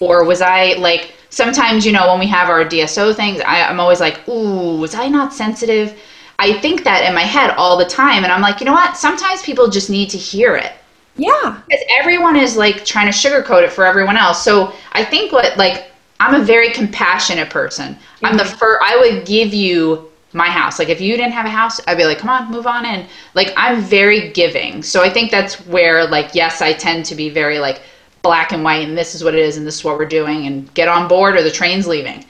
Or 0.00 0.24
was 0.24 0.42
I 0.42 0.72
like, 0.74 1.14
sometimes, 1.30 1.86
you 1.86 1.92
know, 1.92 2.08
when 2.08 2.18
we 2.18 2.26
have 2.26 2.48
our 2.48 2.64
DSO 2.64 3.14
things, 3.14 3.40
I, 3.42 3.62
I'm 3.62 3.78
always 3.78 4.00
like, 4.00 4.28
ooh, 4.28 4.76
was 4.76 4.96
I 4.96 5.06
not 5.06 5.32
sensitive? 5.32 5.96
I 6.40 6.54
think 6.54 6.82
that 6.82 7.06
in 7.08 7.14
my 7.14 7.22
head 7.22 7.50
all 7.50 7.78
the 7.78 7.84
time. 7.84 8.24
And 8.24 8.32
I'm 8.32 8.42
like, 8.42 8.58
you 8.58 8.66
know 8.66 8.72
what? 8.72 8.96
Sometimes 8.96 9.40
people 9.42 9.68
just 9.70 9.88
need 9.88 10.10
to 10.10 10.18
hear 10.18 10.56
it 10.56 10.72
Yeah. 11.16 11.60
because 11.66 11.84
everyone 11.98 12.36
is 12.36 12.56
like 12.56 12.84
trying 12.84 13.10
to 13.10 13.12
sugarcoat 13.12 13.62
it 13.62 13.72
for 13.72 13.84
everyone 13.86 14.16
else. 14.16 14.42
So 14.42 14.72
I 14.92 15.04
think 15.04 15.32
what 15.32 15.56
like 15.56 15.90
I'm 16.20 16.40
a 16.40 16.44
very 16.44 16.70
compassionate 16.70 17.50
person. 17.50 17.96
I'm 18.22 18.36
the 18.36 18.44
mm-hmm. 18.44 18.56
first. 18.56 18.82
I 18.84 18.96
would 18.98 19.26
give 19.26 19.52
you 19.52 20.10
my 20.32 20.46
house. 20.46 20.78
Like 20.78 20.88
if 20.88 21.00
you 21.00 21.16
didn't 21.16 21.32
have 21.32 21.46
a 21.46 21.50
house, 21.50 21.80
I'd 21.86 21.96
be 21.96 22.04
like, 22.04 22.18
come 22.18 22.30
on, 22.30 22.50
move 22.50 22.66
on 22.66 22.84
in. 22.84 23.06
Like 23.34 23.52
I'm 23.56 23.80
very 23.80 24.30
giving. 24.32 24.82
So 24.82 25.02
I 25.02 25.10
think 25.10 25.30
that's 25.30 25.54
where 25.66 26.06
like 26.06 26.34
yes, 26.34 26.62
I 26.62 26.72
tend 26.72 27.04
to 27.06 27.14
be 27.14 27.28
very 27.28 27.58
like 27.58 27.82
black 28.22 28.52
and 28.52 28.64
white, 28.64 28.86
and 28.86 28.98
this 28.98 29.14
is 29.14 29.22
what 29.22 29.34
it 29.34 29.40
is, 29.40 29.56
and 29.56 29.66
this 29.66 29.76
is 29.76 29.84
what 29.84 29.98
we're 29.98 30.04
doing, 30.04 30.46
and 30.46 30.72
get 30.74 30.88
on 30.88 31.08
board 31.08 31.36
or 31.36 31.42
the 31.42 31.50
train's 31.50 31.86
leaving. 31.86 32.24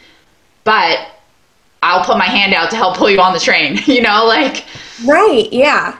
But 0.65 1.09
I'll 1.83 2.05
put 2.05 2.19
my 2.19 2.27
hand 2.27 2.53
out 2.53 2.71
to 2.71 2.77
help 2.77 2.97
pull 2.97 3.11
you 3.11 3.21
on 3.21 3.33
the 3.33 3.41
train. 3.41 3.79
You 3.87 4.03
know, 4.03 4.27
like. 4.27 4.65
Right. 5.05 5.53
Yeah. 5.53 5.99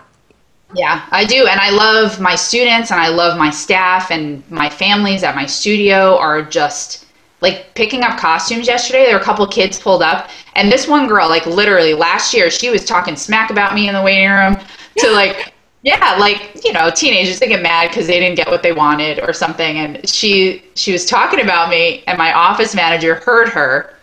Yeah, 0.73 1.07
I 1.11 1.25
do. 1.25 1.47
And 1.47 1.61
I 1.61 1.71
love 1.71 2.21
my 2.21 2.35
students 2.35 2.91
and 2.91 3.01
I 3.01 3.09
love 3.09 3.39
my 3.39 3.51
staff 3.51 4.11
and 4.11 4.49
my 4.51 4.69
families 4.69 5.23
at 5.23 5.35
my 5.37 5.47
studio 5.47 6.19
are 6.19 6.43
just 6.43 7.07
like 7.41 7.73
picking 7.75 8.03
up 8.03 8.19
costumes 8.19 8.67
yesterday. 8.67 9.05
There 9.05 9.15
were 9.15 9.21
a 9.21 9.25
couple 9.25 9.47
kids 9.47 9.79
pulled 9.79 10.03
up 10.03 10.29
and 10.55 10.71
this 10.73 10.89
one 10.89 11.07
girl, 11.07 11.29
like 11.29 11.47
literally 11.47 11.95
last 11.95 12.35
year, 12.35 12.51
she 12.51 12.71
was 12.71 12.85
talking 12.85 13.15
smack 13.17 13.51
about 13.51 13.75
me 13.75 13.89
in 13.89 13.95
the 13.95 14.03
waiting 14.03 14.29
room 14.31 14.57
to 14.99 15.11
like, 15.13 15.53
yeah, 15.83 16.17
like, 16.19 16.61
you 16.65 16.73
know, 16.73 16.91
teenagers, 16.91 17.39
they 17.39 17.47
get 17.47 17.63
mad 17.63 17.89
because 17.91 18.09
they 18.09 18.19
didn't 18.19 18.37
get 18.37 18.49
what 18.49 18.63
they 18.63 18.73
wanted 18.73 19.21
or 19.21 19.33
something. 19.33 19.79
And 19.79 20.09
she, 20.09 20.65
she 20.75 20.91
was 20.93 21.07
talking 21.07 21.41
about 21.41 21.71
me 21.71 22.03
and 22.09 22.19
my 22.19 22.33
office 22.33 22.75
manager 22.75 23.15
heard 23.17 23.49
her 23.51 23.95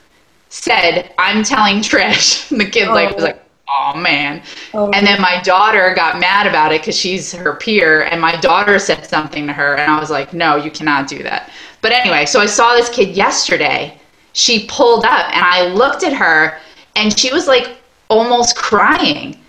said, 0.49 1.11
I'm 1.17 1.43
telling 1.43 1.77
Trish. 1.77 2.49
And 2.51 2.61
the 2.61 2.65
kid 2.69 2.89
like 2.93 3.13
was 3.15 3.23
Oh. 3.23 3.25
like, 3.25 3.42
oh 3.67 3.95
man. 3.95 4.41
Oh. 4.73 4.91
And 4.91 5.05
then 5.05 5.21
my 5.21 5.41
daughter 5.41 5.93
got 5.95 6.19
mad 6.19 6.47
about 6.47 6.71
it 6.71 6.81
because 6.81 6.97
she's 6.97 7.31
her 7.31 7.55
peer, 7.55 8.03
and 8.03 8.19
my 8.19 8.35
daughter 8.37 8.79
said 8.79 9.05
something 9.05 9.47
to 9.47 9.53
her, 9.53 9.75
and 9.75 9.91
I 9.91 9.99
was 9.99 10.09
like, 10.09 10.33
no, 10.33 10.55
you 10.55 10.71
cannot 10.71 11.07
do 11.07 11.23
that. 11.23 11.51
But 11.81 11.91
anyway, 11.91 12.25
so 12.25 12.39
I 12.39 12.45
saw 12.45 12.75
this 12.75 12.89
kid 12.89 13.15
yesterday. 13.15 13.97
She 14.33 14.65
pulled 14.67 15.05
up, 15.05 15.29
and 15.35 15.43
I 15.45 15.67
looked 15.67 16.03
at 16.03 16.13
her, 16.13 16.57
and 16.95 17.17
she 17.17 17.31
was 17.31 17.47
like 17.47 17.77
almost 18.09 18.55
crying. 18.55 19.39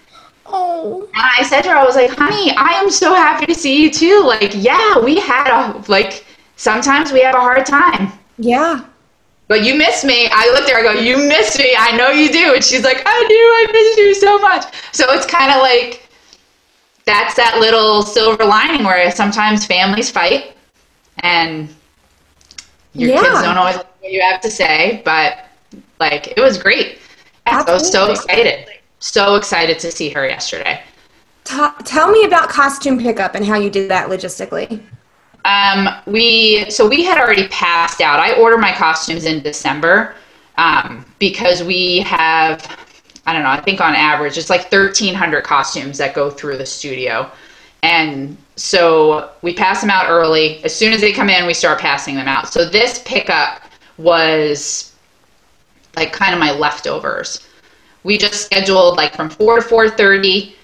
Oh. 0.47 1.09
And 1.15 1.25
I 1.39 1.43
said 1.43 1.63
to 1.63 1.71
her, 1.71 1.77
I 1.77 1.85
was 1.85 1.97
like, 1.97 2.11
honey, 2.11 2.53
I 2.57 2.71
am 2.73 2.91
so 2.91 3.15
happy 3.15 3.47
to 3.47 3.55
see 3.55 3.83
you 3.83 3.91
too. 3.91 4.23
Like, 4.25 4.53
yeah, 4.55 4.99
we 4.99 5.19
had 5.19 5.49
a, 5.49 5.83
like, 5.89 6.25
sometimes 6.57 7.13
we 7.13 7.23
have 7.23 7.35
a 7.35 7.41
hard 7.41 7.67
time. 7.67 8.13
Yeah. 8.39 8.85
But 9.47 9.63
you 9.65 9.75
miss 9.77 10.05
me. 10.05 10.29
I 10.33 10.51
looked 10.55 10.71
at 10.71 10.77
her, 10.77 10.89
I 10.89 10.95
go, 10.95 11.01
You 11.01 11.17
miss 11.19 11.59
me. 11.59 11.75
I 11.79 11.97
know 11.97 12.09
you 12.11 12.33
do. 12.33 12.55
And 12.55 12.65
she's 12.65 12.83
like, 12.83 13.03
I 13.05 13.25
do. 13.29 13.35
I 13.35 13.73
miss 13.73 13.97
you 13.99 14.15
so 14.15 14.39
much. 14.39 14.65
So 14.93 15.05
it's 15.13 15.27
kind 15.27 15.53
of 15.53 15.59
like 15.61 16.09
that's 17.05 17.35
that 17.35 17.59
little 17.61 18.03
silver 18.03 18.45
lining 18.45 18.85
where 18.85 19.11
sometimes 19.11 19.67
families 19.67 20.11
fight 20.11 20.57
and 21.19 21.69
your 22.95 23.11
Yeah. 23.11 23.21
kids 23.21 23.43
don't 23.43 23.59
always 23.59 23.77
like 23.77 23.87
what 24.01 24.11
you 24.13 24.23
have 24.23 24.41
to 24.41 24.51
say. 24.51 25.03
But 25.05 25.47
like, 26.01 26.29
it 26.29 26.41
was 26.41 26.57
great. 26.57 26.99
I 27.47 27.63
was 27.71 27.91
so 27.91 28.11
excited. 28.11 28.67
So 29.01 29.37
excited 29.37 29.79
to 29.81 29.91
see 29.93 30.09
her 30.11 30.27
yesterday. 30.27 30.83
Ta 31.45 31.77
tell 31.85 32.11
me 32.11 32.25
about 32.25 32.49
costume 32.49 32.99
pickup 32.99 33.35
and 33.35 33.45
how 33.45 33.59
you 33.59 33.69
did 33.69 33.91
that 33.91 34.09
logistically. 34.09 34.83
Um, 35.45 35.89
we 36.07 36.69
so 36.71 36.89
we 36.89 37.05
had 37.05 37.19
already 37.19 37.49
passed 37.49 38.01
out. 38.01 38.19
I 38.19 38.35
order 38.35 38.57
my 38.57 38.73
costumes 38.73 39.25
in 39.27 39.43
December 39.43 40.15
um, 40.57 41.05
because 41.19 41.63
we 41.63 41.99
have 42.01 42.79
I 43.27 43.33
don't 43.33 43.43
know. 43.43 43.51
I 43.51 43.61
think 43.61 43.81
on 43.81 43.95
average 43.95 44.39
it's 44.39 44.51
like 44.51 44.71
thirteen 44.71 45.15
hundred 45.15 45.45
costumes 45.45 45.99
that 45.99 46.15
go 46.15 46.31
through 46.31 46.57
the 46.57 46.67
studio, 46.67 47.31
and 47.83 48.37
so 48.57 49.33
we 49.43 49.53
pass 49.55 49.81
them 49.81 49.91
out 49.91 50.09
early. 50.09 50.65
As 50.65 50.75
soon 50.75 50.93
as 50.93 51.01
they 51.01 51.13
come 51.13 51.29
in, 51.29 51.47
we 51.47 51.55
start 51.55 51.79
passing 51.79 52.15
them 52.15 52.29
out. 52.29 52.49
So 52.49 52.69
this 52.69 53.03
pickup 53.05 53.63
was 53.99 54.95
like 55.97 56.13
kind 56.13 56.33
of 56.33 56.41
my 56.41 56.53
leftovers. 56.53 57.47
We 58.03 58.17
just 58.19 58.45
scheduled 58.47 58.97
like 58.97 59.15
from 59.15 59.29
four 59.29 59.57
to 59.57 59.63
four 59.63 59.91
thirty. 59.91 60.57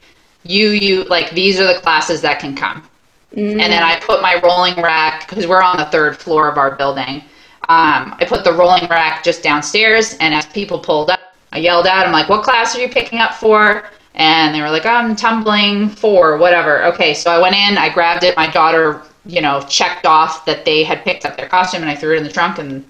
You 0.44 0.70
you 0.70 1.04
like 1.04 1.32
these 1.32 1.60
are 1.60 1.66
the 1.66 1.80
classes 1.80 2.22
that 2.22 2.40
can 2.40 2.56
come 2.56 2.89
and 3.32 3.60
then 3.60 3.82
I 3.82 3.98
put 4.00 4.22
my 4.22 4.40
rolling 4.42 4.80
rack 4.82 5.28
because 5.28 5.46
we're 5.46 5.62
on 5.62 5.76
the 5.76 5.84
third 5.86 6.16
floor 6.16 6.48
of 6.48 6.58
our 6.58 6.74
building. 6.74 7.22
Um, 7.68 8.16
I 8.18 8.24
put 8.26 8.42
the 8.42 8.52
rolling 8.52 8.88
rack 8.88 9.22
just 9.22 9.42
downstairs, 9.42 10.16
and 10.20 10.34
as 10.34 10.46
people 10.46 10.78
pulled 10.78 11.10
up, 11.10 11.20
I 11.52 11.58
yelled 11.58 11.86
out, 11.86 12.06
"I'm 12.06 12.12
like, 12.12 12.28
what 12.28 12.42
class 12.42 12.74
are 12.76 12.80
you 12.80 12.88
picking 12.88 13.20
up 13.20 13.34
for?" 13.34 13.84
And 14.14 14.54
they 14.54 14.60
were 14.60 14.70
like, 14.70 14.86
"I'm 14.86 15.14
tumbling 15.14 15.88
four, 15.88 16.36
whatever." 16.38 16.84
Okay, 16.86 17.14
so 17.14 17.30
I 17.30 17.38
went 17.38 17.54
in, 17.54 17.78
I 17.78 17.88
grabbed 17.88 18.24
it. 18.24 18.36
My 18.36 18.48
daughter, 18.48 19.02
you 19.24 19.40
know, 19.40 19.60
checked 19.68 20.06
off 20.06 20.44
that 20.46 20.64
they 20.64 20.82
had 20.82 21.04
picked 21.04 21.24
up 21.24 21.36
their 21.36 21.48
costume, 21.48 21.82
and 21.82 21.90
I 21.90 21.94
threw 21.94 22.14
it 22.14 22.18
in 22.18 22.24
the 22.24 22.32
trunk, 22.32 22.58
and 22.58 22.84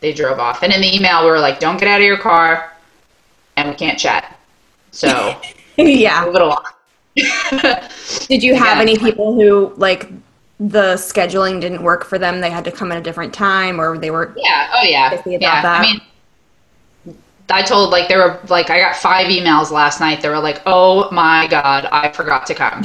they 0.00 0.12
drove 0.12 0.38
off. 0.38 0.62
And 0.62 0.72
in 0.72 0.80
the 0.80 0.94
email, 0.94 1.24
we 1.24 1.30
were 1.30 1.40
like, 1.40 1.58
"Don't 1.58 1.78
get 1.78 1.88
out 1.88 2.00
of 2.00 2.06
your 2.06 2.18
car, 2.18 2.72
and 3.56 3.68
we 3.68 3.74
can't 3.74 3.98
chat." 3.98 4.38
So 4.92 5.36
yeah. 5.76 6.24
move 6.24 6.36
it 6.36 6.42
along. 6.42 6.64
Did 8.28 8.42
you 8.42 8.54
have 8.54 8.76
Yeah. 8.76 8.82
any 8.82 8.96
people 8.96 9.34
who 9.34 9.72
like 9.76 10.08
the 10.58 10.94
scheduling 10.94 11.60
didn't 11.60 11.82
work 11.82 12.04
for 12.04 12.18
them? 12.18 12.40
They 12.40 12.50
had 12.50 12.64
to 12.64 12.72
come 12.72 12.90
at 12.92 12.98
a 12.98 13.02
different 13.02 13.34
time, 13.34 13.80
or 13.80 13.98
they 13.98 14.10
were 14.10 14.32
Yeah. 14.36 14.70
Oh 14.74 14.82
yeah. 14.82 15.12
About 15.12 15.26
yeah. 15.26 15.62
that. 15.62 15.80
I 15.80 15.82
mean, 15.82 16.00
I 17.50 17.62
told 17.62 17.90
like 17.90 18.08
there 18.08 18.18
were 18.18 18.40
like 18.48 18.70
I 18.70 18.78
got 18.80 18.96
five 18.96 19.26
emails 19.26 19.70
last 19.70 20.00
night. 20.00 20.20
They 20.22 20.28
were 20.28 20.38
like, 20.38 20.62
"Oh 20.64 21.10
my 21.10 21.46
god, 21.48 21.86
I 21.92 22.10
forgot 22.10 22.46
to 22.46 22.54
come." 22.54 22.84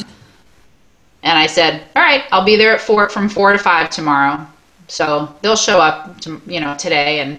And 1.24 1.38
I 1.38 1.48
said, 1.48 1.84
"All 1.96 2.02
right, 2.02 2.24
I'll 2.32 2.44
be 2.46 2.56
there 2.56 2.74
at 2.74 2.82
four 2.82 3.10
from 3.10 3.30
four 3.30 3.52
to 3.54 3.60
five 3.60 3.90
tomorrow." 3.90 4.46
So 4.88 5.34
they'll 5.42 5.56
show 5.58 5.80
up, 5.82 6.20
to, 6.22 6.42
you 6.48 6.60
know, 6.62 6.76
today, 6.78 7.20
and 7.20 7.38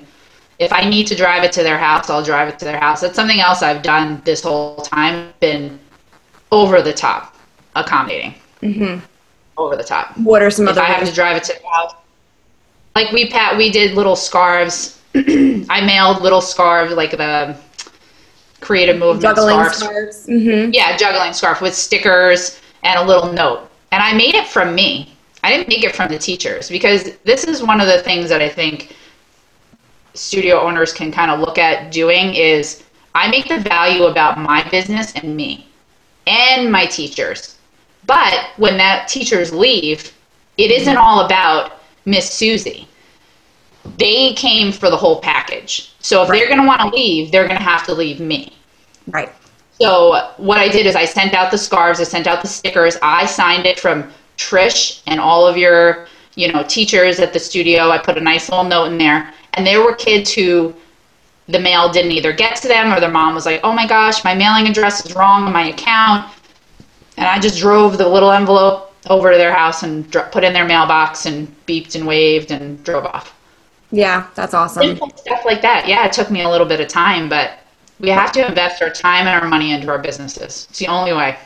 if 0.58 0.72
I 0.72 0.88
need 0.88 1.06
to 1.06 1.14
drive 1.14 1.44
it 1.44 1.52
to 1.52 1.62
their 1.62 1.78
house, 1.78 2.10
I'll 2.10 2.22
drive 2.24 2.48
it 2.48 2.58
to 2.60 2.64
their 2.66 2.78
house. 2.78 3.00
That's 3.00 3.14
something 3.16 3.40
else 3.40 3.62
I've 3.62 3.82
done 3.82 4.20
this 4.24 4.42
whole 4.42 4.76
time. 4.76 5.32
Been 5.40 5.78
over 6.52 6.82
the 6.82 6.92
top 6.92 7.36
accommodating. 7.76 8.34
Mm-hmm. 8.62 9.04
Over 9.56 9.76
the 9.76 9.84
top 9.84 10.16
what 10.18 10.40
are 10.42 10.50
some 10.50 10.66
if 10.66 10.72
other 10.72 10.82
I 10.82 10.86
have 10.86 11.06
to 11.08 11.14
drive 11.14 11.36
it 11.36 11.44
to 11.44 11.60
the 11.60 11.68
house. 11.68 11.94
Like 12.94 13.12
we 13.12 13.28
pat, 13.28 13.56
we 13.56 13.70
did 13.70 13.94
little 13.94 14.16
scarves. 14.16 15.00
I 15.14 15.80
mailed 15.84 16.22
little 16.22 16.40
scarves, 16.40 16.92
like 16.92 17.12
the 17.12 17.56
creative 18.60 18.98
movement 18.98 19.22
Juggling 19.22 19.54
scarves. 19.70 19.78
scarves. 19.78 20.26
hmm 20.26 20.70
Yeah, 20.72 20.96
juggling 20.96 21.32
scarf 21.32 21.60
with 21.60 21.74
stickers 21.74 22.60
and 22.82 22.98
a 22.98 23.04
little 23.04 23.32
note. 23.32 23.68
And 23.92 24.02
I 24.02 24.12
made 24.14 24.34
it 24.34 24.46
from 24.46 24.74
me. 24.74 25.14
I 25.44 25.50
didn't 25.50 25.68
make 25.68 25.84
it 25.84 25.94
from 25.94 26.08
the 26.10 26.18
teachers 26.18 26.68
because 26.68 27.16
this 27.24 27.44
is 27.44 27.62
one 27.62 27.80
of 27.80 27.86
the 27.86 28.00
things 28.02 28.28
that 28.28 28.42
I 28.42 28.48
think 28.48 28.96
studio 30.14 30.60
owners 30.60 30.92
can 30.92 31.12
kind 31.12 31.30
of 31.30 31.38
look 31.40 31.58
at 31.58 31.92
doing 31.92 32.34
is 32.34 32.82
I 33.14 33.30
make 33.30 33.48
the 33.48 33.60
value 33.60 34.04
about 34.04 34.38
my 34.38 34.68
business 34.70 35.12
and 35.14 35.36
me 35.36 35.67
and 36.28 36.70
my 36.70 36.86
teachers. 36.86 37.56
But 38.06 38.50
when 38.56 38.76
that 38.78 39.08
teachers 39.08 39.52
leave, 39.52 40.12
it 40.56 40.70
isn't 40.70 40.96
all 40.96 41.24
about 41.24 41.80
Miss 42.04 42.30
Susie. 42.30 42.88
They 43.96 44.34
came 44.34 44.72
for 44.72 44.90
the 44.90 44.96
whole 44.96 45.20
package. 45.20 45.92
So 46.00 46.22
if 46.22 46.28
they're 46.28 46.46
going 46.46 46.60
to 46.60 46.66
want 46.66 46.80
to 46.80 46.88
leave, 46.88 47.30
they're 47.30 47.46
going 47.46 47.58
to 47.58 47.64
have 47.64 47.84
to 47.86 47.94
leave 47.94 48.20
me. 48.20 48.52
Right. 49.06 49.32
So 49.80 50.32
what 50.38 50.58
I 50.58 50.68
did 50.68 50.86
is 50.86 50.96
I 50.96 51.04
sent 51.04 51.34
out 51.34 51.50
the 51.50 51.58
scarves, 51.58 52.00
I 52.00 52.04
sent 52.04 52.26
out 52.26 52.42
the 52.42 52.48
stickers, 52.48 52.96
I 53.02 53.26
signed 53.26 53.64
it 53.64 53.78
from 53.78 54.10
Trish 54.36 55.02
and 55.06 55.20
all 55.20 55.46
of 55.46 55.56
your, 55.56 56.06
you 56.34 56.52
know, 56.52 56.64
teachers 56.64 57.20
at 57.20 57.32
the 57.32 57.38
studio. 57.38 57.90
I 57.90 57.98
put 57.98 58.18
a 58.18 58.20
nice 58.20 58.48
little 58.48 58.64
note 58.64 58.86
in 58.86 58.98
there. 58.98 59.32
And 59.54 59.66
there 59.66 59.82
were 59.82 59.94
kids 59.94 60.32
who 60.32 60.74
the 61.48 61.58
mail 61.58 61.90
didn't 61.90 62.12
either 62.12 62.32
get 62.32 62.56
to 62.56 62.68
them 62.68 62.92
or 62.92 63.00
their 63.00 63.10
mom 63.10 63.34
was 63.34 63.46
like, 63.46 63.60
"Oh 63.64 63.72
my 63.72 63.86
gosh, 63.86 64.24
my 64.24 64.34
mailing 64.34 64.68
address 64.68 65.04
is 65.04 65.14
wrong 65.14 65.44
on 65.44 65.52
my 65.52 65.68
account." 65.68 66.30
And 67.16 67.26
I 67.26 67.38
just 67.38 67.58
drove 67.58 67.98
the 67.98 68.08
little 68.08 68.30
envelope 68.30 68.94
over 69.08 69.32
to 69.32 69.38
their 69.38 69.52
house 69.52 69.82
and 69.82 70.08
dr- 70.10 70.30
put 70.30 70.44
in 70.44 70.52
their 70.52 70.64
mailbox 70.64 71.26
and 71.26 71.48
beeped 71.66 71.94
and 71.94 72.06
waved 72.06 72.50
and 72.50 72.82
drove 72.84 73.06
off. 73.06 73.34
Yeah, 73.90 74.26
that's 74.34 74.54
awesome. 74.54 74.82
Simple 74.82 75.12
stuff 75.16 75.44
like 75.44 75.62
that. 75.62 75.88
Yeah, 75.88 76.04
it 76.04 76.12
took 76.12 76.30
me 76.30 76.42
a 76.42 76.48
little 76.48 76.66
bit 76.66 76.80
of 76.80 76.88
time, 76.88 77.28
but 77.28 77.58
we 78.00 78.10
have 78.10 78.32
to 78.32 78.46
invest 78.46 78.82
our 78.82 78.90
time 78.90 79.26
and 79.26 79.42
our 79.42 79.48
money 79.48 79.72
into 79.72 79.88
our 79.88 79.98
businesses. 79.98 80.66
It's 80.70 80.78
the 80.78 80.86
only 80.88 81.12
way. 81.12 81.36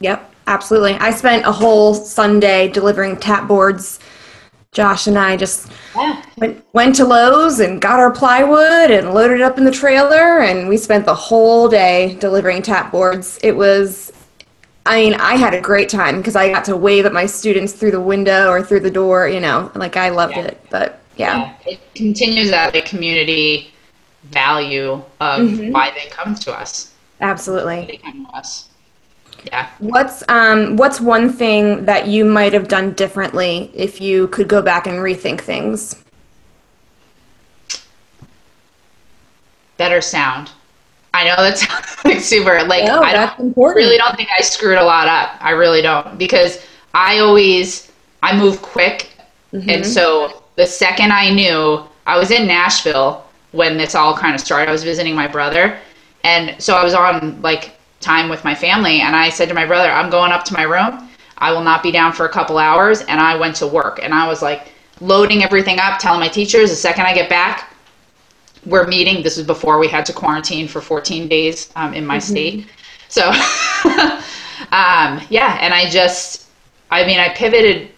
Yep, 0.00 0.32
absolutely. 0.46 0.94
I 0.94 1.10
spent 1.10 1.46
a 1.46 1.52
whole 1.52 1.94
Sunday 1.94 2.68
delivering 2.68 3.18
tap 3.18 3.46
boards. 3.46 4.00
Josh 4.74 5.06
and 5.06 5.16
I 5.16 5.36
just 5.36 5.68
Yeah. 5.96 6.20
went, 6.36 6.64
went 6.74 6.94
to 6.96 7.04
Lowe's 7.04 7.60
and 7.60 7.80
got 7.80 8.00
our 8.00 8.10
plywood 8.10 8.90
and 8.90 9.14
loaded 9.14 9.36
it 9.40 9.42
up 9.42 9.56
in 9.56 9.64
the 9.64 9.70
trailer, 9.70 10.40
and 10.40 10.68
we 10.68 10.76
spent 10.76 11.06
the 11.06 11.14
whole 11.14 11.68
day 11.68 12.16
delivering 12.20 12.60
tap 12.60 12.90
boards. 12.90 13.38
It 13.42 13.56
was, 13.56 14.12
I 14.84 14.96
mean, 14.96 15.14
I 15.14 15.36
had 15.36 15.54
a 15.54 15.60
great 15.60 15.88
time 15.88 16.18
because 16.18 16.34
I 16.36 16.50
got 16.50 16.64
to 16.66 16.76
wave 16.76 17.06
at 17.06 17.12
my 17.12 17.24
students 17.24 17.72
through 17.72 17.92
the 17.92 18.00
window 18.00 18.50
or 18.50 18.62
through 18.62 18.80
the 18.80 18.90
door, 18.90 19.28
you 19.28 19.40
know, 19.40 19.70
like 19.76 19.96
I 19.96 20.08
loved 20.10 20.36
Yeah. 20.36 20.42
it. 20.46 20.60
But 20.70 21.00
yeah, 21.16 21.54
It 21.64 21.78
continues 21.94 22.50
that 22.50 22.74
like 22.74 22.84
community 22.84 23.72
value 24.24 25.00
of 25.20 25.40
mm-hmm. 25.40 25.70
why 25.70 25.92
they 25.92 26.10
come 26.10 26.34
to 26.34 26.52
us. 26.52 26.90
absolutely. 27.20 27.86
They 27.86 27.96
come 27.98 28.26
to 28.26 28.32
us. 28.36 28.68
Yeah. 29.44 29.68
What's 29.78 30.24
um 30.28 30.76
what's 30.76 31.00
one 31.00 31.30
thing 31.32 31.84
that 31.84 32.08
you 32.08 32.24
might 32.24 32.52
have 32.52 32.68
done 32.68 32.92
differently 32.94 33.70
if 33.74 34.00
you 34.00 34.28
could 34.28 34.48
go 34.48 34.62
back 34.62 34.86
and 34.86 34.96
rethink 34.98 35.40
things? 35.40 36.02
Better 39.76 40.00
sound. 40.00 40.50
I 41.12 41.24
know 41.24 41.36
that 41.36 41.58
sounds 41.58 41.96
like 42.04 42.20
super 42.20 42.62
like 42.64 42.84
No, 42.84 43.00
I 43.00 43.12
don't 43.12 43.38
important. 43.38 43.76
really 43.84 43.98
don't 43.98 44.16
think 44.16 44.28
I 44.36 44.40
screwed 44.42 44.78
a 44.78 44.84
lot 44.84 45.08
up. 45.08 45.36
I 45.40 45.50
really 45.50 45.82
don't 45.82 46.18
because 46.18 46.64
I 46.94 47.18
always 47.18 47.90
I 48.22 48.36
move 48.36 48.62
quick 48.62 49.10
Mm-hmm. 49.52 49.70
and 49.70 49.86
so 49.86 50.42
the 50.56 50.66
second 50.66 51.12
I 51.12 51.30
knew 51.30 51.84
I 52.08 52.18
was 52.18 52.32
in 52.32 52.44
Nashville 52.44 53.24
when 53.52 53.76
this 53.78 53.94
all 53.94 54.16
kind 54.16 54.34
of 54.34 54.40
started. 54.40 54.68
I 54.68 54.72
was 54.72 54.82
visiting 54.82 55.14
my 55.14 55.28
brother 55.28 55.78
and 56.24 56.60
so 56.60 56.74
I 56.74 56.82
was 56.82 56.92
on 56.92 57.40
like 57.40 57.78
time 58.04 58.28
with 58.28 58.44
my 58.44 58.54
family 58.54 59.00
and 59.00 59.16
I 59.16 59.30
said 59.30 59.48
to 59.48 59.54
my 59.54 59.66
brother, 59.66 59.90
I'm 59.90 60.10
going 60.10 60.30
up 60.30 60.44
to 60.44 60.54
my 60.54 60.62
room. 60.62 61.08
I 61.38 61.50
will 61.52 61.62
not 61.62 61.82
be 61.82 61.90
down 61.90 62.12
for 62.12 62.26
a 62.26 62.28
couple 62.28 62.58
hours 62.58 63.00
and 63.02 63.20
I 63.20 63.34
went 63.36 63.56
to 63.56 63.66
work 63.66 63.98
and 64.02 64.14
I 64.14 64.28
was 64.28 64.42
like 64.42 64.72
loading 65.00 65.42
everything 65.42 65.78
up, 65.80 65.98
telling 65.98 66.20
my 66.20 66.28
teachers 66.28 66.70
the 66.70 66.76
second 66.76 67.06
I 67.06 67.14
get 67.14 67.28
back, 67.28 67.74
we're 68.66 68.86
meeting. 68.86 69.22
This 69.22 69.38
is 69.38 69.46
before 69.46 69.78
we 69.78 69.88
had 69.88 70.06
to 70.06 70.12
quarantine 70.12 70.68
for 70.68 70.80
14 70.80 71.28
days 71.28 71.70
um, 71.76 71.94
in 71.94 72.06
my 72.06 72.18
state. 72.18 72.66
So, 73.08 73.28
um, 74.72 75.20
yeah, 75.28 75.58
and 75.60 75.74
I 75.74 75.88
just, 75.90 76.48
I 76.90 77.04
mean, 77.06 77.18
I 77.18 77.28
pivoted 77.30 77.90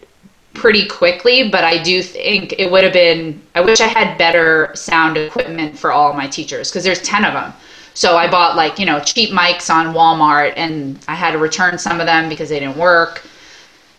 pretty 0.53 0.87
quickly, 0.87 1.49
but 1.49 1.63
I 1.63 1.81
do 1.81 2.01
think 2.01 2.53
it 2.57 2.69
would 2.69 2.83
have 2.83 2.93
been, 2.93 3.41
I 3.55 3.61
wish 3.61 3.79
I 3.79 3.87
had 3.87 4.17
better 4.17 4.71
sound 4.73 5.17
equipment 5.17 5.77
for 5.77 5.91
all 5.91 6.13
my 6.13 6.27
teachers 6.27 6.69
because 6.69 6.83
there's 6.83 7.01
10 7.01 7.25
of 7.25 7.33
them. 7.33 7.53
So 7.97 8.15
I 8.15 8.29
bought 8.29 8.55
like, 8.55 8.77
you 8.77 8.85
know, 8.85 8.99
cheap 8.99 9.31
mics 9.31 9.73
on 9.73 9.91
Walmart 9.91 10.53
and 10.55 11.03
I 11.07 11.15
had 11.15 11.31
to 11.31 11.39
return 11.39 11.79
some 11.79 11.99
of 11.99 12.05
them 12.05 12.29
because 12.29 12.47
they 12.49 12.59
didn't 12.59 12.77
work. 12.77 13.23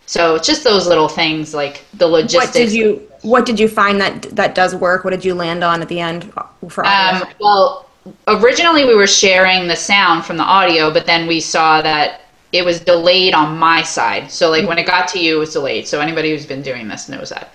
So 0.07 0.37
it's 0.37 0.47
just 0.47 0.63
those 0.63 0.87
little 0.87 1.09
things 1.09 1.53
like 1.53 1.85
the 1.95 2.07
logistics. 2.07 2.45
What 2.47 2.53
did 2.53 2.73
you 2.73 3.11
What 3.23 3.45
did 3.45 3.59
you 3.59 3.67
find 3.67 4.01
that 4.01 4.23
that 4.37 4.55
does 4.55 4.73
work? 4.73 5.03
What 5.03 5.11
did 5.11 5.25
you 5.25 5.35
land 5.35 5.65
on 5.65 5.83
at 5.83 5.89
the 5.89 5.99
end 5.99 6.33
for 6.69 6.87
audio? 6.87 7.27
Um, 7.27 7.35
well, 7.41 7.91
originally 8.29 8.85
we 8.85 8.95
were 8.95 9.09
sharing 9.09 9.67
the 9.67 9.75
sound 9.75 10.25
from 10.25 10.37
the 10.37 10.45
audio, 10.45 10.93
but 10.93 11.05
then 11.05 11.27
we 11.27 11.41
saw 11.41 11.83
that 11.83 12.21
it 12.53 12.65
was 12.65 12.79
delayed 12.79 13.35
on 13.35 13.59
my 13.59 13.83
side. 13.83 14.31
So, 14.31 14.49
like 14.49 14.69
when 14.69 14.79
it 14.79 14.87
got 14.87 15.09
to 15.09 15.19
you, 15.19 15.39
it 15.39 15.41
was 15.41 15.55
delayed. 15.55 15.89
So, 15.89 16.01
anybody 16.01 16.31
who's 16.31 16.47
been 16.47 16.63
doing 16.63 16.87
this 16.87 17.09
knows 17.09 17.31
that. 17.31 17.53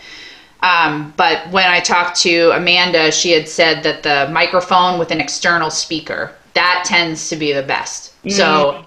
Um, 0.64 1.14
but 1.18 1.52
when 1.52 1.68
I 1.68 1.80
talked 1.82 2.20
to 2.22 2.52
Amanda, 2.52 3.12
she 3.12 3.32
had 3.32 3.48
said 3.48 3.84
that 3.84 4.02
the 4.02 4.32
microphone 4.34 4.98
with 4.98 5.12
an 5.12 5.22
external 5.22 5.70
speaker 5.70 6.34
that 6.54 6.84
tends 6.86 7.30
to 7.30 7.36
be 7.36 7.52
the 7.54 7.64
best. 7.64 8.14
So 8.30 8.86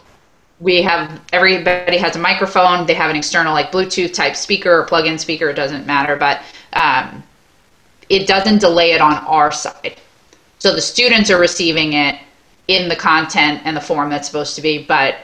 we 0.61 0.83
have 0.83 1.21
everybody 1.33 1.99
has 1.99 2.17
a 2.17 2.19
microphone. 2.19 2.87
They 2.87 2.95
have 2.95 3.11
an 3.11 3.17
external 3.17 3.53
like 3.53 3.71
Bluetooth 3.73 4.15
type 4.15 4.37
speaker 4.37 4.81
or 4.81 4.85
plug-in 4.85 5.19
speaker. 5.19 5.51
It 5.51 5.55
doesn't 5.55 5.87
matter, 5.87 6.17
but 6.17 6.43
um, 6.73 7.23
it 8.09 8.27
doesn't 8.27 8.59
delay 8.59 8.93
it 8.93 9.01
on 9.01 9.15
our 9.27 9.53
side. 9.53 9.97
So 10.59 10.75
the 10.75 10.81
students 10.81 11.31
are 11.31 11.39
receiving 11.39 11.93
it 11.93 12.19
in 12.69 12.89
the 12.89 12.97
content 12.97 13.63
and 13.65 13.77
the 13.77 13.81
form 13.81 14.11
that's 14.11 14.27
supposed 14.27 14.57
to 14.57 14.63
be, 14.63 14.83
but 14.83 15.17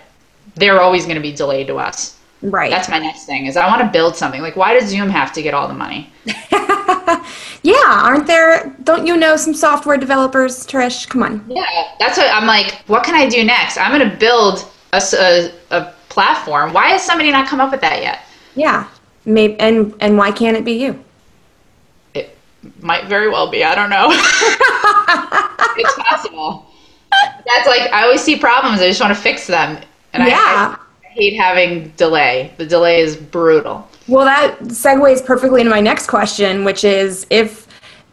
they're 0.56 0.80
always 0.80 1.04
going 1.04 1.16
to 1.16 1.22
be 1.22 1.32
delayed 1.32 1.66
to 1.68 1.76
us. 1.76 2.18
Right. 2.42 2.70
That's 2.70 2.88
my 2.88 2.98
next 2.98 3.24
thing 3.24 3.46
is 3.46 3.56
I 3.56 3.66
want 3.66 3.80
to 3.82 3.88
build 3.88 4.16
something. 4.16 4.42
Like 4.42 4.56
why 4.56 4.74
does 4.78 4.88
Zoom 4.90 5.08
have 5.10 5.32
to 5.34 5.42
get 5.42 5.54
all 5.54 5.68
the 5.68 5.74
money? 5.74 6.12
yeah, 7.62 8.00
aren't 8.02 8.26
there? 8.26 8.74
Don't 8.84 9.06
you 9.06 9.16
know 9.16 9.36
some 9.36 9.54
software 9.54 9.96
developers, 9.96 10.66
Trish? 10.66 11.08
Come 11.08 11.22
on. 11.22 11.44
Yeah, 11.48 11.64
that's 11.98 12.18
what 12.18 12.28
I'm 12.34 12.46
like. 12.46 12.82
What 12.86 13.04
can 13.04 13.14
I 13.14 13.28
do 13.28 13.44
next? 13.44 13.78
I'm 13.78 13.96
going 13.96 14.08
to 14.10 14.16
build 14.16 14.64
a 14.92 15.50
a 15.70 15.92
platform. 16.08 16.72
Why 16.72 16.88
has 16.88 17.02
somebody 17.02 17.30
not 17.30 17.48
come 17.48 17.60
up 17.60 17.70
with 17.72 17.80
that 17.80 18.02
yet? 18.02 18.20
Yeah. 18.54 18.88
Maybe 19.24 19.58
and 19.60 19.94
and 20.00 20.18
why 20.18 20.32
can't 20.32 20.56
it 20.56 20.64
be 20.64 20.72
you? 20.72 21.02
It 22.14 22.36
might 22.80 23.06
very 23.06 23.28
well 23.30 23.48
be. 23.50 23.62
I 23.64 23.74
don't 23.74 23.90
know. 23.90 24.08
it's 25.76 25.94
possible. 25.98 26.66
That's 27.46 27.66
like 27.66 27.92
I 27.92 28.02
always 28.04 28.20
see 28.20 28.36
problems. 28.36 28.80
I 28.80 28.88
just 28.88 29.00
want 29.00 29.14
to 29.14 29.20
fix 29.20 29.46
them, 29.46 29.80
and 30.12 30.22
I- 30.24 30.28
Yeah. 30.28 30.76
I, 30.76 30.78
hate 31.14 31.36
having 31.36 31.88
delay. 31.96 32.52
The 32.56 32.66
delay 32.66 33.00
is 33.00 33.16
brutal. 33.16 33.88
Well, 34.08 34.24
that 34.24 34.58
segues 34.64 35.24
perfectly 35.24 35.60
into 35.60 35.70
my 35.70 35.80
next 35.80 36.06
question, 36.06 36.64
which 36.64 36.84
is 36.84 37.26
if 37.30 37.68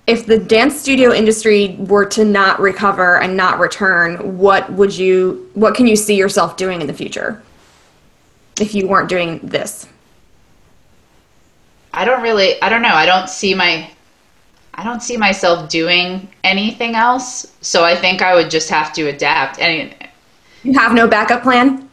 if 0.07 0.25
the 0.25 0.37
dance 0.37 0.79
studio 0.79 1.13
industry 1.13 1.75
were 1.79 2.05
to 2.05 2.25
not 2.25 2.59
recover 2.59 3.19
and 3.19 3.37
not 3.37 3.59
return, 3.59 4.37
what 4.37 4.71
would 4.73 4.95
you 4.95 5.49
what 5.53 5.75
can 5.75 5.87
you 5.87 5.95
see 5.95 6.15
yourself 6.15 6.57
doing 6.57 6.81
in 6.81 6.87
the 6.87 6.93
future? 6.93 7.41
If 8.59 8.75
you 8.75 8.87
weren't 8.87 9.09
doing 9.09 9.39
this. 9.43 9.87
I 11.93 12.05
don't 12.05 12.21
really. 12.21 12.61
I 12.61 12.69
don't 12.69 12.81
know. 12.81 12.93
I 12.93 13.05
don't 13.05 13.29
see 13.29 13.53
my. 13.55 13.89
I 14.75 14.83
don't 14.83 15.01
see 15.01 15.17
myself 15.17 15.69
doing 15.69 16.29
anything 16.43 16.95
else. 16.95 17.51
So 17.61 17.83
I 17.83 17.95
think 17.95 18.21
I 18.21 18.35
would 18.35 18.49
just 18.49 18.69
have 18.69 18.93
to 18.93 19.07
adapt. 19.09 19.59
And 19.59 19.93
You 20.63 20.73
have 20.79 20.93
no 20.93 21.07
backup 21.07 21.41
plan? 21.43 21.88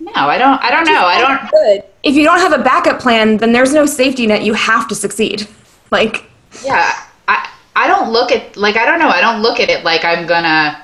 No, 0.00 0.12
I 0.14 0.38
don't. 0.38 0.62
I 0.62 0.70
don't 0.70 0.84
know. 0.84 1.04
I 1.04 1.20
don't. 1.20 1.50
Good. 1.50 1.84
If 2.02 2.14
you 2.14 2.22
don't 2.24 2.38
have 2.38 2.52
a 2.58 2.62
backup 2.62 3.00
plan, 3.00 3.36
then 3.38 3.52
there's 3.52 3.74
no 3.74 3.86
safety 3.86 4.26
net. 4.26 4.42
You 4.42 4.54
have 4.54 4.88
to 4.88 4.94
succeed. 4.94 5.46
Like, 5.90 6.26
Yeah, 6.62 6.92
I 7.28 7.48
I 7.74 7.86
don't 7.88 8.12
look 8.12 8.30
at 8.30 8.58
like 8.58 8.76
I 8.76 8.84
don't 8.84 8.98
know. 8.98 9.08
I 9.08 9.22
don't 9.22 9.40
look 9.40 9.58
at 9.58 9.70
it 9.70 9.84
like 9.84 10.04
I'm 10.04 10.26
gonna 10.26 10.82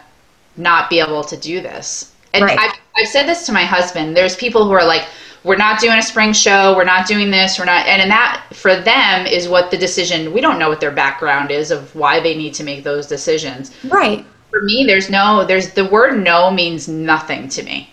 not 0.56 0.88
be 0.88 0.98
able 0.98 1.22
to 1.24 1.36
do 1.36 1.60
this. 1.60 2.14
And 2.32 2.42
Right. 2.42 2.58
I've 2.58 2.72
I've 2.96 3.08
said 3.08 3.26
this 3.26 3.44
to 3.44 3.52
my 3.52 3.64
husband. 3.66 4.16
There's 4.16 4.34
people 4.34 4.64
who 4.64 4.72
are 4.72 4.82
like, 4.84 5.04
we're 5.42 5.56
not 5.58 5.78
doing 5.78 5.98
a 5.98 6.02
spring 6.02 6.32
show. 6.32 6.74
We're 6.74 6.84
not 6.84 7.06
doing 7.06 7.30
this. 7.30 7.58
We're 7.58 7.66
not. 7.66 7.86
And 7.86 8.00
and 8.00 8.10
that 8.10 8.42
for 8.54 8.74
them 8.80 9.26
is 9.26 9.46
what 9.46 9.70
the 9.70 9.76
decision. 9.76 10.32
We 10.32 10.40
don't 10.40 10.58
know 10.58 10.70
what 10.70 10.80
their 10.80 10.90
background 10.90 11.50
is 11.50 11.70
of 11.70 11.94
why 11.94 12.20
they 12.20 12.34
need 12.34 12.54
to 12.54 12.64
make 12.64 12.82
those 12.82 13.06
decisions. 13.06 13.72
right. 13.84 14.24
For 14.48 14.62
me, 14.62 14.84
there's 14.86 15.10
no. 15.10 15.44
There's 15.44 15.72
the 15.74 15.84
word 15.84 16.22
no 16.24 16.50
means 16.50 16.88
nothing 16.88 17.48
to 17.50 17.62
me. 17.62 17.90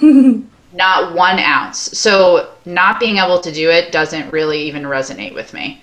not 0.74 1.14
one 1.14 1.38
ounce. 1.38 1.78
So 1.98 2.50
not 2.66 3.00
being 3.00 3.16
able 3.18 3.40
to 3.40 3.52
do 3.52 3.70
it 3.70 3.92
doesn't 3.92 4.30
really 4.32 4.60
even 4.62 4.82
resonate 4.82 5.34
with 5.34 5.54
me. 5.54 5.80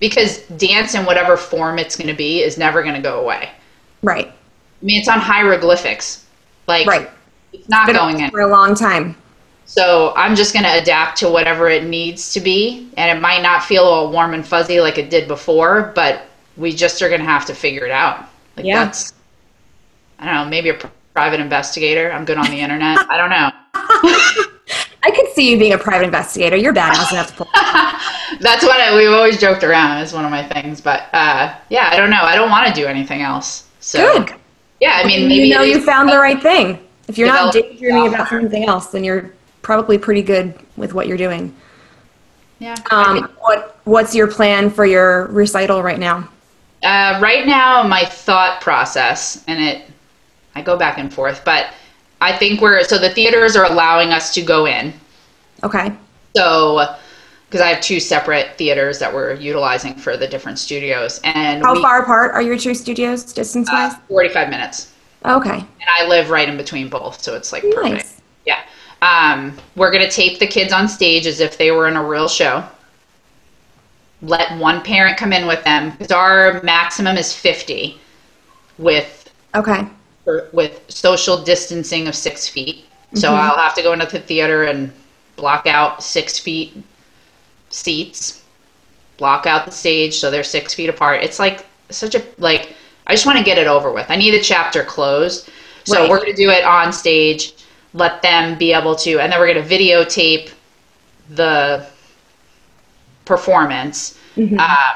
Because 0.00 0.40
dance 0.56 0.94
in 0.94 1.04
whatever 1.06 1.36
form 1.36 1.78
it's 1.78 1.96
going 1.96 2.08
to 2.08 2.14
be 2.14 2.42
is 2.42 2.58
never 2.58 2.82
going 2.82 2.96
to 2.96 3.00
go 3.00 3.20
away. 3.20 3.50
Right. 4.02 4.26
I 4.26 4.84
mean, 4.84 4.98
it's 4.98 5.08
on 5.08 5.20
hieroglyphics. 5.20 6.26
Like 6.66 6.86
Right. 6.88 7.08
it's 7.52 7.68
not 7.68 7.86
Been 7.86 7.94
going 7.96 8.20
in. 8.20 8.30
for 8.30 8.40
a 8.40 8.48
long 8.48 8.74
time. 8.74 9.16
So 9.64 10.12
I'm 10.16 10.34
just 10.34 10.52
going 10.52 10.64
to 10.64 10.82
adapt 10.82 11.16
to 11.18 11.28
whatever 11.30 11.68
it 11.68 11.84
needs 11.84 12.32
to 12.34 12.40
be. 12.40 12.90
And 12.96 13.16
it 13.16 13.20
might 13.22 13.42
not 13.42 13.62
feel 13.64 13.84
all 13.84 14.10
warm 14.10 14.34
and 14.34 14.44
fuzzy 14.44 14.80
like 14.80 14.98
it 14.98 15.08
did 15.08 15.28
before, 15.28 15.92
but 15.94 16.24
we 16.56 16.72
just 16.72 17.00
are 17.00 17.08
going 17.08 17.20
to 17.20 17.26
have 17.26 17.46
to 17.46 17.54
figure 17.54 17.84
it 17.86 17.92
out. 17.92 18.26
Like 18.56 18.66
Yeah. 18.66 18.84
that's, 18.84 19.14
I 20.18 20.24
don't 20.26 20.34
know, 20.34 20.44
maybe 20.50 20.70
a 20.70 20.90
private 21.14 21.38
investigator. 21.40 22.10
I'm 22.10 22.24
good 22.24 22.38
on 22.38 22.46
the 22.50 22.58
internet. 22.60 22.98
I 23.08 23.16
don't 23.16 23.30
know. 23.30 23.50
I 25.04 25.10
could 25.10 25.28
see 25.32 25.50
you 25.50 25.58
being 25.58 25.72
a 25.72 25.78
private 25.78 26.04
investigator. 26.04 26.56
You're 26.56 26.72
badass 26.72 27.12
enough 27.12 27.28
to 27.28 27.34
pull. 27.34 27.48
That's 28.40 28.62
what 28.62 28.80
I, 28.80 28.96
we've 28.96 29.10
always 29.10 29.38
joked 29.38 29.64
around. 29.64 30.00
It's 30.00 30.12
one 30.12 30.24
of 30.24 30.30
my 30.30 30.46
things. 30.48 30.80
But 30.80 31.08
uh, 31.12 31.54
yeah, 31.68 31.88
I 31.90 31.96
don't 31.96 32.10
know. 32.10 32.22
I 32.22 32.34
don't 32.34 32.50
want 32.50 32.68
to 32.68 32.72
do 32.72 32.86
anything 32.86 33.22
else. 33.22 33.68
So 33.80 34.24
Good. 34.24 34.34
yeah, 34.80 35.00
I 35.02 35.06
mean, 35.06 35.28
maybe 35.28 35.48
you 35.48 35.54
know 35.54 35.62
you 35.62 35.80
found 35.80 36.08
the 36.08 36.18
right 36.18 36.40
thing. 36.40 36.78
If 37.08 37.18
you're 37.18 37.28
not 37.28 37.52
daydreaming 37.52 38.14
about 38.14 38.28
something 38.28 38.64
else, 38.64 38.88
then 38.88 39.02
you're 39.02 39.32
probably 39.62 39.98
pretty 39.98 40.22
good 40.22 40.54
with 40.76 40.94
what 40.94 41.08
you're 41.08 41.18
doing. 41.18 41.54
Yeah. 42.60 42.76
Um, 42.92 43.28
what 43.40 43.72
What's 43.84 44.14
your 44.14 44.28
plan 44.28 44.70
for 44.70 44.86
your 44.86 45.26
recital 45.26 45.82
right 45.82 45.98
now? 45.98 46.28
Uh, 46.84 47.18
right 47.20 47.46
now, 47.46 47.82
my 47.82 48.04
thought 48.04 48.60
process, 48.60 49.42
and 49.48 49.62
it, 49.62 49.86
I 50.54 50.62
go 50.62 50.76
back 50.76 50.98
and 50.98 51.12
forth, 51.12 51.44
but 51.44 51.72
I 52.22 52.36
think 52.36 52.60
we're 52.60 52.84
so 52.84 52.98
the 52.98 53.10
theaters 53.10 53.56
are 53.56 53.64
allowing 53.64 54.10
us 54.12 54.32
to 54.34 54.42
go 54.42 54.66
in. 54.66 54.94
Okay. 55.64 55.92
So, 56.36 56.94
because 57.46 57.60
I 57.60 57.68
have 57.68 57.82
two 57.82 58.00
separate 58.00 58.56
theaters 58.56 58.98
that 59.00 59.12
we're 59.12 59.34
utilizing 59.34 59.94
for 59.94 60.16
the 60.16 60.26
different 60.26 60.58
studios, 60.58 61.20
and 61.24 61.62
How 61.64 61.74
we, 61.74 61.82
far 61.82 62.02
apart 62.02 62.32
are 62.32 62.40
your 62.40 62.56
two 62.56 62.74
studios, 62.74 63.24
distance 63.32 63.68
wise? 63.70 63.92
uh, 63.94 63.98
forty-five 64.08 64.48
minutes, 64.48 64.94
okay. 65.24 65.58
and 65.58 65.88
I 65.98 66.06
live 66.06 66.30
right 66.30 66.48
in 66.48 66.56
between 66.56 66.88
both, 66.88 67.20
so 67.20 67.34
it's 67.34 67.52
like 67.52 67.62
perfect. 67.64 67.94
Nice. 67.94 68.20
Yeah. 68.46 68.60
Um, 69.02 69.58
we're 69.76 69.90
gonna 69.90 70.10
tape 70.10 70.38
the 70.38 70.46
kids 70.46 70.72
on 70.72 70.88
stage 70.88 71.26
as 71.26 71.40
if 71.40 71.58
they 71.58 71.72
were 71.72 71.88
in 71.88 71.96
a 71.96 72.04
real 72.04 72.28
show. 72.28 72.64
Let 74.22 74.56
one 74.58 74.80
parent 74.82 75.18
come 75.18 75.32
in 75.32 75.46
with 75.48 75.62
them 75.64 75.90
because 75.90 76.12
our 76.12 76.62
maximum 76.62 77.16
is 77.16 77.34
fifty, 77.34 77.98
with 78.78 79.30
Okay. 79.54 79.86
For, 80.24 80.48
with 80.52 80.80
social 80.88 81.42
distancing 81.42 82.08
of 82.08 82.14
six 82.14 82.48
feet. 82.48 82.84
So 83.14 83.28
Mm-hmm. 83.28 83.36
I'll 83.40 83.56
have 83.58 83.74
to 83.74 83.82
go 83.82 83.92
into 83.92 84.06
the 84.06 84.20
theater 84.20 84.64
and 84.64 84.92
block 85.36 85.66
out 85.66 86.02
six 86.02 86.38
feet 86.38 86.82
seats, 87.70 88.42
block 89.18 89.46
out 89.46 89.64
the 89.66 89.72
stage 89.72 90.14
so 90.14 90.30
they're 90.30 90.44
six 90.44 90.74
feet 90.74 90.88
apart. 90.88 91.22
It's 91.22 91.38
like 91.38 91.66
such 91.90 92.14
a 92.14 92.22
like. 92.38 92.74
I 93.06 93.12
just 93.12 93.26
want 93.26 93.36
to 93.38 93.44
get 93.44 93.58
it 93.58 93.66
over 93.66 93.90
with. 93.92 94.06
I 94.10 94.16
need 94.16 94.32
a 94.34 94.40
chapter 94.42 94.84
closed. 94.84 95.48
So 95.84 96.00
Right. 96.00 96.08
we're 96.08 96.18
going 96.18 96.30
to 96.30 96.36
do 96.36 96.50
it 96.50 96.64
on 96.64 96.92
stage. 96.92 97.54
Let 97.94 98.22
them 98.22 98.56
be 98.56 98.72
able 98.72 98.94
to, 98.96 99.18
and 99.20 99.30
then 99.32 99.38
we're 99.40 99.52
going 99.52 99.66
to 99.68 99.74
videotape 99.76 100.52
the 101.30 101.86
performance. 103.24 104.18
Mm-hmm. 104.36 104.58
Um, 104.58 104.94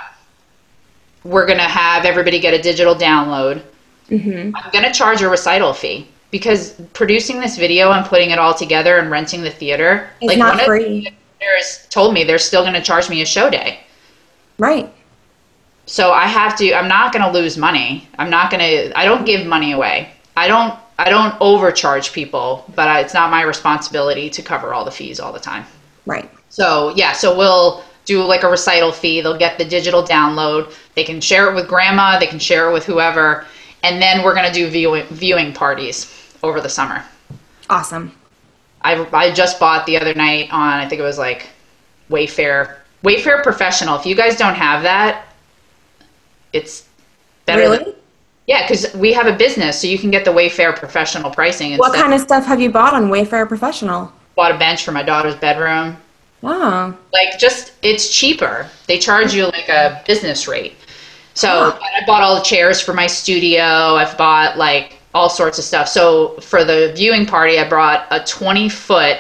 we're 1.25 1.47
going 1.47 1.59
to 1.59 1.65
have 1.65 2.05
everybody 2.05 2.39
get 2.41 2.55
a 2.55 2.63
digital 2.63 2.95
download. 2.95 3.63
Mm-hmm. 4.11 4.55
I'm 4.57 4.71
going 4.73 4.85
to 4.85 4.93
charge 4.93 5.23
a 5.23 5.29
recital 5.29 5.73
fee 5.73 6.09
because 6.31 6.73
producing 6.93 7.41
this 7.41 7.57
video 7.57 7.93
and 7.93 8.05
putting 8.07 8.31
it 8.31 8.39
all 8.39 8.55
together 8.55 8.99
and 8.99 9.11
renting 9.11 9.43
the 9.43 9.51
theater, 9.51 10.09
It's 10.21 10.37
not 10.37 10.55
one 10.55 10.61
of 10.61 10.67
free. 10.67 11.01
the 11.05 11.13
theaters 11.39 11.87
told 11.91 12.15
me 12.15 12.25
they're 12.25 12.39
still 12.39 12.63
going 12.63 12.75
to 12.75 12.83
charge 12.83 13.09
me 13.09 13.23
a 13.23 13.27
show 13.27 13.51
day. 13.51 13.81
Right. 14.59 14.93
So 15.87 16.13
I 16.13 16.27
have 16.27 16.57
to. 16.59 16.75
I'm 16.75 16.89
not 16.89 17.13
going 17.13 17.25
to 17.25 17.31
lose 17.31 17.57
money. 17.57 18.09
I'm 18.19 18.31
not 18.31 18.51
going 18.51 18.61
to. 18.61 18.99
I 18.99 19.05
don't 19.05 19.25
give 19.25 19.47
money 19.47 19.73
away. 19.73 20.11
I 20.37 20.49
don't. 20.49 20.79
I 20.99 21.11
don't 21.11 21.35
overcharge 21.41 22.13
people, 22.13 22.65
but 22.75 22.89
I, 22.89 23.01
it's 23.01 23.13
not 23.13 23.31
my 23.31 23.43
responsibility 23.43 24.31
to 24.31 24.43
cover 24.43 24.73
all 24.73 24.85
the 24.85 24.91
fees 24.91 25.21
all 25.21 25.33
the 25.33 25.39
time. 25.39 25.65
Right. 26.07 26.31
So 26.49 26.93
yeah, 26.97 27.13
so 27.13 27.37
we'll 27.37 27.85
do 28.07 28.23
like 28.25 28.43
a 28.45 28.49
recital 28.49 28.93
fee. 28.93 29.21
They'll 29.21 29.37
get 29.39 29.59
the 29.59 29.65
digital 29.65 30.03
download. 30.03 30.73
They 30.95 31.05
can 31.05 31.21
share 31.21 31.51
it 31.51 31.55
with 31.55 31.69
grandma. 31.69 32.19
They 32.19 32.27
can 32.27 32.39
share 32.39 32.71
it 32.71 32.73
with 32.73 32.87
whoever, 32.87 33.45
and 33.87 34.03
then 34.03 34.23
we're 34.23 34.35
gonna 34.35 34.53
do 34.53 34.69
viewing 34.69 35.07
viewing 35.07 35.53
parties 35.53 36.13
over 36.43 36.61
the 36.61 36.69
summer. 36.69 37.05
Awesome. 37.71 38.13
I 38.83 39.07
I 39.13 39.33
just 39.33 39.59
bought 39.61 39.87
the 39.87 39.97
other 39.97 40.15
night 40.15 40.53
on 40.53 40.75
I 40.75 40.89
think 40.89 41.01
it 41.01 41.05
was 41.05 41.19
like 41.19 41.49
Wayfair 42.11 42.77
Wayfair 43.03 43.43
Professional. 43.43 43.97
If 43.97 44.07
you 44.07 44.15
guys 44.15 44.37
don't 44.37 44.55
have 44.55 44.83
that, 44.83 45.27
it's 46.53 46.87
better. 47.47 47.61
Really? 47.61 47.79
Than, 47.79 47.95
yeah, 48.47 48.63
because 48.63 48.95
we 48.95 49.13
have 49.13 49.27
a 49.27 49.37
business, 49.37 49.81
so 49.81 49.89
you 49.89 49.99
can 49.99 50.11
get 50.11 50.25
the 50.25 50.31
Wayfair 50.31 50.77
Professional 50.77 51.31
pricing. 51.31 51.77
What 51.79 51.95
kind 51.95 52.15
of 52.15 52.21
stuff 52.21 52.45
have 52.47 52.61
you 52.61 52.71
bought 52.71 52.95
on 52.95 53.09
Wayfair 53.09 53.49
Professional? 53.49 54.13
Bought 54.37 54.55
a 54.55 54.59
bench 54.59 54.85
for 54.85 54.93
my 54.93 55.03
daughter's 55.03 55.35
bedroom. 55.35 55.97
Wow. 56.43 56.95
like 57.13 57.39
just 57.39 57.73
it's 57.83 58.15
cheaper 58.15 58.69
they 58.87 58.99
charge 58.99 59.35
you 59.35 59.47
like 59.47 59.69
a 59.69 60.03
business 60.07 60.47
rate 60.47 60.77
so 61.37 61.71
and 61.71 62.03
i 62.03 62.05
bought 62.07 62.23
all 62.23 62.35
the 62.35 62.43
chairs 62.43 62.81
for 62.81 62.93
my 62.95 63.07
studio 63.07 63.63
i've 63.63 64.17
bought 64.19 64.57
like 64.59 64.99
all 65.15 65.29
sorts 65.31 65.59
of 65.59 65.65
stuff 65.65 65.87
so 65.89 66.31
for 66.41 66.65
the 66.65 66.93
viewing 66.97 67.25
party 67.25 67.59
i 67.59 67.69
brought 67.69 68.07
a 68.11 68.19
20 68.25 68.69
foot 68.69 69.19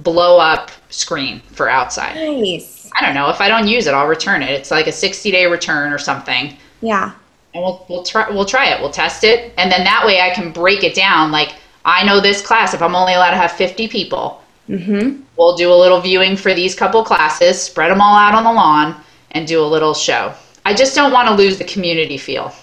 blow 0.00 0.38
up 0.38 0.70
screen 0.90 1.40
for 1.52 1.68
outside 1.68 2.14
Nice. 2.14 2.88
i 2.98 3.04
don't 3.04 3.14
know 3.14 3.28
if 3.30 3.40
i 3.40 3.48
don't 3.48 3.66
use 3.66 3.86
it 3.86 3.94
i'll 3.94 4.06
return 4.06 4.42
it 4.42 4.50
it's 4.50 4.70
like 4.70 4.86
a 4.86 4.92
60 4.92 5.30
day 5.30 5.46
return 5.46 5.92
or 5.92 5.98
something 5.98 6.56
Yeah. 6.80 7.12
and 7.54 7.62
we'll 7.64 7.84
we'll 7.88 8.04
try 8.04 8.28
we'll 8.30 8.44
try 8.44 8.66
it. 8.70 8.80
We'll 8.80 8.92
test 8.92 9.24
it, 9.24 9.52
and 9.56 9.70
then 9.72 9.82
that 9.84 10.04
way 10.06 10.20
I 10.20 10.30
can 10.34 10.52
break 10.52 10.84
it 10.84 10.94
down. 10.94 11.32
Like 11.32 11.54
I 11.84 12.04
know 12.04 12.20
this 12.20 12.40
class, 12.42 12.74
if 12.74 12.82
I'm 12.82 12.94
only 12.94 13.14
allowed 13.14 13.30
to 13.30 13.36
have 13.38 13.52
50 13.52 13.88
people, 13.88 14.42
Mm-hmm. 14.68 15.22
we'll 15.38 15.56
do 15.56 15.72
a 15.72 15.74
little 15.74 15.98
viewing 16.00 16.36
for 16.36 16.52
these 16.54 16.74
couple 16.74 17.02
classes, 17.02 17.58
spread 17.60 17.90
them 17.90 18.02
all 18.02 18.14
out 18.14 18.34
on 18.34 18.44
the 18.44 18.52
lawn, 18.52 18.94
and 19.30 19.46
do 19.48 19.62
a 19.62 19.64
little 19.64 19.94
show. 19.94 20.34
I 20.64 20.74
just 20.74 20.94
don't 20.94 21.12
want 21.12 21.28
to 21.28 21.34
lose 21.34 21.58
the 21.58 21.64
community 21.64 22.18
feel. 22.18 22.54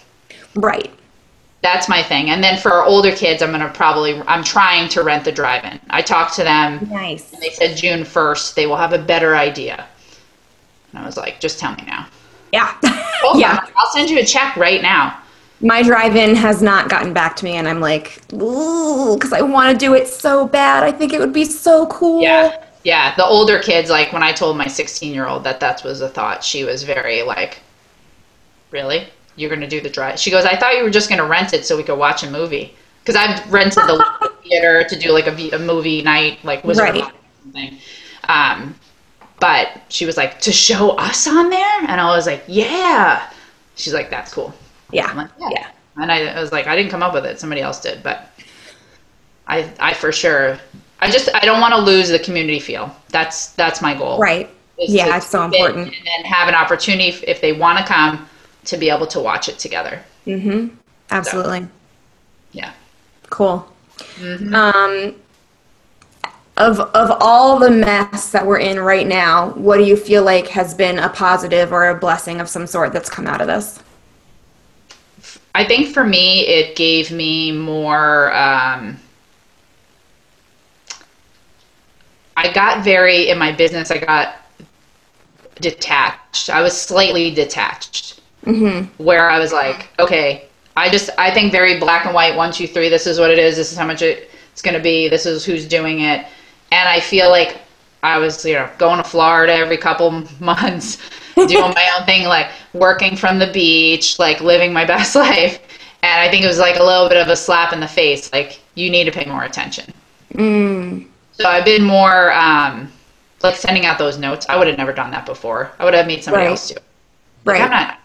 Right. 0.56 0.92
That's 1.62 1.90
my 1.90 2.04
thing. 2.04 2.30
And 2.30 2.44
then 2.44 2.60
for 2.60 2.72
our 2.72 2.86
older 2.86 3.12
kids, 3.12 3.42
I'm 3.42 3.52
gonna 3.52 3.70
probably 3.74 4.22
I'm 4.28 4.44
trying 4.44 4.88
to 4.90 5.02
rent 5.02 5.26
the 5.26 5.32
drive-in. 5.32 5.80
I 5.90 6.04
talked 6.04 6.36
to 6.36 6.44
them. 6.44 6.88
Nice. 6.92 7.34
and 7.34 7.42
They 7.42 7.50
said 7.50 7.76
June 7.76 8.02
1st 8.02 8.54
they 8.54 8.68
will 8.68 8.78
have 8.78 8.94
a 8.94 9.00
better 9.00 9.36
idea. 9.36 9.88
And 10.92 11.02
I 11.02 11.06
was 11.06 11.18
like, 11.18 11.40
just 11.40 11.60
tell 11.60 11.76
me 11.76 11.84
now. 11.88 12.08
Yeah. 12.54 12.78
Hold 12.84 13.40
yeah. 13.40 13.66
I'll 13.76 13.92
send 13.92 14.10
you 14.10 14.20
a 14.20 14.26
check 14.26 14.56
right 14.56 14.82
now. 14.82 15.20
My 15.62 15.82
drive-in 15.82 16.36
has 16.36 16.62
not 16.62 16.90
gotten 16.90 17.14
back 17.14 17.36
to 17.38 17.46
me, 17.46 17.54
and 17.54 17.68
I'm 17.68 17.80
like, 17.80 18.22
ooh, 18.34 19.16
because 19.16 19.34
I 19.34 19.42
want 19.42 19.72
to 19.72 19.78
do 19.78 19.94
it 19.96 20.08
so 20.08 20.48
bad. 20.48 20.84
I 20.84 20.92
think 20.92 21.14
it 21.14 21.20
would 21.20 21.34
be 21.34 21.46
so 21.46 21.88
cool. 21.88 22.22
Yeah. 22.22 22.64
Yeah. 22.84 23.16
The 23.16 23.26
older 23.26 23.60
kids, 23.60 23.90
like 23.90 24.14
when 24.14 24.22
I 24.22 24.32
told 24.32 24.58
my 24.58 24.68
16 24.68 25.14
year 25.14 25.28
old 25.28 25.44
that 25.46 25.60
that 25.62 25.84
was 25.84 26.02
a 26.02 26.10
thought, 26.10 26.44
she 26.44 26.64
was 26.64 26.84
very 26.84 27.24
like, 27.24 27.60
really? 28.76 29.08
You're 29.38 29.50
going 29.50 29.62
to 29.62 29.68
do 29.68 29.82
the 29.82 29.90
drive? 29.90 30.20
She 30.20 30.30
goes, 30.30 30.46
I 30.46 30.58
thought 30.58 30.76
you 30.76 30.84
were 30.84 30.90
just 30.90 31.10
going 31.10 31.20
to 31.20 31.26
rent 31.26 31.54
it 31.54 31.66
so 31.66 31.76
we 31.78 31.84
could 31.84 31.98
watch 31.98 32.24
a 32.24 32.30
movie. 32.30 32.76
Because 33.02 33.16
I've 33.16 33.52
rented 33.52 33.84
the 33.84 34.32
theater 34.44 34.84
to 34.84 35.00
do 35.00 35.12
like 35.12 35.28
a 35.28 35.60
movie 35.60 36.02
night, 36.02 36.44
like 36.44 36.64
Wizard 36.64 36.84
Right. 36.84 37.04
Or 37.04 37.12
something. 37.44 37.78
Um, 38.28 38.76
but 39.40 39.82
she 39.90 40.06
was 40.06 40.18
like, 40.18 40.42
to 40.42 40.52
show 40.52 40.92
us 40.92 41.28
on 41.28 41.50
there? 41.50 41.80
And 41.88 42.02
I 42.02 42.16
was 42.16 42.26
like, 42.26 42.44
yeah. 42.48 43.30
She's 43.76 43.94
like, 43.94 44.10
that's 44.10 44.34
cool. 44.34 44.54
Yeah. 44.92 45.12
like, 45.14 45.30
yeah. 45.40 45.50
Yeah. 45.52 45.68
And 45.98 46.12
I, 46.12 46.26
I 46.26 46.42
was 46.42 46.52
like, 46.52 46.68
I 46.68 46.76
didn't 46.76 46.92
come 46.92 47.04
up 47.04 47.14
with 47.14 47.26
it. 47.26 47.40
Somebody 47.40 47.62
else 47.62 47.80
did. 47.80 48.04
But 48.04 48.32
I, 49.48 49.72
I 49.80 49.94
for 49.94 50.12
sure, 50.12 50.58
I 51.00 51.10
just, 51.12 51.30
I 51.34 51.46
don't 51.46 51.62
want 51.62 51.74
to 51.74 51.80
lose 51.80 52.10
the 52.10 52.20
community 52.20 52.60
feel. 52.60 52.94
That's, 53.10 53.52
that's 53.52 53.82
my 53.82 53.94
goal. 53.94 54.20
Right. 54.20 54.50
Yeah, 54.78 55.16
it's 55.16 55.28
so 55.28 55.44
important. 55.44 55.88
And 55.88 56.06
then 56.06 56.26
have 56.26 56.50
an 56.50 56.56
opportunity 56.56 57.08
if, 57.08 57.24
if 57.24 57.40
they 57.40 57.54
want 57.54 57.80
to 57.80 57.86
come 57.86 58.28
to 58.66 58.78
be 58.78 58.90
able 58.90 59.08
to 59.08 59.20
watch 59.20 59.50
it 59.50 59.60
together. 59.60 60.02
Mm-hmm. 60.26 60.76
Absolutely. 61.12 61.68
Yeah. 62.52 62.74
Cool. 63.30 63.68
Um, 64.54 65.16
of 66.58 66.80
of 66.80 67.18
all 67.20 67.60
the 67.60 67.70
mess 67.70 68.32
that 68.32 68.46
we're 68.46 68.60
in 68.60 68.80
right 68.80 69.08
now, 69.08 69.50
what 69.52 69.78
do 69.78 69.84
you 69.84 69.98
feel 69.98 70.24
like 70.24 70.48
has 70.48 70.74
been 70.74 71.00
a 71.00 71.10
positive 71.10 71.74
or 71.74 71.90
a 71.90 71.96
blessing 71.96 72.40
of 72.40 72.48
some 72.50 72.66
sort 72.66 72.94
that's 72.94 73.10
come 73.10 73.28
out 73.28 73.42
of 73.42 73.48
this? 73.48 73.82
I 75.54 75.66
think 75.66 75.94
for 75.94 76.04
me, 76.04 76.42
it 76.48 76.76
gave 76.76 77.12
me 77.12 77.52
more. 77.52 78.34
Um, 78.34 78.98
I 82.38 82.52
got 82.52 82.84
very 82.84 83.30
in 83.30 83.38
my 83.38 83.52
business. 83.52 83.92
I 83.92 83.98
got 83.98 84.36
detached. 85.62 86.50
I 86.50 86.62
was 86.62 86.80
slightly 86.80 87.34
detached, 87.34 88.22
Mm-hmm. 88.46 89.04
where 89.04 89.30
I 89.30 89.40
was 89.40 89.52
like, 89.52 89.90
okay, 90.00 90.46
I 90.78 90.90
just 90.90 91.10
I 91.18 91.32
think 91.34 91.52
very 91.52 91.80
black 91.80 92.06
and 92.06 92.14
white. 92.14 92.36
One, 92.36 92.52
two, 92.52 92.68
three. 92.68 92.90
This 92.90 93.08
is 93.08 93.20
what 93.20 93.32
it 93.32 93.40
is. 93.40 93.56
This 93.56 93.72
is 93.72 93.78
how 93.78 93.86
much 93.88 94.02
it, 94.02 94.30
it's 94.52 94.62
going 94.62 94.76
to 94.76 94.82
be. 94.84 95.10
This 95.10 95.26
is 95.26 95.44
who's 95.46 95.66
doing 95.68 96.02
it. 96.02 96.26
And 96.72 96.90
I 96.90 97.00
feel 97.00 97.30
like 97.30 97.60
I 98.04 98.18
was, 98.18 98.46
you 98.46 98.54
know, 98.54 98.70
going 98.78 98.98
to 98.98 99.04
Florida 99.04 99.54
every 99.54 99.78
couple 99.78 100.12
months, 100.40 100.98
doing 101.36 101.74
my 101.74 101.90
own 101.98 102.06
thing, 102.06 102.28
like 102.28 102.52
working 102.74 103.16
from 103.16 103.40
the 103.40 103.52
beach, 103.52 104.20
like 104.20 104.42
living 104.42 104.72
my 104.74 104.86
best 104.94 105.16
life. 105.16 105.60
And 106.04 106.22
I 106.22 106.30
think 106.30 106.44
it 106.44 106.48
was 106.48 106.60
like 106.60 106.76
a 106.78 106.84
little 106.84 107.10
bit 107.10 107.18
of 107.18 107.30
a 107.30 107.36
slap 107.36 107.74
in 107.74 107.80
the 107.80 107.88
face. 107.88 108.32
Like 108.32 108.60
you 108.76 108.90
need 108.90 109.06
to 109.06 109.12
pay 109.12 109.26
more 109.26 109.44
attention. 109.44 109.92
Mm. 110.34 111.08
So 111.32 111.48
I've 111.50 111.66
been 111.66 111.84
more 111.84 112.32
um, 112.34 112.92
like 113.44 113.56
sending 113.56 113.86
out 113.86 113.98
those 113.98 114.18
notes. 114.18 114.46
I 114.50 114.58
would 114.58 114.68
have 114.68 114.78
never 114.78 114.94
done 114.94 115.10
that 115.12 115.26
before. 115.26 115.72
I 115.80 115.86
would 115.86 115.94
have 115.94 116.06
made 116.08 116.24
somebody 116.24 116.44
Right. 116.46 116.52
else 116.52 116.68
do. 116.70 116.76
it. 116.76 116.84
Like, 117.46 117.60
Right. 117.60 117.62
I'm 117.64 117.70
not 117.72 118.00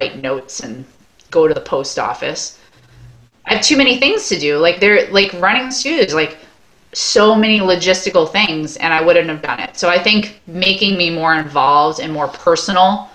write 0.00 0.22
notes 0.22 0.60
and 0.60 0.84
go 1.30 1.48
to 1.48 1.54
the 1.54 1.60
post 1.60 1.98
office. 1.98 2.58
I 3.46 3.54
have 3.54 3.62
too 3.64 3.76
many 3.76 3.98
things 3.98 4.28
to 4.28 4.38
do. 4.38 4.58
Like 4.58 4.80
they're 4.80 5.10
like 5.10 5.32
running 5.34 5.70
studios, 5.70 6.14
like 6.14 6.38
so 6.92 7.34
many 7.34 7.60
logistical 7.60 8.30
things, 8.30 8.76
and 8.76 8.92
I 8.92 9.02
wouldn't 9.02 9.28
have 9.28 9.42
done 9.42 9.60
it. 9.60 9.76
So 9.76 9.88
I 9.88 9.98
think 9.98 10.40
making 10.46 10.96
me 10.96 11.10
more 11.10 11.34
involved 11.34 12.00
and 12.00 12.12
more 12.12 12.28
personal 12.28 13.10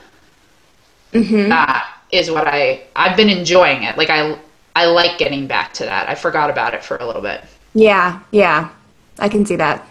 Mhm. 1.14 1.52
uh, 1.52 1.82
is 2.12 2.30
what 2.32 2.48
I 2.48 2.82
I've 2.96 3.18
been 3.18 3.30
enjoying 3.30 3.84
it. 3.84 3.98
Like 3.98 4.10
I 4.10 4.38
I 4.76 4.86
like 4.86 5.18
getting 5.18 5.48
back 5.48 5.74
to 5.76 5.86
that. 5.86 6.10
I 6.10 6.16
forgot 6.16 6.50
about 6.50 6.74
it 6.74 6.84
for 6.84 6.98
a 6.98 7.06
little 7.06 7.22
bit. 7.22 7.44
Yeah, 7.74 8.20
yeah. 8.32 8.70
I 9.20 9.30
can 9.30 9.46
see 9.46 9.56
that. 9.58 9.86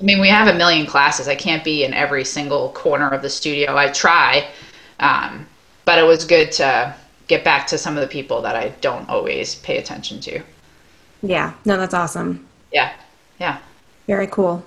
I 0.00 0.04
mean, 0.04 0.20
we 0.20 0.28
have 0.28 0.48
a 0.48 0.54
million 0.54 0.86
classes. 0.86 1.28
I 1.28 1.34
can't 1.36 1.64
be 1.64 1.84
in 1.84 1.94
every 1.94 2.24
single 2.24 2.70
corner 2.70 3.08
of 3.10 3.22
the 3.22 3.30
studio. 3.30 3.76
I 3.76 3.88
try, 3.88 4.46
um, 5.00 5.46
but 5.84 5.98
it 5.98 6.02
was 6.02 6.24
good 6.24 6.52
to 6.52 6.94
get 7.26 7.44
back 7.44 7.66
to 7.68 7.78
some 7.78 7.96
of 7.96 8.00
the 8.00 8.08
people 8.08 8.42
that 8.42 8.56
I 8.56 8.70
don't 8.80 9.08
always 9.08 9.56
pay 9.56 9.78
attention 9.78 10.20
to. 10.20 10.40
Yeah. 11.22 11.54
No, 11.64 11.78
that's 11.78 11.94
awesome. 11.94 12.46
Yeah, 12.72 12.92
yeah. 13.40 13.58
Very 14.06 14.26
cool. 14.26 14.64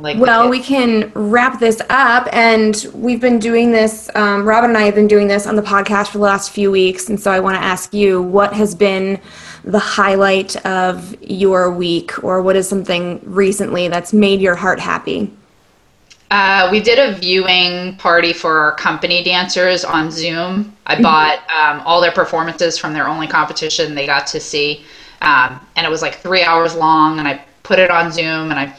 Like 0.00 0.18
Well, 0.18 0.48
we 0.48 0.60
can 0.60 1.10
wrap 1.14 1.58
this 1.58 1.80
up, 1.90 2.28
and 2.32 2.86
we've 2.94 3.20
been 3.20 3.38
doing 3.38 3.72
this. 3.72 4.08
Um, 4.14 4.44
Robin 4.44 4.70
and 4.70 4.78
I 4.78 4.82
have 4.82 4.94
been 4.94 5.08
doing 5.08 5.26
this 5.26 5.46
on 5.46 5.56
the 5.56 5.62
podcast 5.62 6.08
for 6.08 6.18
the 6.18 6.24
last 6.24 6.50
few 6.50 6.70
weeks, 6.70 7.08
and 7.08 7.18
so 7.18 7.32
I 7.32 7.40
want 7.40 7.56
to 7.56 7.62
ask 7.62 7.92
you 7.92 8.22
what 8.22 8.52
has 8.52 8.74
been 8.74 9.20
the 9.64 9.78
highlight 9.78 10.54
of 10.64 11.20
your 11.20 11.72
week, 11.72 12.22
or 12.22 12.42
what 12.42 12.54
is 12.54 12.68
something 12.68 13.20
recently 13.24 13.88
that's 13.88 14.12
made 14.12 14.40
your 14.40 14.54
heart 14.54 14.78
happy? 14.78 15.32
Uh, 16.30 16.68
we 16.70 16.80
did 16.80 16.98
a 16.98 17.16
viewing 17.18 17.96
party 17.96 18.32
for 18.34 18.58
our 18.58 18.72
company 18.74 19.24
dancers 19.24 19.84
on 19.84 20.10
Zoom. 20.10 20.76
I 20.86 21.00
bought 21.00 21.38
um, 21.50 21.80
all 21.86 22.00
their 22.02 22.12
performances 22.12 22.76
from 22.76 22.92
their 22.92 23.08
only 23.08 23.26
competition 23.26 23.94
they 23.94 24.04
got 24.04 24.26
to 24.28 24.40
see, 24.40 24.84
um, 25.22 25.58
and 25.76 25.86
it 25.86 25.90
was 25.90 26.02
like 26.02 26.16
three 26.16 26.42
hours 26.42 26.74
long. 26.74 27.18
And 27.18 27.26
I 27.26 27.42
put 27.62 27.78
it 27.78 27.90
on 27.90 28.12
Zoom, 28.12 28.50
and 28.50 28.58
I 28.60 28.76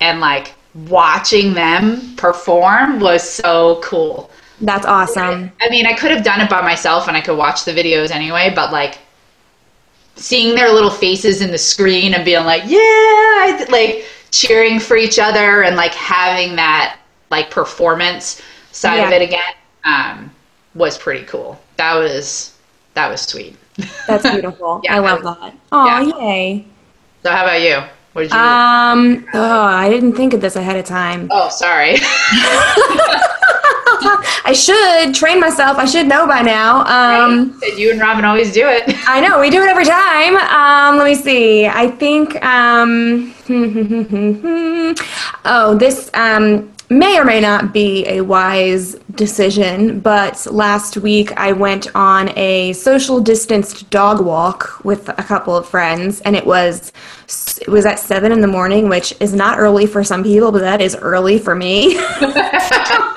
and 0.00 0.18
like 0.18 0.54
watching 0.88 1.54
them 1.54 2.16
perform 2.16 2.98
was 2.98 3.22
so 3.22 3.80
cool. 3.84 4.30
That's 4.60 4.86
awesome. 4.86 5.52
I 5.60 5.68
mean, 5.70 5.86
I 5.86 5.94
could 5.94 6.10
have 6.10 6.24
done 6.24 6.40
it 6.40 6.50
by 6.50 6.62
myself, 6.62 7.06
and 7.06 7.16
I 7.16 7.20
could 7.20 7.36
watch 7.38 7.64
the 7.64 7.72
videos 7.72 8.10
anyway, 8.10 8.52
but 8.54 8.72
like 8.72 8.98
seeing 10.16 10.54
their 10.54 10.72
little 10.72 10.90
faces 10.90 11.40
in 11.40 11.50
the 11.50 11.58
screen 11.58 12.14
and 12.14 12.24
being 12.24 12.44
like, 12.44 12.62
yeah, 12.66 13.66
like 13.70 14.04
cheering 14.32 14.80
for 14.80 14.96
each 14.96 15.18
other 15.18 15.62
and 15.62 15.76
like 15.76 15.94
having 15.94 16.56
that 16.56 16.98
like 17.30 17.50
performance 17.50 18.42
side 18.72 19.04
of 19.04 19.12
it 19.12 19.22
again 19.22 19.54
um, 19.84 20.30
was 20.74 20.98
pretty 20.98 21.24
cool. 21.26 21.60
That 21.76 21.94
was 21.94 22.56
that 22.94 23.08
was 23.08 23.20
sweet. 23.20 23.56
That's 24.06 24.28
beautiful. 24.28 24.80
Yeah, 24.84 24.96
I 24.96 24.98
love 24.98 25.24
I- 25.24 25.34
that. 25.34 25.56
Oh, 25.70 25.86
yeah. 25.86 26.18
yay. 26.18 26.66
So 27.22 27.30
how 27.30 27.44
about 27.44 27.60
you? 27.60 27.78
What 28.12 28.22
did 28.22 28.32
you? 28.32 28.38
Um, 28.38 29.26
oh, 29.32 29.62
I 29.62 29.88
didn't 29.88 30.14
think 30.14 30.34
of 30.34 30.40
this 30.40 30.56
ahead 30.56 30.76
of 30.76 30.84
time. 30.84 31.28
oh, 31.30 31.48
sorry. 31.48 31.96
I 34.44 34.52
should 34.52 35.14
train 35.14 35.40
myself. 35.40 35.78
I 35.78 35.84
should 35.84 36.06
know 36.06 36.26
by 36.26 36.42
now. 36.42 36.84
Um, 36.86 37.58
Said 37.60 37.78
you 37.78 37.90
and 37.90 38.00
Robin 38.00 38.24
always 38.24 38.52
do 38.52 38.66
it. 38.66 38.84
I 39.06 39.20
know 39.20 39.40
we 39.40 39.50
do 39.50 39.62
it 39.62 39.68
every 39.68 39.84
time. 39.84 40.36
Um, 40.36 40.98
let 40.98 41.04
me 41.04 41.14
see. 41.14 41.66
I 41.66 41.88
think. 41.88 42.42
Um, 42.44 43.34
oh, 45.44 45.76
this 45.78 46.10
um, 46.14 46.72
may 46.92 47.18
or 47.18 47.24
may 47.24 47.40
not 47.40 47.72
be 47.72 48.06
a 48.06 48.20
wise 48.20 48.94
decision, 49.14 50.00
but 50.00 50.46
last 50.46 50.96
week 50.96 51.32
I 51.38 51.52
went 51.52 51.94
on 51.94 52.36
a 52.36 52.72
social 52.74 53.20
distanced 53.20 53.90
dog 53.90 54.20
walk 54.20 54.84
with 54.84 55.08
a 55.08 55.22
couple 55.22 55.56
of 55.56 55.68
friends, 55.68 56.20
and 56.20 56.36
it 56.36 56.46
was 56.46 56.92
it 57.60 57.68
was 57.68 57.86
at 57.86 57.98
seven 57.98 58.32
in 58.32 58.40
the 58.40 58.48
morning, 58.48 58.88
which 58.88 59.14
is 59.20 59.34
not 59.34 59.58
early 59.58 59.86
for 59.86 60.04
some 60.04 60.22
people, 60.22 60.52
but 60.52 60.60
that 60.60 60.80
is 60.80 60.94
early 60.96 61.38
for 61.38 61.54
me. 61.54 61.96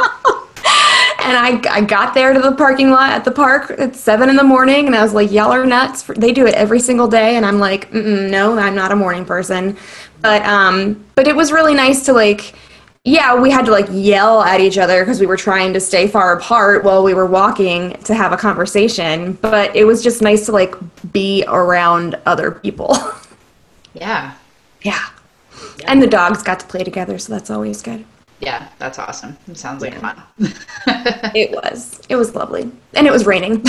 And 1.25 1.35
I, 1.35 1.77
I 1.77 1.81
got 1.81 2.13
there 2.13 2.33
to 2.33 2.39
the 2.39 2.51
parking 2.51 2.91
lot 2.91 3.11
at 3.11 3.25
the 3.25 3.31
park 3.31 3.71
at 3.79 3.95
seven 3.95 4.29
in 4.29 4.35
the 4.35 4.43
morning, 4.43 4.85
and 4.85 4.95
I 4.95 5.01
was 5.01 5.15
like, 5.15 5.31
"Y'all 5.31 5.51
are 5.51 5.65
nuts!" 5.65 6.03
They 6.03 6.31
do 6.31 6.45
it 6.45 6.53
every 6.53 6.79
single 6.79 7.07
day, 7.07 7.35
and 7.35 7.43
I'm 7.43 7.57
like, 7.57 7.91
"No, 7.91 8.59
I'm 8.59 8.75
not 8.75 8.91
a 8.91 8.95
morning 8.95 9.25
person." 9.25 9.75
But 10.21 10.45
um, 10.45 11.03
but 11.15 11.27
it 11.27 11.35
was 11.35 11.51
really 11.51 11.73
nice 11.73 12.05
to 12.05 12.13
like, 12.13 12.53
yeah, 13.05 13.33
we 13.39 13.49
had 13.49 13.65
to 13.65 13.71
like 13.71 13.87
yell 13.89 14.43
at 14.43 14.61
each 14.61 14.77
other 14.77 15.03
because 15.03 15.19
we 15.19 15.25
were 15.25 15.35
trying 15.35 15.73
to 15.73 15.79
stay 15.79 16.07
far 16.07 16.37
apart 16.37 16.83
while 16.83 17.03
we 17.03 17.15
were 17.15 17.25
walking 17.25 17.93
to 18.03 18.13
have 18.13 18.31
a 18.31 18.37
conversation. 18.37 19.33
But 19.33 19.75
it 19.75 19.85
was 19.85 20.03
just 20.03 20.21
nice 20.21 20.45
to 20.45 20.51
like 20.51 20.75
be 21.11 21.43
around 21.47 22.19
other 22.27 22.51
people. 22.51 22.95
yeah, 23.95 24.35
yeah, 24.83 25.09
and 25.87 26.03
the 26.03 26.07
dogs 26.07 26.43
got 26.43 26.59
to 26.59 26.67
play 26.67 26.83
together, 26.83 27.17
so 27.17 27.33
that's 27.33 27.49
always 27.49 27.81
good. 27.81 28.05
Yeah, 28.45 28.69
that's 28.79 28.99
awesome. 28.99 29.35
It 29.47 29.57
sounds 29.57 29.81
like 29.81 29.95
fun. 29.99 30.21
It 31.35 31.51
was 31.51 32.01
it 32.09 32.15
was 32.15 32.35
lovely, 32.35 32.71
and 32.93 33.05
it 33.07 33.11
was 33.11 33.25
raining. 33.25 33.63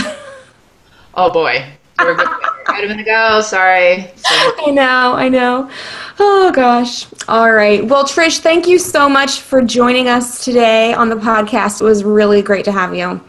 oh 1.14 1.30
boy, 1.32 1.64
we're 1.98 2.14
good. 2.14 2.28
In 2.90 2.96
the 2.98 3.02
go. 3.04 3.40
Sorry. 3.40 4.10
So- 4.16 4.28
I 4.66 4.70
know, 4.70 5.14
I 5.14 5.28
know. 5.30 5.70
Oh 6.18 6.52
gosh. 6.52 7.06
All 7.28 7.50
right. 7.52 7.82
Well, 7.84 8.04
Trish, 8.04 8.40
thank 8.40 8.66
you 8.66 8.78
so 8.78 9.08
much 9.08 9.40
for 9.40 9.62
joining 9.62 10.08
us 10.08 10.44
today 10.44 10.92
on 10.92 11.08
the 11.08 11.16
podcast. 11.16 11.80
It 11.80 11.84
was 11.84 12.04
really 12.04 12.42
great 12.42 12.64
to 12.66 12.72
have 12.72 12.94
you. 12.94 13.20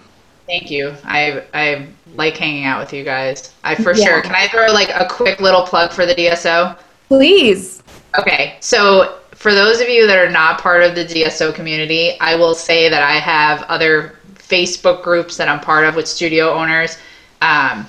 Thank 0.47 0.69
you. 0.69 0.93
I 1.05 1.43
I 1.53 1.87
like 2.15 2.35
hanging 2.35 2.65
out 2.65 2.79
with 2.81 2.91
you 2.93 3.03
guys. 3.05 3.53
I 3.63 3.75
for 3.75 3.93
Yeah. 3.95 4.05
sure. 4.05 4.21
Can 4.21 4.35
I 4.35 4.47
throw 4.49 4.67
like 4.73 4.89
a 4.89 5.07
quick 5.09 5.39
little 5.39 5.61
plug 5.63 5.91
for 5.91 6.05
the 6.05 6.13
DSO? 6.15 6.77
Please. 7.07 7.81
Okay. 8.19 8.57
So 8.59 9.19
for 9.37 9.53
those 9.53 9.79
of 9.81 9.87
you 9.87 10.07
that 10.07 10.17
are 10.17 10.29
not 10.31 10.59
part 10.59 10.83
of 10.83 10.95
the 10.95 11.05
DSO 11.05 11.53
community, 11.53 12.17
I 12.19 12.35
will 12.35 12.55
say 12.55 12.89
that 12.89 13.03
I 13.03 13.19
have 13.19 13.61
other 13.63 14.15
Facebook 14.35 15.03
groups 15.03 15.37
that 15.37 15.47
I'm 15.47 15.59
part 15.59 15.85
of 15.85 15.95
with 15.95 16.07
studio 16.07 16.51
owners, 16.53 16.97
um, 17.41 17.85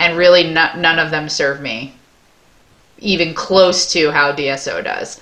and 0.00 0.16
really 0.16 0.44
no- 0.50 0.74
none 0.76 0.98
of 0.98 1.10
them 1.10 1.28
serve 1.28 1.60
me 1.60 1.94
even 2.98 3.34
close 3.34 3.90
to 3.92 4.10
how 4.12 4.32
DSO 4.32 4.82
does. 4.84 5.20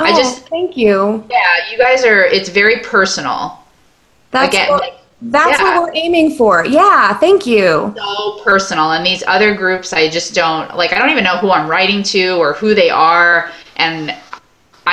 I 0.00 0.12
Oh, 0.12 0.16
just 0.16 0.48
thank 0.48 0.76
you. 0.78 1.22
yeah, 1.30 1.70
you 1.70 1.76
guys 1.76 2.04
are. 2.04 2.22
It's 2.24 2.48
very 2.48 2.78
personal. 2.78 3.58
That's 4.30 4.54
Again, 4.54 4.70
what, 4.70 4.80
like, 4.80 4.94
that's 5.20 5.58
yeah. 5.60 5.78
what 5.80 5.88
we're 5.88 5.94
aiming 5.94 6.36
for. 6.36 6.64
Yeah, 6.64 7.12
thank 7.18 7.44
you. 7.46 7.94
so 7.98 8.40
personal 8.44 8.92
and 8.92 9.04
these 9.04 9.22
other 9.26 9.54
groups 9.54 9.92
i 9.92 10.08
just 10.08 10.34
don't 10.34 10.74
like 10.76 10.92
i 10.92 10.98
don't 10.98 11.10
even 11.10 11.24
know 11.24 11.36
who 11.38 11.50
i'm 11.50 11.68
writing 11.68 12.02
to 12.02 12.30
or 12.38 12.54
who 12.54 12.72
they 12.74 12.88
are 12.88 13.50
and 13.76 14.14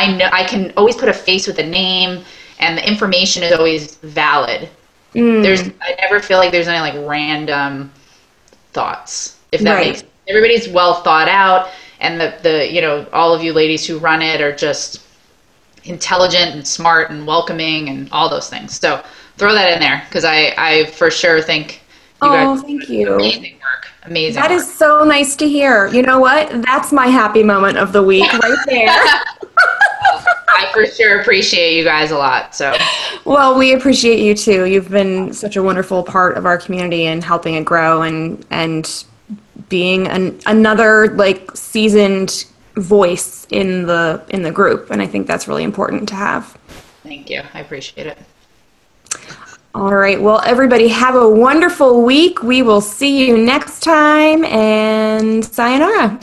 i 0.01 0.15
know 0.17 0.29
i 0.31 0.43
can 0.43 0.71
always 0.77 0.95
put 0.95 1.09
a 1.09 1.13
face 1.13 1.47
with 1.47 1.59
a 1.59 1.65
name 1.65 2.23
and 2.59 2.77
the 2.77 2.87
information 2.87 3.43
is 3.43 3.53
always 3.53 3.95
valid 3.97 4.69
Mm, 5.15 5.41
there's 5.43 5.61
i 5.81 5.95
never 6.01 6.19
feel 6.19 6.39
like 6.39 6.51
there's 6.51 6.67
any 6.67 6.79
like 6.79 6.95
random 7.07 7.91
thoughts 8.73 9.37
if 9.51 9.61
that 9.61 9.75
Right. 9.75 9.87
makes 9.93 10.03
everybody's 10.27 10.67
well 10.69 10.95
thought 11.03 11.29
out 11.29 11.69
and 12.01 12.19
the 12.19 12.33
the 12.43 12.71
you 12.73 12.81
know 12.81 13.07
all 13.13 13.33
of 13.33 13.41
you 13.43 13.53
ladies 13.53 13.85
who 13.87 13.97
run 13.97 14.21
it 14.21 14.41
are 14.41 14.53
just 14.55 15.01
intelligent 15.85 16.55
and 16.55 16.67
smart 16.67 17.11
and 17.11 17.25
welcoming 17.27 17.89
and 17.89 18.09
all 18.11 18.29
those 18.29 18.49
things 18.49 18.77
so 18.79 19.03
throw 19.37 19.53
that 19.53 19.71
in 19.73 19.79
there 19.79 20.03
because 20.09 20.25
i 20.25 20.53
i 20.57 20.85
for 20.91 21.09
sure 21.11 21.41
think 21.41 21.81
you 22.21 22.31
Oh, 22.31 22.31
guys 22.31 22.61
thank 22.63 22.89
you. 22.89 23.13
amazing 23.13 23.53
work 23.55 23.87
amazing 24.03 24.41
That 24.41 24.51
work. 24.51 24.59
is 24.59 24.73
so 24.73 25.03
nice 25.03 25.35
to 25.37 25.47
hear. 25.47 25.87
You 25.87 26.01
know 26.01 26.19
what? 26.19 26.49
That's 26.63 26.91
my 26.91 27.07
happy 27.07 27.43
moment 27.43 27.77
of 27.77 27.91
the 27.93 28.01
week 28.01 28.31
right 28.33 28.57
there. 28.67 28.95
i 30.49 30.69
for 30.73 30.85
sure 30.85 31.19
appreciate 31.19 31.77
you 31.77 31.83
guys 31.83 32.11
a 32.11 32.17
lot 32.17 32.55
so 32.55 32.75
Well, 33.25 33.57
we 33.57 33.73
appreciate 33.73 34.19
you 34.19 34.35
too. 34.35 34.65
You've 34.65 34.89
been 34.89 35.33
such 35.33 35.55
a 35.55 35.63
wonderful 35.63 36.03
part 36.03 36.37
of 36.37 36.45
our 36.45 36.59
community 36.59 37.07
and 37.07 37.23
helping 37.23 37.55
it 37.55 37.65
grow 37.65 38.03
and 38.03 38.45
and 38.51 39.03
being 39.67 40.07
an, 40.07 40.39
another 40.45 41.07
like 41.15 41.49
seasoned 41.55 42.45
voice 42.75 43.47
in 43.49 43.87
the 43.87 44.23
in 44.29 44.43
the 44.43 44.51
group. 44.51 44.91
And 44.91 45.01
I 45.01 45.07
think 45.07 45.25
that's 45.25 45.47
really 45.47 45.63
important 45.63 46.07
to 46.09 46.15
have. 46.15 46.55
thank 47.01 47.31
you 47.31 47.41
i 47.55 47.59
appreciate 47.61 48.05
it 48.07 48.17
All 49.73 49.93
right. 49.93 50.21
Well, 50.21 50.41
everybody 50.45 50.87
have 50.87 51.15
a 51.15 51.27
wonderful 51.29 52.03
week. 52.03 52.41
We 52.43 52.61
will 52.61 52.79
see 52.79 53.27
you 53.27 53.37
next 53.37 53.81
time 53.81 54.45
and 54.45 55.43
sayonara. 55.43 56.17